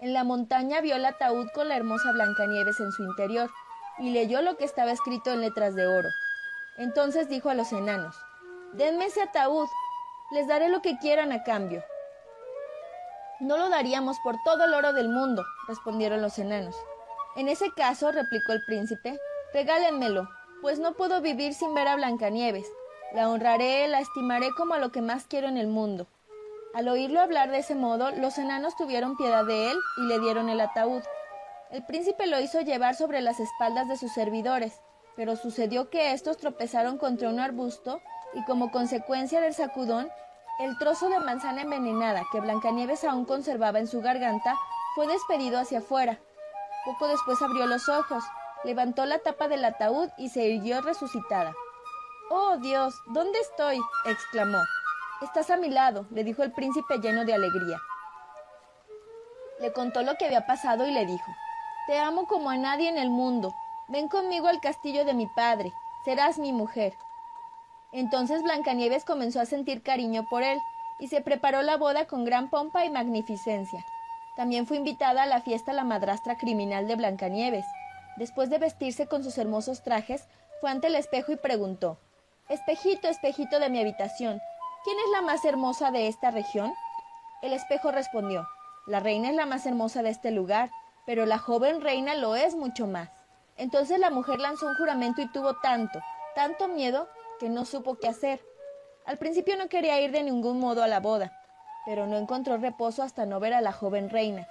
En 0.00 0.12
la 0.12 0.24
montaña 0.24 0.80
vio 0.80 0.96
el 0.96 1.04
ataúd 1.04 1.46
con 1.54 1.68
la 1.68 1.76
hermosa 1.76 2.12
Blancanieves 2.12 2.80
en 2.80 2.90
su 2.92 3.04
interior 3.04 3.50
y 3.98 4.10
leyó 4.10 4.42
lo 4.42 4.56
que 4.56 4.64
estaba 4.64 4.90
escrito 4.90 5.30
en 5.30 5.40
letras 5.40 5.74
de 5.74 5.86
oro. 5.86 6.08
Entonces 6.76 7.28
dijo 7.28 7.48
a 7.48 7.54
los 7.54 7.72
enanos, 7.72 8.16
Denme 8.72 9.06
ese 9.06 9.22
ataúd, 9.22 9.68
les 10.32 10.48
daré 10.48 10.68
lo 10.68 10.82
que 10.82 10.98
quieran 10.98 11.32
a 11.32 11.44
cambio. 11.44 11.82
No 13.38 13.58
lo 13.58 13.68
daríamos 13.68 14.18
por 14.20 14.36
todo 14.44 14.64
el 14.64 14.72
oro 14.72 14.94
del 14.94 15.10
mundo, 15.10 15.44
respondieron 15.68 16.22
los 16.22 16.38
enanos. 16.38 16.74
En 17.36 17.48
ese 17.48 17.70
caso, 17.70 18.10
replicó 18.10 18.52
el 18.52 18.64
príncipe, 18.64 19.18
regálenmelo, 19.52 20.26
pues 20.62 20.78
no 20.78 20.94
puedo 20.94 21.20
vivir 21.20 21.52
sin 21.52 21.74
ver 21.74 21.86
a 21.86 21.96
Blancanieves. 21.96 22.66
La 23.12 23.28
honraré, 23.28 23.88
la 23.88 24.00
estimaré 24.00 24.48
como 24.56 24.72
a 24.72 24.78
lo 24.78 24.90
que 24.90 25.02
más 25.02 25.26
quiero 25.26 25.48
en 25.48 25.58
el 25.58 25.66
mundo. 25.66 26.06
Al 26.74 26.88
oírlo 26.88 27.20
hablar 27.20 27.50
de 27.50 27.58
ese 27.58 27.74
modo, 27.74 28.10
los 28.10 28.38
enanos 28.38 28.74
tuvieron 28.74 29.18
piedad 29.18 29.44
de 29.44 29.70
él 29.70 29.76
y 29.98 30.06
le 30.06 30.18
dieron 30.18 30.48
el 30.48 30.60
ataúd. 30.60 31.02
El 31.70 31.84
príncipe 31.84 32.26
lo 32.26 32.40
hizo 32.40 32.62
llevar 32.62 32.94
sobre 32.94 33.20
las 33.20 33.38
espaldas 33.38 33.86
de 33.88 33.98
sus 33.98 34.12
servidores, 34.12 34.80
pero 35.14 35.36
sucedió 35.36 35.90
que 35.90 36.12
éstos 36.12 36.38
tropezaron 36.38 36.96
contra 36.96 37.28
un 37.28 37.40
arbusto 37.40 38.00
y 38.32 38.44
como 38.44 38.70
consecuencia 38.70 39.42
del 39.42 39.52
sacudón 39.52 40.08
El 40.58 40.78
trozo 40.78 41.10
de 41.10 41.20
manzana 41.20 41.62
envenenada 41.62 42.24
que 42.32 42.40
Blancanieves 42.40 43.04
aún 43.04 43.26
conservaba 43.26 43.78
en 43.78 43.86
su 43.86 44.00
garganta 44.00 44.56
fue 44.94 45.06
despedido 45.06 45.58
hacia 45.58 45.80
afuera. 45.80 46.18
Poco 46.86 47.08
después 47.08 47.42
abrió 47.42 47.66
los 47.66 47.90
ojos, 47.90 48.24
levantó 48.64 49.04
la 49.04 49.18
tapa 49.18 49.48
del 49.48 49.64
ataúd 49.66 50.08
y 50.16 50.30
se 50.30 50.46
irguió 50.46 50.80
resucitada. 50.80 51.54
Oh 52.30 52.56
Dios, 52.56 52.94
¿dónde 53.08 53.38
estoy? 53.38 53.78
exclamó. 54.06 54.58
Estás 55.20 55.50
a 55.50 55.58
mi 55.58 55.68
lado, 55.68 56.06
le 56.10 56.24
dijo 56.24 56.42
el 56.42 56.52
príncipe 56.52 56.98
lleno 56.98 57.26
de 57.26 57.34
alegría. 57.34 57.78
Le 59.60 59.72
contó 59.72 60.02
lo 60.02 60.16
que 60.16 60.24
había 60.24 60.46
pasado 60.46 60.86
y 60.86 60.90
le 60.90 61.04
dijo 61.04 61.30
Te 61.86 61.98
amo 61.98 62.26
como 62.26 62.48
a 62.48 62.56
nadie 62.56 62.88
en 62.88 62.96
el 62.96 63.10
mundo. 63.10 63.54
Ven 63.88 64.08
conmigo 64.08 64.48
al 64.48 64.60
castillo 64.60 65.04
de 65.04 65.14
mi 65.14 65.26
padre. 65.26 65.72
Serás 66.04 66.38
mi 66.38 66.52
mujer. 66.52 66.94
Entonces 67.96 68.42
Blancanieves 68.42 69.06
comenzó 69.06 69.40
a 69.40 69.46
sentir 69.46 69.82
cariño 69.82 70.26
por 70.28 70.42
él 70.42 70.58
y 71.00 71.08
se 71.08 71.22
preparó 71.22 71.62
la 71.62 71.78
boda 71.78 72.06
con 72.06 72.26
gran 72.26 72.50
pompa 72.50 72.84
y 72.84 72.90
magnificencia. 72.90 73.82
También 74.36 74.66
fue 74.66 74.76
invitada 74.76 75.22
a 75.22 75.26
la 75.26 75.40
fiesta 75.40 75.72
la 75.72 75.82
madrastra 75.82 76.36
criminal 76.36 76.86
de 76.88 76.96
Blancanieves. 76.96 77.64
Después 78.18 78.50
de 78.50 78.58
vestirse 78.58 79.06
con 79.06 79.24
sus 79.24 79.38
hermosos 79.38 79.82
trajes, 79.82 80.28
fue 80.60 80.70
ante 80.70 80.88
el 80.88 80.94
espejo 80.94 81.32
y 81.32 81.36
preguntó 81.36 81.98
Espejito, 82.50 83.08
espejito 83.08 83.60
de 83.60 83.70
mi 83.70 83.80
habitación, 83.80 84.42
¿quién 84.84 84.98
es 84.98 85.10
la 85.12 85.22
más 85.22 85.46
hermosa 85.46 85.90
de 85.90 86.08
esta 86.08 86.30
región? 86.30 86.74
El 87.40 87.54
espejo 87.54 87.92
respondió 87.92 88.46
La 88.86 89.00
reina 89.00 89.30
es 89.30 89.36
la 89.36 89.46
más 89.46 89.64
hermosa 89.64 90.02
de 90.02 90.10
este 90.10 90.32
lugar, 90.32 90.70
pero 91.06 91.24
la 91.24 91.38
joven 91.38 91.80
reina 91.80 92.14
lo 92.14 92.36
es 92.36 92.54
mucho 92.54 92.86
más. 92.86 93.08
Entonces 93.56 93.98
la 93.98 94.10
mujer 94.10 94.38
lanzó 94.38 94.66
un 94.66 94.74
juramento 94.74 95.22
y 95.22 95.32
tuvo 95.32 95.54
tanto, 95.60 95.98
tanto 96.34 96.68
miedo, 96.68 97.08
que 97.38 97.48
no 97.48 97.64
supo 97.64 97.96
qué 97.96 98.08
hacer. 98.08 98.40
Al 99.04 99.18
principio 99.18 99.56
no 99.56 99.68
quería 99.68 100.00
ir 100.00 100.10
de 100.10 100.22
ningún 100.22 100.58
modo 100.58 100.82
a 100.82 100.88
la 100.88 101.00
boda, 101.00 101.32
pero 101.84 102.06
no 102.06 102.16
encontró 102.16 102.56
reposo 102.56 103.02
hasta 103.02 103.26
no 103.26 103.40
ver 103.40 103.54
a 103.54 103.60
la 103.60 103.72
joven 103.72 104.10
reina. 104.10 104.48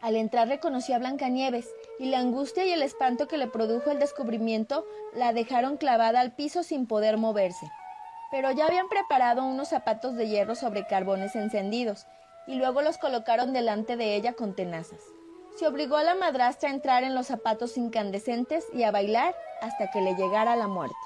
Al 0.00 0.16
entrar 0.16 0.48
reconoció 0.48 0.94
a 0.94 0.98
Blancanieves, 0.98 1.68
y 1.98 2.06
la 2.06 2.18
angustia 2.18 2.64
y 2.66 2.72
el 2.72 2.82
espanto 2.82 3.28
que 3.28 3.38
le 3.38 3.46
produjo 3.46 3.90
el 3.90 3.98
descubrimiento 3.98 4.84
la 5.14 5.32
dejaron 5.32 5.78
clavada 5.78 6.20
al 6.20 6.32
piso 6.32 6.62
sin 6.62 6.86
poder 6.86 7.16
moverse. 7.16 7.70
Pero 8.30 8.50
ya 8.50 8.66
habían 8.66 8.88
preparado 8.88 9.44
unos 9.44 9.68
zapatos 9.68 10.14
de 10.14 10.28
hierro 10.28 10.54
sobre 10.54 10.86
carbones 10.86 11.34
encendidos, 11.36 12.06
y 12.46 12.56
luego 12.56 12.82
los 12.82 12.98
colocaron 12.98 13.52
delante 13.52 13.96
de 13.96 14.14
ella 14.14 14.34
con 14.34 14.54
tenazas. 14.54 15.00
Se 15.58 15.66
obligó 15.66 15.96
a 15.96 16.02
la 16.02 16.14
madrastra 16.14 16.68
a 16.68 16.72
entrar 16.74 17.02
en 17.02 17.14
los 17.14 17.28
zapatos 17.28 17.78
incandescentes 17.78 18.66
y 18.74 18.82
a 18.82 18.90
bailar 18.90 19.34
hasta 19.60 19.90
que 19.90 20.00
le 20.00 20.14
llegara 20.14 20.56
la 20.56 20.68
muerte. 20.68 20.96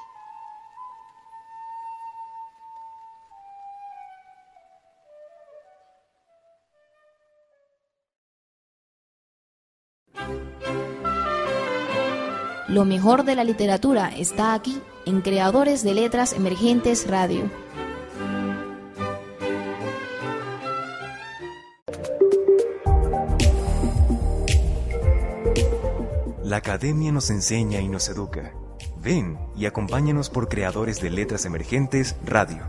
Lo 12.71 12.85
mejor 12.85 13.25
de 13.25 13.35
la 13.35 13.43
literatura 13.43 14.13
está 14.17 14.55
aquí 14.55 14.81
en 15.05 15.23
Creadores 15.23 15.83
de 15.83 15.93
Letras 15.93 16.33
Emergentes 16.33 17.11
Radio. 17.11 17.51
La 26.51 26.57
academia 26.57 27.13
nos 27.13 27.31
enseña 27.31 27.81
y 27.81 27.87
nos 27.87 28.09
educa. 28.09 28.53
Ven 29.01 29.39
y 29.57 29.67
acompáñanos 29.67 30.31
por 30.31 30.49
Creadores 30.49 31.01
de 31.01 31.09
Letras 31.09 31.45
Emergentes 31.45 32.17
Radio. 32.27 32.65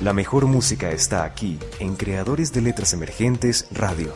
La 0.00 0.12
mejor 0.12 0.46
música 0.46 0.92
está 0.92 1.24
aquí 1.24 1.58
en 1.80 1.96
Creadores 1.96 2.52
de 2.52 2.60
Letras 2.60 2.92
Emergentes 2.92 3.66
Radio. 3.72 4.12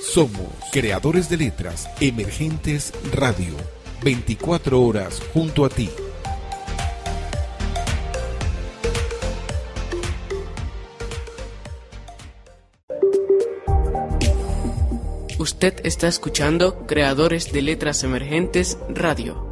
Somos 0.00 0.46
Creadores 0.70 1.28
de 1.28 1.38
Letras 1.38 1.90
Emergentes 1.98 2.92
Radio. 3.12 3.56
24 4.04 4.80
horas 4.80 5.20
junto 5.34 5.64
a 5.64 5.68
ti. 5.68 5.90
Usted 15.42 15.84
está 15.84 16.06
escuchando 16.06 16.86
Creadores 16.86 17.52
de 17.52 17.62
Letras 17.62 18.04
Emergentes 18.04 18.78
Radio. 18.88 19.51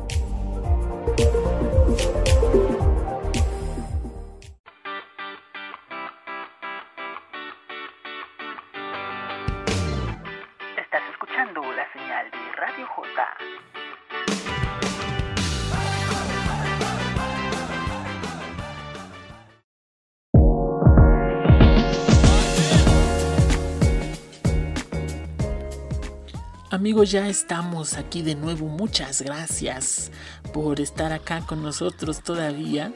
Ya 27.04 27.28
estamos 27.28 27.94
aquí 27.94 28.20
de 28.20 28.34
nuevo. 28.34 28.66
Muchas 28.66 29.22
gracias 29.22 30.10
por 30.52 30.80
estar 30.80 31.12
acá 31.12 31.40
con 31.46 31.62
nosotros 31.62 32.22
todavía. 32.22 32.92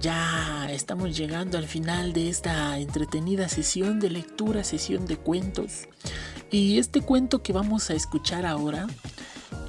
Ya 0.00 0.66
estamos 0.70 1.14
llegando 1.14 1.58
al 1.58 1.66
final 1.66 2.14
de 2.14 2.30
esta 2.30 2.78
entretenida 2.78 3.50
sesión 3.50 4.00
de 4.00 4.08
lectura, 4.08 4.64
sesión 4.64 5.04
de 5.04 5.18
cuentos. 5.18 5.88
Y 6.50 6.78
este 6.78 7.02
cuento 7.02 7.42
que 7.42 7.52
vamos 7.52 7.90
a 7.90 7.94
escuchar 7.94 8.46
ahora, 8.46 8.86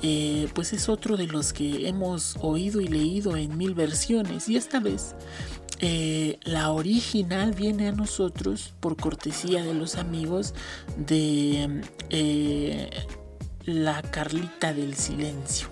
eh, 0.01 0.47
pues 0.55 0.71
es 0.71 0.88
otro 0.88 1.17
de 1.17 1.28
los 1.28 1.51
que 1.51 1.89
hemos 1.89 2.38
oído 2.39 2.80
y 2.80 2.88
leído 2.88 3.36
en 3.36 3.57
mil 3.57 3.73
versiones. 3.73 4.47
Y 4.47 4.55
esta 4.55 4.80
vez 4.80 5.15
eh, 5.82 6.39
la 6.43 6.71
original 6.71 7.51
viene 7.51 7.89
a 7.89 7.91
nosotros 7.91 8.73
por 8.80 8.95
cortesía 8.95 9.65
de 9.65 9.73
los 9.73 9.95
amigos 9.95 10.53
de 10.97 11.82
eh, 12.09 12.89
La 13.66 14.03
Carlita 14.03 14.74
del 14.74 14.93
Silencio. 14.93 15.70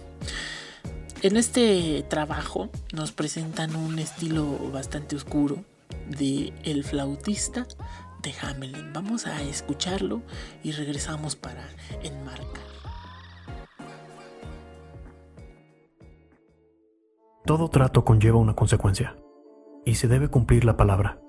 En 1.22 1.38
este 1.38 2.04
trabajo 2.10 2.70
nos 2.92 3.12
presentan 3.12 3.76
un 3.76 4.00
estilo 4.00 4.58
bastante 4.72 5.16
oscuro 5.16 5.58
de 6.10 6.54
El 6.64 6.84
flautista 6.84 7.68
de 8.24 8.34
Hamelin. 8.42 8.94
Vamos 8.94 9.28
a 9.28 9.44
escucharlo 9.44 10.24
y 10.64 10.72
regresamos 10.72 11.36
para 11.36 11.70
enmarcar. 12.02 12.64
Todo 17.46 17.70
trato 17.70 18.04
conlleva 18.04 18.40
una 18.40 18.56
consecuencia 18.56 19.16
y 19.86 19.96
se 19.96 20.08
debe 20.08 20.30
cumplir 20.30 20.66
la 20.66 20.78
palabra. 20.78 21.20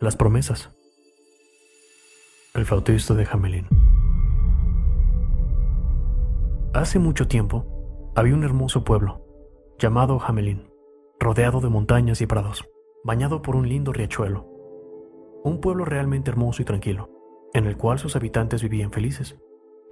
Las 0.00 0.16
promesas. 0.16 0.70
El 2.54 2.66
flautista 2.66 3.14
de 3.14 3.28
Hamelin. 3.30 3.93
Hace 6.74 6.98
mucho 6.98 7.28
tiempo 7.28 8.12
había 8.16 8.34
un 8.34 8.42
hermoso 8.42 8.82
pueblo 8.82 9.24
llamado 9.78 10.20
Hamelin, 10.20 10.72
rodeado 11.20 11.60
de 11.60 11.68
montañas 11.68 12.20
y 12.20 12.26
prados, 12.26 12.68
bañado 13.04 13.42
por 13.42 13.54
un 13.54 13.68
lindo 13.68 13.92
riachuelo. 13.92 14.48
Un 15.44 15.60
pueblo 15.60 15.84
realmente 15.84 16.32
hermoso 16.32 16.62
y 16.62 16.64
tranquilo, 16.64 17.10
en 17.52 17.66
el 17.66 17.76
cual 17.76 18.00
sus 18.00 18.16
habitantes 18.16 18.60
vivían 18.60 18.90
felices. 18.90 19.38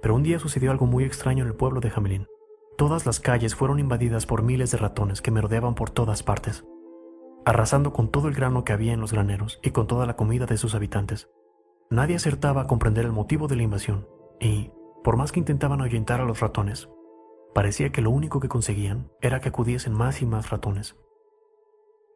Pero 0.01 0.13
un 0.13 0.23
día 0.23 0.39
sucedió 0.39 0.71
algo 0.71 0.85
muy 0.85 1.05
extraño 1.05 1.43
en 1.45 1.51
el 1.51 1.55
pueblo 1.55 1.79
de 1.79 1.89
Hamelin. 1.95 2.27
Todas 2.77 3.05
las 3.05 3.21
calles 3.21 3.55
fueron 3.55 3.79
invadidas 3.79 4.25
por 4.25 4.43
miles 4.43 4.71
de 4.71 4.77
ratones 4.77 5.21
que 5.21 5.31
merodeaban 5.31 5.75
por 5.75 5.89
todas 5.89 6.21
partes, 6.21 6.65
arrasando 7.45 7.93
con 7.93 8.11
todo 8.11 8.27
el 8.27 8.35
grano 8.35 8.65
que 8.65 8.73
había 8.73 8.91
en 8.91 8.99
los 8.99 9.13
graneros 9.13 9.61
y 9.63 9.71
con 9.71 9.87
toda 9.87 10.05
la 10.05 10.17
comida 10.17 10.47
de 10.47 10.57
sus 10.57 10.75
habitantes. 10.75 11.29
Nadie 11.89 12.17
acertaba 12.17 12.63
a 12.63 12.67
comprender 12.67 13.05
el 13.05 13.13
motivo 13.13 13.47
de 13.47 13.55
la 13.55 13.63
invasión, 13.63 14.05
y, 14.41 14.73
por 15.03 15.17
más 15.17 15.31
que 15.31 15.39
intentaban 15.39 15.81
ahuyentar 15.81 16.21
a 16.21 16.25
los 16.25 16.39
ratones, 16.39 16.89
parecía 17.53 17.91
que 17.91 18.01
lo 18.01 18.09
único 18.09 18.39
que 18.39 18.47
conseguían 18.47 19.11
era 19.21 19.39
que 19.39 19.49
acudiesen 19.49 19.93
más 19.93 20.21
y 20.21 20.25
más 20.25 20.49
ratones. 20.49 20.95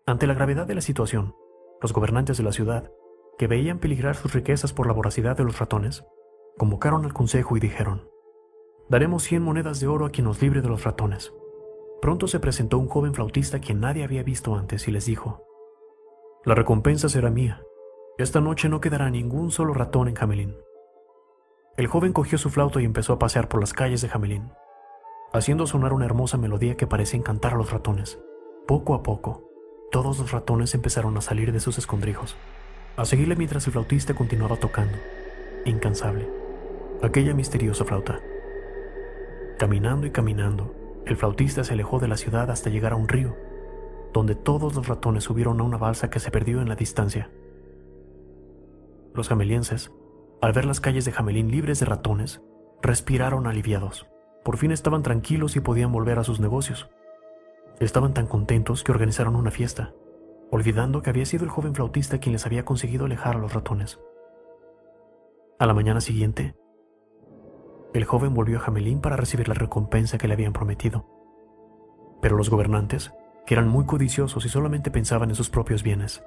Ante 0.06 0.26
la 0.26 0.34
gravedad 0.34 0.66
de 0.66 0.76
la 0.76 0.82
situación, 0.82 1.36
los 1.82 1.94
gobernantes 1.94 2.38
de 2.38 2.44
la 2.44 2.52
ciudad, 2.52 2.92
que 3.38 3.48
veían 3.48 3.80
peligrar 3.80 4.16
sus 4.16 4.34
riquezas 4.34 4.74
por 4.74 4.88
la 4.88 4.94
voracidad 4.94 5.38
de 5.38 5.44
los 5.44 5.60
ratones, 5.60 6.06
convocaron 6.58 7.06
al 7.06 7.14
consejo 7.14 7.56
y 7.58 7.60
dijeron, 7.60 8.10
Daremos 8.90 9.24
cien 9.24 9.44
monedas 9.44 9.80
de 9.80 9.88
oro 9.88 10.06
a 10.06 10.12
quien 10.12 10.26
nos 10.26 10.42
libre 10.42 10.62
de 10.62 10.70
los 10.70 10.86
ratones. 10.86 11.34
Pronto 12.02 12.28
se 12.28 12.40
presentó 12.40 12.78
un 12.78 12.88
joven 12.88 13.14
flautista 13.14 13.60
quien 13.60 13.82
nadie 13.82 14.04
había 14.04 14.24
visto 14.24 14.56
antes 14.56 14.88
y 14.88 14.92
les 14.92 15.06
dijo, 15.06 15.44
La 16.46 16.56
recompensa 16.56 17.10
será 17.10 17.30
mía. 17.30 17.62
Esta 18.18 18.40
noche 18.40 18.70
no 18.70 18.80
quedará 18.80 19.10
ningún 19.10 19.52
solo 19.52 19.74
ratón 19.74 20.08
en 20.08 20.18
Hamelin. 20.18 20.56
El 21.78 21.86
joven 21.86 22.12
cogió 22.12 22.40
su 22.40 22.50
flauta 22.50 22.82
y 22.82 22.86
empezó 22.86 23.14
a 23.14 23.20
pasear 23.20 23.48
por 23.50 23.60
las 23.60 23.72
calles 23.72 24.02
de 24.02 24.10
Jamelín, 24.10 24.50
haciendo 25.32 25.68
sonar 25.68 25.94
una 25.94 26.06
hermosa 26.06 26.36
melodía 26.36 26.76
que 26.76 26.88
parecía 26.88 27.20
encantar 27.20 27.54
a 27.54 27.58
los 27.58 27.72
ratones. 27.72 28.20
Poco 28.66 28.96
a 28.96 29.04
poco, 29.04 29.48
todos 29.92 30.18
los 30.18 30.32
ratones 30.32 30.74
empezaron 30.74 31.16
a 31.18 31.22
salir 31.22 31.52
de 31.52 31.60
sus 31.60 31.78
escondrijos, 31.78 32.36
a 32.96 33.06
seguirle 33.06 33.36
mientras 33.36 33.68
el 33.68 33.74
flautista 33.74 34.16
continuaba 34.16 34.56
tocando, 34.56 34.98
incansable, 35.66 36.28
aquella 37.04 37.36
misteriosa 37.36 37.86
flauta. 37.86 38.22
Caminando 39.60 40.08
y 40.08 40.10
caminando, 40.10 40.74
el 41.06 41.16
flautista 41.16 41.64
se 41.64 41.74
alejó 41.74 42.00
de 42.00 42.08
la 42.08 42.18
ciudad 42.18 42.50
hasta 42.50 42.72
llegar 42.72 42.94
a 42.94 42.96
un 42.96 43.08
río, 43.08 43.38
donde 44.14 44.34
todos 44.34 44.74
los 44.74 44.88
ratones 44.88 45.26
subieron 45.26 45.62
a 45.62 45.64
una 45.64 45.78
balsa 45.78 46.10
que 46.10 46.20
se 46.20 46.32
perdió 46.32 46.60
en 46.60 46.70
la 46.70 46.76
distancia. 46.76 47.30
Los 49.14 49.30
jamelienses, 49.30 49.92
al 50.42 50.54
ver 50.54 50.66
las 50.66 50.80
calles 50.80 51.06
de 51.06 51.12
Jamelín 51.12 51.50
libres 51.50 51.80
de 51.80 51.86
ratones, 51.86 52.42
respiraron 52.82 53.48
aliviados. 53.48 54.08
Por 54.44 54.58
fin 54.58 54.72
estaban 54.72 55.04
tranquilos 55.04 55.56
y 55.56 55.62
podían 55.62 55.92
volver 55.92 56.20
a 56.20 56.24
sus 56.24 56.40
negocios. 56.40 56.90
Estaban 57.80 58.14
tan 58.14 58.28
contentos 58.28 58.84
que 58.84 58.92
organizaron 58.92 59.36
una 59.36 59.52
fiesta, 59.52 59.94
olvidando 60.52 61.02
que 61.02 61.10
había 61.10 61.26
sido 61.26 61.44
el 61.44 61.50
joven 61.50 61.76
flautista 61.76 62.20
quien 62.20 62.34
les 62.34 62.46
había 62.46 62.66
conseguido 62.66 63.06
alejar 63.06 63.36
a 63.36 63.40
los 63.40 63.54
ratones. 63.54 64.00
A 65.60 65.66
la 65.66 65.74
mañana 65.74 66.02
siguiente, 66.02 66.56
el 67.94 68.06
joven 68.06 68.34
volvió 68.34 68.58
a 68.58 68.62
Jamelín 68.62 69.02
para 69.02 69.18
recibir 69.18 69.48
la 69.48 69.56
recompensa 69.56 70.20
que 70.20 70.28
le 70.28 70.36
habían 70.36 70.54
prometido. 70.54 71.06
Pero 72.22 72.38
los 72.38 72.50
gobernantes, 72.50 73.12
que 73.46 73.56
eran 73.56 73.68
muy 73.68 73.86
codiciosos 73.86 74.46
y 74.46 74.50
solamente 74.50 74.92
pensaban 74.92 75.30
en 75.30 75.36
sus 75.36 75.50
propios 75.50 75.82
bienes, 75.82 76.24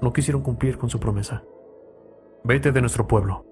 no 0.00 0.12
quisieron 0.12 0.42
cumplir 0.42 0.78
con 0.78 0.90
su 0.90 1.00
promesa. 1.00 1.42
Vete 2.44 2.72
de 2.72 2.80
nuestro 2.80 3.06
pueblo. 3.06 3.46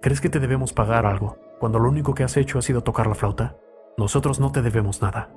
¿Crees 0.00 0.20
que 0.20 0.28
te 0.28 0.38
debemos 0.38 0.72
pagar 0.72 1.04
algo 1.04 1.36
cuando 1.58 1.80
lo 1.80 1.88
único 1.88 2.14
que 2.14 2.22
has 2.22 2.36
hecho 2.36 2.60
ha 2.60 2.62
sido 2.62 2.84
tocar 2.84 3.08
la 3.08 3.16
flauta? 3.16 3.56
Nosotros 3.98 4.38
no 4.38 4.52
te 4.52 4.62
debemos 4.62 5.02
nada. 5.02 5.30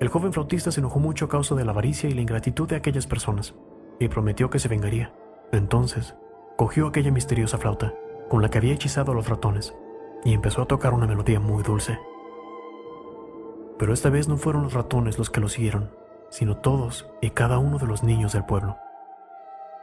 El 0.00 0.08
joven 0.08 0.32
flautista 0.32 0.72
se 0.72 0.80
enojó 0.80 0.98
mucho 0.98 1.26
a 1.26 1.28
causa 1.28 1.54
de 1.54 1.64
la 1.64 1.70
avaricia 1.70 2.10
y 2.10 2.14
la 2.14 2.22
ingratitud 2.22 2.68
de 2.68 2.74
aquellas 2.74 3.06
personas 3.06 3.54
y 4.00 4.08
prometió 4.08 4.50
que 4.50 4.58
se 4.58 4.66
vengaría. 4.66 5.14
Entonces, 5.52 6.16
cogió 6.56 6.88
aquella 6.88 7.12
misteriosa 7.12 7.56
flauta 7.56 7.94
con 8.28 8.42
la 8.42 8.48
que 8.48 8.58
había 8.58 8.74
hechizado 8.74 9.12
a 9.12 9.14
los 9.14 9.28
ratones 9.28 9.76
y 10.24 10.34
empezó 10.34 10.62
a 10.62 10.66
tocar 10.66 10.92
una 10.92 11.06
melodía 11.06 11.38
muy 11.38 11.62
dulce. 11.62 12.00
Pero 13.78 13.92
esta 13.92 14.10
vez 14.10 14.26
no 14.26 14.38
fueron 14.38 14.64
los 14.64 14.72
ratones 14.72 15.18
los 15.18 15.30
que 15.30 15.40
lo 15.40 15.48
siguieron, 15.48 15.92
sino 16.30 16.56
todos 16.56 17.08
y 17.20 17.30
cada 17.30 17.58
uno 17.58 17.78
de 17.78 17.86
los 17.86 18.02
niños 18.02 18.32
del 18.32 18.44
pueblo, 18.44 18.76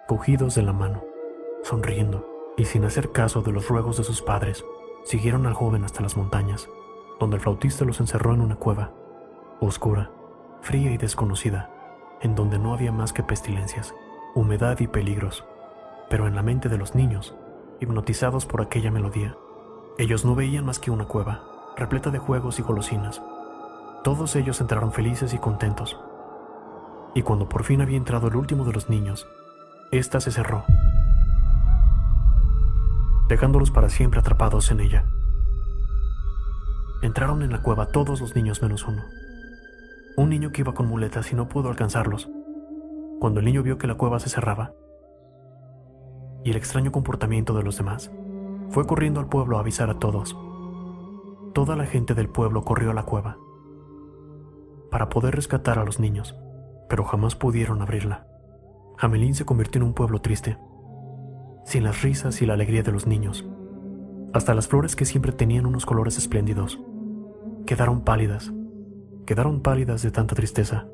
cogidos 0.05 0.53
de 0.55 0.61
la 0.61 0.73
mano 0.73 1.14
sonriendo 1.65 2.53
y 2.57 2.65
sin 2.65 2.85
hacer 2.85 3.11
caso 3.11 3.41
de 3.41 3.51
los 3.51 3.67
ruegos 3.67 3.97
de 3.97 4.03
sus 4.03 4.21
padres, 4.21 4.63
siguieron 5.03 5.47
al 5.47 5.53
joven 5.53 5.83
hasta 5.83 6.01
las 6.01 6.15
montañas, 6.15 6.69
donde 7.19 7.37
el 7.37 7.41
flautista 7.41 7.85
los 7.85 7.99
encerró 7.99 8.33
en 8.33 8.41
una 8.41 8.55
cueva, 8.55 8.91
oscura, 9.59 10.11
fría 10.61 10.91
y 10.91 10.97
desconocida, 10.97 11.71
en 12.21 12.35
donde 12.35 12.59
no 12.59 12.73
había 12.73 12.91
más 12.91 13.13
que 13.13 13.23
pestilencias, 13.23 13.95
humedad 14.35 14.79
y 14.79 14.87
peligros. 14.87 15.43
Pero 16.07 16.27
en 16.27 16.35
la 16.35 16.43
mente 16.43 16.69
de 16.69 16.77
los 16.77 16.93
niños, 16.93 17.35
hipnotizados 17.79 18.45
por 18.45 18.61
aquella 18.61 18.91
melodía, 18.91 19.35
ellos 19.97 20.23
no 20.23 20.35
veían 20.35 20.65
más 20.65 20.77
que 20.77 20.91
una 20.91 21.05
cueva, 21.05 21.73
repleta 21.75 22.11
de 22.11 22.19
juegos 22.19 22.59
y 22.59 22.61
golosinas. 22.61 23.23
Todos 24.03 24.35
ellos 24.35 24.61
entraron 24.61 24.93
felices 24.93 25.33
y 25.33 25.39
contentos. 25.39 25.99
Y 27.15 27.23
cuando 27.23 27.49
por 27.49 27.63
fin 27.63 27.81
había 27.81 27.97
entrado 27.97 28.27
el 28.27 28.35
último 28.35 28.65
de 28.65 28.73
los 28.73 28.87
niños, 28.87 29.27
ésta 29.91 30.19
se 30.19 30.31
cerró 30.31 30.63
dejándolos 33.27 33.71
para 33.71 33.89
siempre 33.89 34.19
atrapados 34.19 34.71
en 34.71 34.79
ella. 34.79 35.05
Entraron 37.01 37.41
en 37.41 37.51
la 37.51 37.61
cueva 37.61 37.87
todos 37.87 38.21
los 38.21 38.35
niños 38.35 38.61
menos 38.61 38.87
uno. 38.87 39.03
Un 40.17 40.29
niño 40.29 40.51
que 40.51 40.61
iba 40.61 40.73
con 40.73 40.87
muletas 40.87 41.31
y 41.31 41.35
no 41.35 41.49
pudo 41.49 41.69
alcanzarlos. 41.69 42.29
Cuando 43.19 43.39
el 43.39 43.45
niño 43.45 43.63
vio 43.63 43.77
que 43.77 43.87
la 43.87 43.95
cueva 43.95 44.19
se 44.19 44.29
cerraba 44.29 44.73
y 46.43 46.51
el 46.51 46.57
extraño 46.57 46.91
comportamiento 46.91 47.55
de 47.55 47.63
los 47.63 47.77
demás, 47.77 48.11
fue 48.69 48.85
corriendo 48.85 49.19
al 49.19 49.27
pueblo 49.27 49.57
a 49.57 49.61
avisar 49.61 49.89
a 49.89 49.99
todos. 49.99 50.37
Toda 51.53 51.75
la 51.75 51.85
gente 51.85 52.13
del 52.13 52.29
pueblo 52.29 52.63
corrió 52.63 52.91
a 52.91 52.93
la 52.93 53.03
cueva 53.03 53.37
para 54.91 55.09
poder 55.09 55.35
rescatar 55.35 55.79
a 55.79 55.83
los 55.83 55.99
niños, 55.99 56.35
pero 56.87 57.03
jamás 57.03 57.35
pudieron 57.35 57.81
abrirla. 57.81 58.27
Jamelín 58.97 59.35
se 59.35 59.45
convirtió 59.45 59.81
en 59.81 59.87
un 59.87 59.93
pueblo 59.93 60.21
triste 60.21 60.57
sin 61.65 61.83
las 61.83 62.01
risas 62.03 62.41
y 62.41 62.45
la 62.45 62.53
alegría 62.53 62.83
de 62.83 62.91
los 62.91 63.07
niños. 63.07 63.45
Hasta 64.33 64.53
las 64.53 64.67
flores 64.67 64.95
que 64.95 65.05
siempre 65.05 65.31
tenían 65.31 65.65
unos 65.65 65.85
colores 65.85 66.17
espléndidos 66.17 66.79
quedaron 67.65 68.01
pálidas, 68.01 68.53
quedaron 69.25 69.61
pálidas 69.61 70.03
de 70.03 70.11
tanta 70.11 70.35
tristeza. 70.35 70.85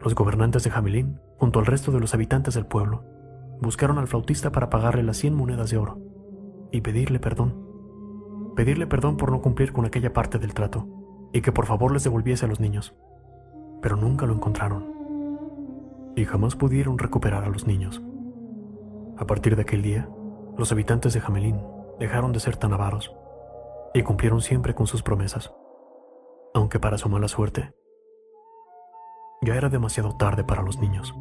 Los 0.00 0.14
gobernantes 0.14 0.64
de 0.64 0.70
Jamelín, 0.70 1.20
junto 1.36 1.58
al 1.58 1.66
resto 1.66 1.92
de 1.92 2.00
los 2.00 2.14
habitantes 2.14 2.54
del 2.54 2.66
pueblo, 2.66 3.04
buscaron 3.60 3.98
al 3.98 4.08
flautista 4.08 4.50
para 4.50 4.70
pagarle 4.70 5.02
las 5.02 5.18
cien 5.18 5.34
monedas 5.34 5.70
de 5.70 5.76
oro 5.76 6.00
y 6.72 6.80
pedirle 6.80 7.20
perdón. 7.20 7.54
Pedirle 8.56 8.86
perdón 8.86 9.16
por 9.16 9.30
no 9.30 9.40
cumplir 9.42 9.72
con 9.72 9.84
aquella 9.84 10.12
parte 10.12 10.38
del 10.38 10.54
trato 10.54 10.88
y 11.32 11.42
que 11.42 11.52
por 11.52 11.66
favor 11.66 11.92
les 11.92 12.04
devolviese 12.04 12.46
a 12.46 12.48
los 12.48 12.60
niños. 12.60 12.94
Pero 13.82 13.96
nunca 13.96 14.26
lo 14.26 14.34
encontraron 14.34 14.90
y 16.16 16.24
jamás 16.24 16.56
pudieron 16.56 16.98
recuperar 16.98 17.44
a 17.44 17.48
los 17.48 17.66
niños. 17.66 18.02
A 19.18 19.26
partir 19.26 19.56
de 19.56 19.62
aquel 19.62 19.82
día, 19.82 20.08
los 20.56 20.72
habitantes 20.72 21.12
de 21.12 21.20
Jamelín 21.20 21.60
dejaron 21.98 22.32
de 22.32 22.40
ser 22.40 22.56
tan 22.56 22.72
avaros 22.72 23.14
y 23.94 24.02
cumplieron 24.02 24.40
siempre 24.40 24.74
con 24.74 24.86
sus 24.86 25.02
promesas, 25.02 25.52
aunque 26.54 26.80
para 26.80 26.98
su 26.98 27.08
mala 27.08 27.28
suerte, 27.28 27.74
ya 29.42 29.56
era 29.56 29.68
demasiado 29.68 30.16
tarde 30.16 30.44
para 30.44 30.62
los 30.62 30.78
niños. 30.78 31.14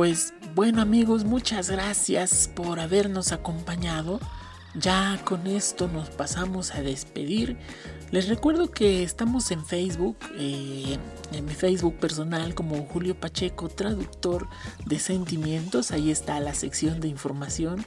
Pues 0.00 0.32
bueno 0.54 0.80
amigos, 0.80 1.24
muchas 1.24 1.68
gracias 1.68 2.50
por 2.54 2.80
habernos 2.80 3.32
acompañado. 3.32 4.18
Ya 4.74 5.20
con 5.26 5.46
esto 5.46 5.88
nos 5.88 6.08
pasamos 6.08 6.74
a 6.74 6.80
despedir. 6.80 7.58
Les 8.10 8.26
recuerdo 8.26 8.70
que 8.70 9.02
estamos 9.02 9.50
en 9.50 9.62
Facebook, 9.62 10.16
eh, 10.38 10.96
en 11.32 11.44
mi 11.44 11.52
Facebook 11.52 11.98
personal 11.98 12.54
como 12.54 12.82
Julio 12.86 13.14
Pacheco, 13.14 13.68
traductor 13.68 14.48
de 14.86 14.98
sentimientos. 14.98 15.90
Ahí 15.90 16.10
está 16.10 16.40
la 16.40 16.54
sección 16.54 17.00
de 17.00 17.08
información 17.08 17.84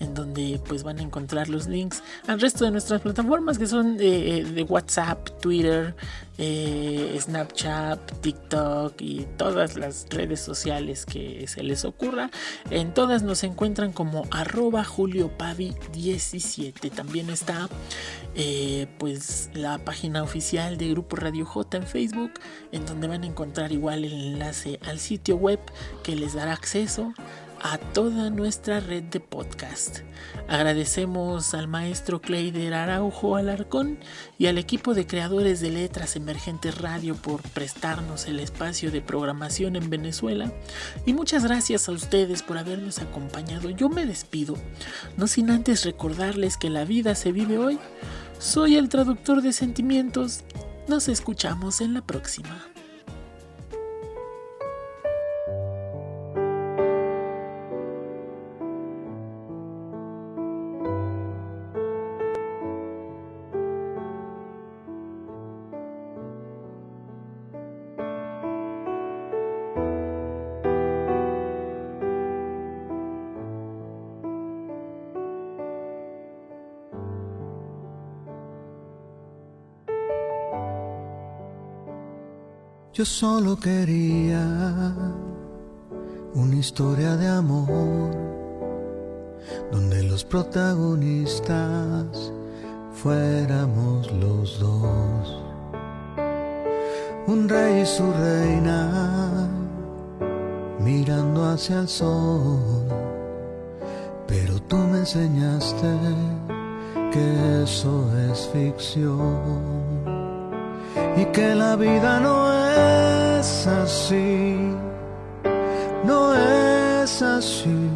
en 0.00 0.14
donde 0.14 0.60
pues 0.66 0.82
van 0.82 0.98
a 0.98 1.02
encontrar 1.02 1.48
los 1.48 1.68
links 1.68 2.02
al 2.26 2.40
resto 2.40 2.64
de 2.64 2.72
nuestras 2.72 3.02
plataformas 3.02 3.58
que 3.58 3.66
son 3.66 3.96
de, 3.96 4.66
WhatsApp, 4.68 5.28
Twitter, 5.40 5.94
eh, 6.38 7.16
Snapchat, 7.20 8.20
TikTok 8.20 9.00
y 9.00 9.26
todas 9.36 9.76
las 9.76 10.06
redes 10.10 10.40
sociales 10.40 11.06
que 11.06 11.46
se 11.46 11.62
les 11.62 11.84
ocurra. 11.84 12.30
En 12.70 12.92
todas 12.94 13.22
nos 13.22 13.44
encuentran 13.44 13.92
como 13.92 14.26
arroba 14.30 14.84
juliopavi17. 14.84 16.90
También 16.90 17.30
está 17.30 17.68
eh, 18.34 18.86
pues 18.98 19.50
la 19.54 19.78
página 19.78 20.22
oficial 20.22 20.78
de 20.78 20.90
Grupo 20.90 21.16
Radio 21.16 21.44
J 21.44 21.76
en 21.76 21.86
Facebook, 21.86 22.32
en 22.72 22.86
donde 22.86 23.08
van 23.08 23.24
a 23.24 23.26
encontrar 23.26 23.72
igual 23.72 24.04
el 24.04 24.12
enlace 24.12 24.78
al 24.86 24.98
sitio 24.98 25.36
web 25.36 25.60
que 26.02 26.16
les 26.16 26.34
dará 26.34 26.52
acceso 26.52 27.12
a 27.62 27.78
toda 27.78 28.30
nuestra 28.30 28.80
red 28.80 29.04
de 29.04 29.20
podcast. 29.20 29.98
Agradecemos 30.48 31.54
al 31.54 31.68
maestro 31.68 32.20
Cleider 32.20 32.74
Araujo 32.74 33.36
Alarcón 33.36 33.98
y 34.38 34.46
al 34.46 34.58
equipo 34.58 34.94
de 34.94 35.06
creadores 35.06 35.60
de 35.60 35.70
Letras 35.70 36.16
Emergentes 36.16 36.78
Radio 36.78 37.14
por 37.14 37.42
prestarnos 37.42 38.26
el 38.26 38.40
espacio 38.40 38.90
de 38.90 39.02
programación 39.02 39.76
en 39.76 39.90
Venezuela. 39.90 40.52
Y 41.06 41.12
muchas 41.12 41.44
gracias 41.44 41.88
a 41.88 41.92
ustedes 41.92 42.42
por 42.42 42.58
habernos 42.58 42.98
acompañado. 42.98 43.70
Yo 43.70 43.88
me 43.88 44.06
despido, 44.06 44.56
no 45.16 45.26
sin 45.26 45.50
antes 45.50 45.84
recordarles 45.84 46.56
que 46.56 46.70
la 46.70 46.84
vida 46.84 47.14
se 47.14 47.32
vive 47.32 47.58
hoy. 47.58 47.78
Soy 48.38 48.76
el 48.76 48.88
traductor 48.88 49.42
de 49.42 49.52
sentimientos. 49.52 50.44
Nos 50.88 51.08
escuchamos 51.08 51.80
en 51.80 51.94
la 51.94 52.00
próxima. 52.00 52.69
Yo 83.00 83.06
solo 83.06 83.56
quería 83.58 84.44
una 86.34 86.54
historia 86.54 87.16
de 87.16 87.28
amor 87.28 88.10
donde 89.72 90.02
los 90.02 90.22
protagonistas 90.22 92.30
fuéramos 92.92 94.12
los 94.12 94.60
dos. 94.60 95.42
Un 97.26 97.48
rey 97.48 97.80
y 97.80 97.86
su 97.86 98.12
reina 98.12 99.48
mirando 100.78 101.46
hacia 101.46 101.80
el 101.80 101.88
sol. 101.88 102.84
Pero 104.26 104.60
tú 104.68 104.76
me 104.76 104.98
enseñaste 104.98 105.88
que 107.12 107.62
eso 107.62 108.10
es 108.30 108.46
ficción 108.52 109.80
y 111.16 111.24
que 111.32 111.54
la 111.54 111.76
vida 111.76 112.20
no 112.20 112.49
es 113.40 113.66
así, 113.66 114.56
no 116.04 116.34
es 116.34 117.22
así. 117.22 117.90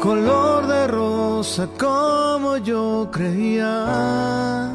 Color 0.00 0.66
de 0.66 0.86
rosa 0.86 1.66
como 1.78 2.58
yo 2.58 3.08
creía, 3.10 4.70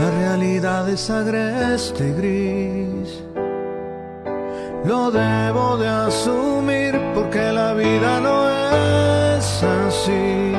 la 0.00 0.10
realidad 0.20 0.88
es 0.88 1.08
agreste 1.10 2.08
y 2.08 2.12
gris. 2.20 3.24
Lo 4.84 5.10
debo 5.10 5.76
de 5.76 5.88
asumir 5.88 6.98
porque 7.14 7.52
la 7.52 7.74
vida 7.74 8.20
no 8.20 8.48
es 9.36 9.62
así, 9.62 10.52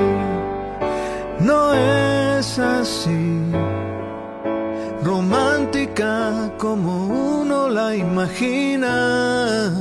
no 1.40 1.74
es 1.74 2.60
así 2.60 3.49
imagina. 8.20 9.72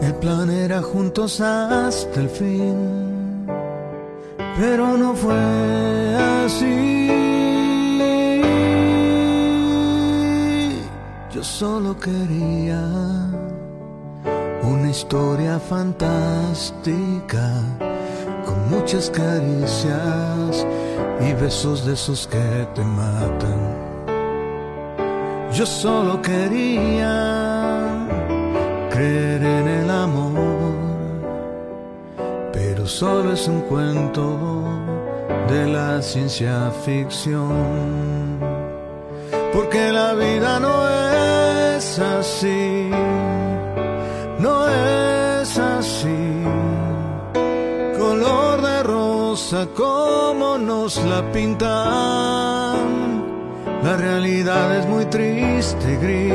El 0.00 0.14
plan 0.14 0.48
era 0.50 0.80
juntos 0.80 1.40
hasta 1.40 2.20
el 2.20 2.28
fin, 2.28 3.46
pero 4.56 4.96
no 4.96 5.14
fue 5.14 6.14
así. 6.44 7.08
Yo 11.32 11.42
solo 11.42 11.96
quería 11.98 12.80
una 14.62 14.90
historia 14.90 15.58
fantástica 15.58 17.50
con 18.46 18.70
muchas 18.70 19.10
caricias 19.10 20.66
y 21.20 21.32
besos 21.34 21.84
de 21.86 21.94
esos 21.94 22.26
que 22.28 22.68
te 22.74 22.84
matan 22.84 23.71
yo 25.54 25.66
solo 25.66 26.22
quería 26.22 27.88
creer 28.90 29.42
en 29.42 29.68
el 29.68 29.90
amor, 29.90 30.74
pero 32.52 32.86
solo 32.86 33.32
es 33.32 33.46
un 33.48 33.60
cuento 33.62 34.64
de 35.48 35.66
la 35.66 36.00
ciencia 36.00 36.70
ficción. 36.84 38.38
Porque 39.52 39.92
la 39.92 40.14
vida 40.14 40.58
no 40.58 40.88
es 41.76 41.98
así, 41.98 42.88
no 44.38 44.68
es 44.68 45.58
así. 45.58 46.44
Color 47.98 48.62
de 48.62 48.82
rosa 48.84 49.66
como 49.76 50.56
nos 50.56 50.96
la 51.04 51.20
pintan 51.32 52.51
la 53.82 53.96
realidad 53.96 54.76
es 54.78 54.86
muy 54.86 55.04
triste 55.06 55.92
y 55.92 55.96
gris. 55.96 56.32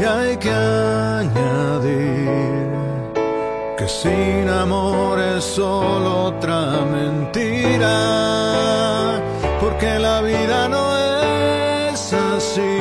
Y 0.00 0.04
hay 0.04 0.36
que 0.36 0.50
añadir 0.50 2.28
que 3.76 3.88
sin 3.88 4.48
amor 4.48 5.18
es 5.20 5.44
solo 5.44 6.24
otra 6.24 6.84
mentira. 6.90 7.96
Porque 9.60 9.98
la 9.98 10.22
vida 10.22 10.68
no 10.68 10.96
es 11.90 12.12
así. 12.12 12.78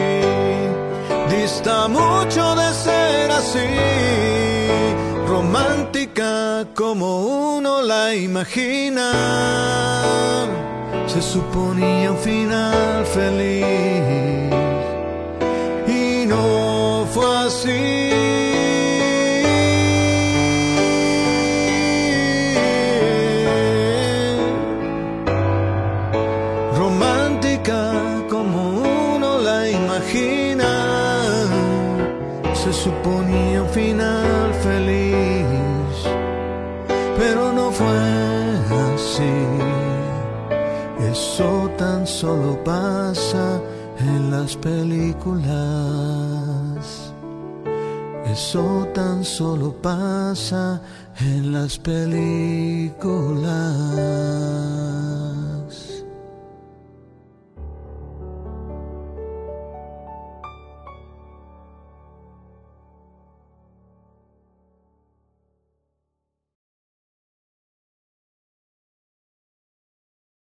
Dista 1.30 1.88
mucho 1.88 2.56
de 2.56 2.74
ser 2.74 3.32
así. 3.32 3.68
Romántica 5.28 6.66
como 6.76 7.58
uno 7.58 7.82
la 7.82 8.16
imagina 8.16 9.12
se 11.22 11.34
suponía 11.34 12.12
un 12.12 12.18
final 12.18 13.06
feliz 13.06 13.64
y 15.88 16.28
no 16.28 17.08
fue 17.12 17.38
así. 17.48 18.07
Tan 41.78 42.06
solo 42.08 42.62
pasa 42.64 43.62
en 44.00 44.32
las 44.32 44.56
películas. 44.58 45.48
Eso 48.26 48.88
tan 48.94 49.24
solo 49.24 49.74
pasa 49.82 50.82
en 51.20 51.54
las 51.54 51.78
películas. 51.78 52.98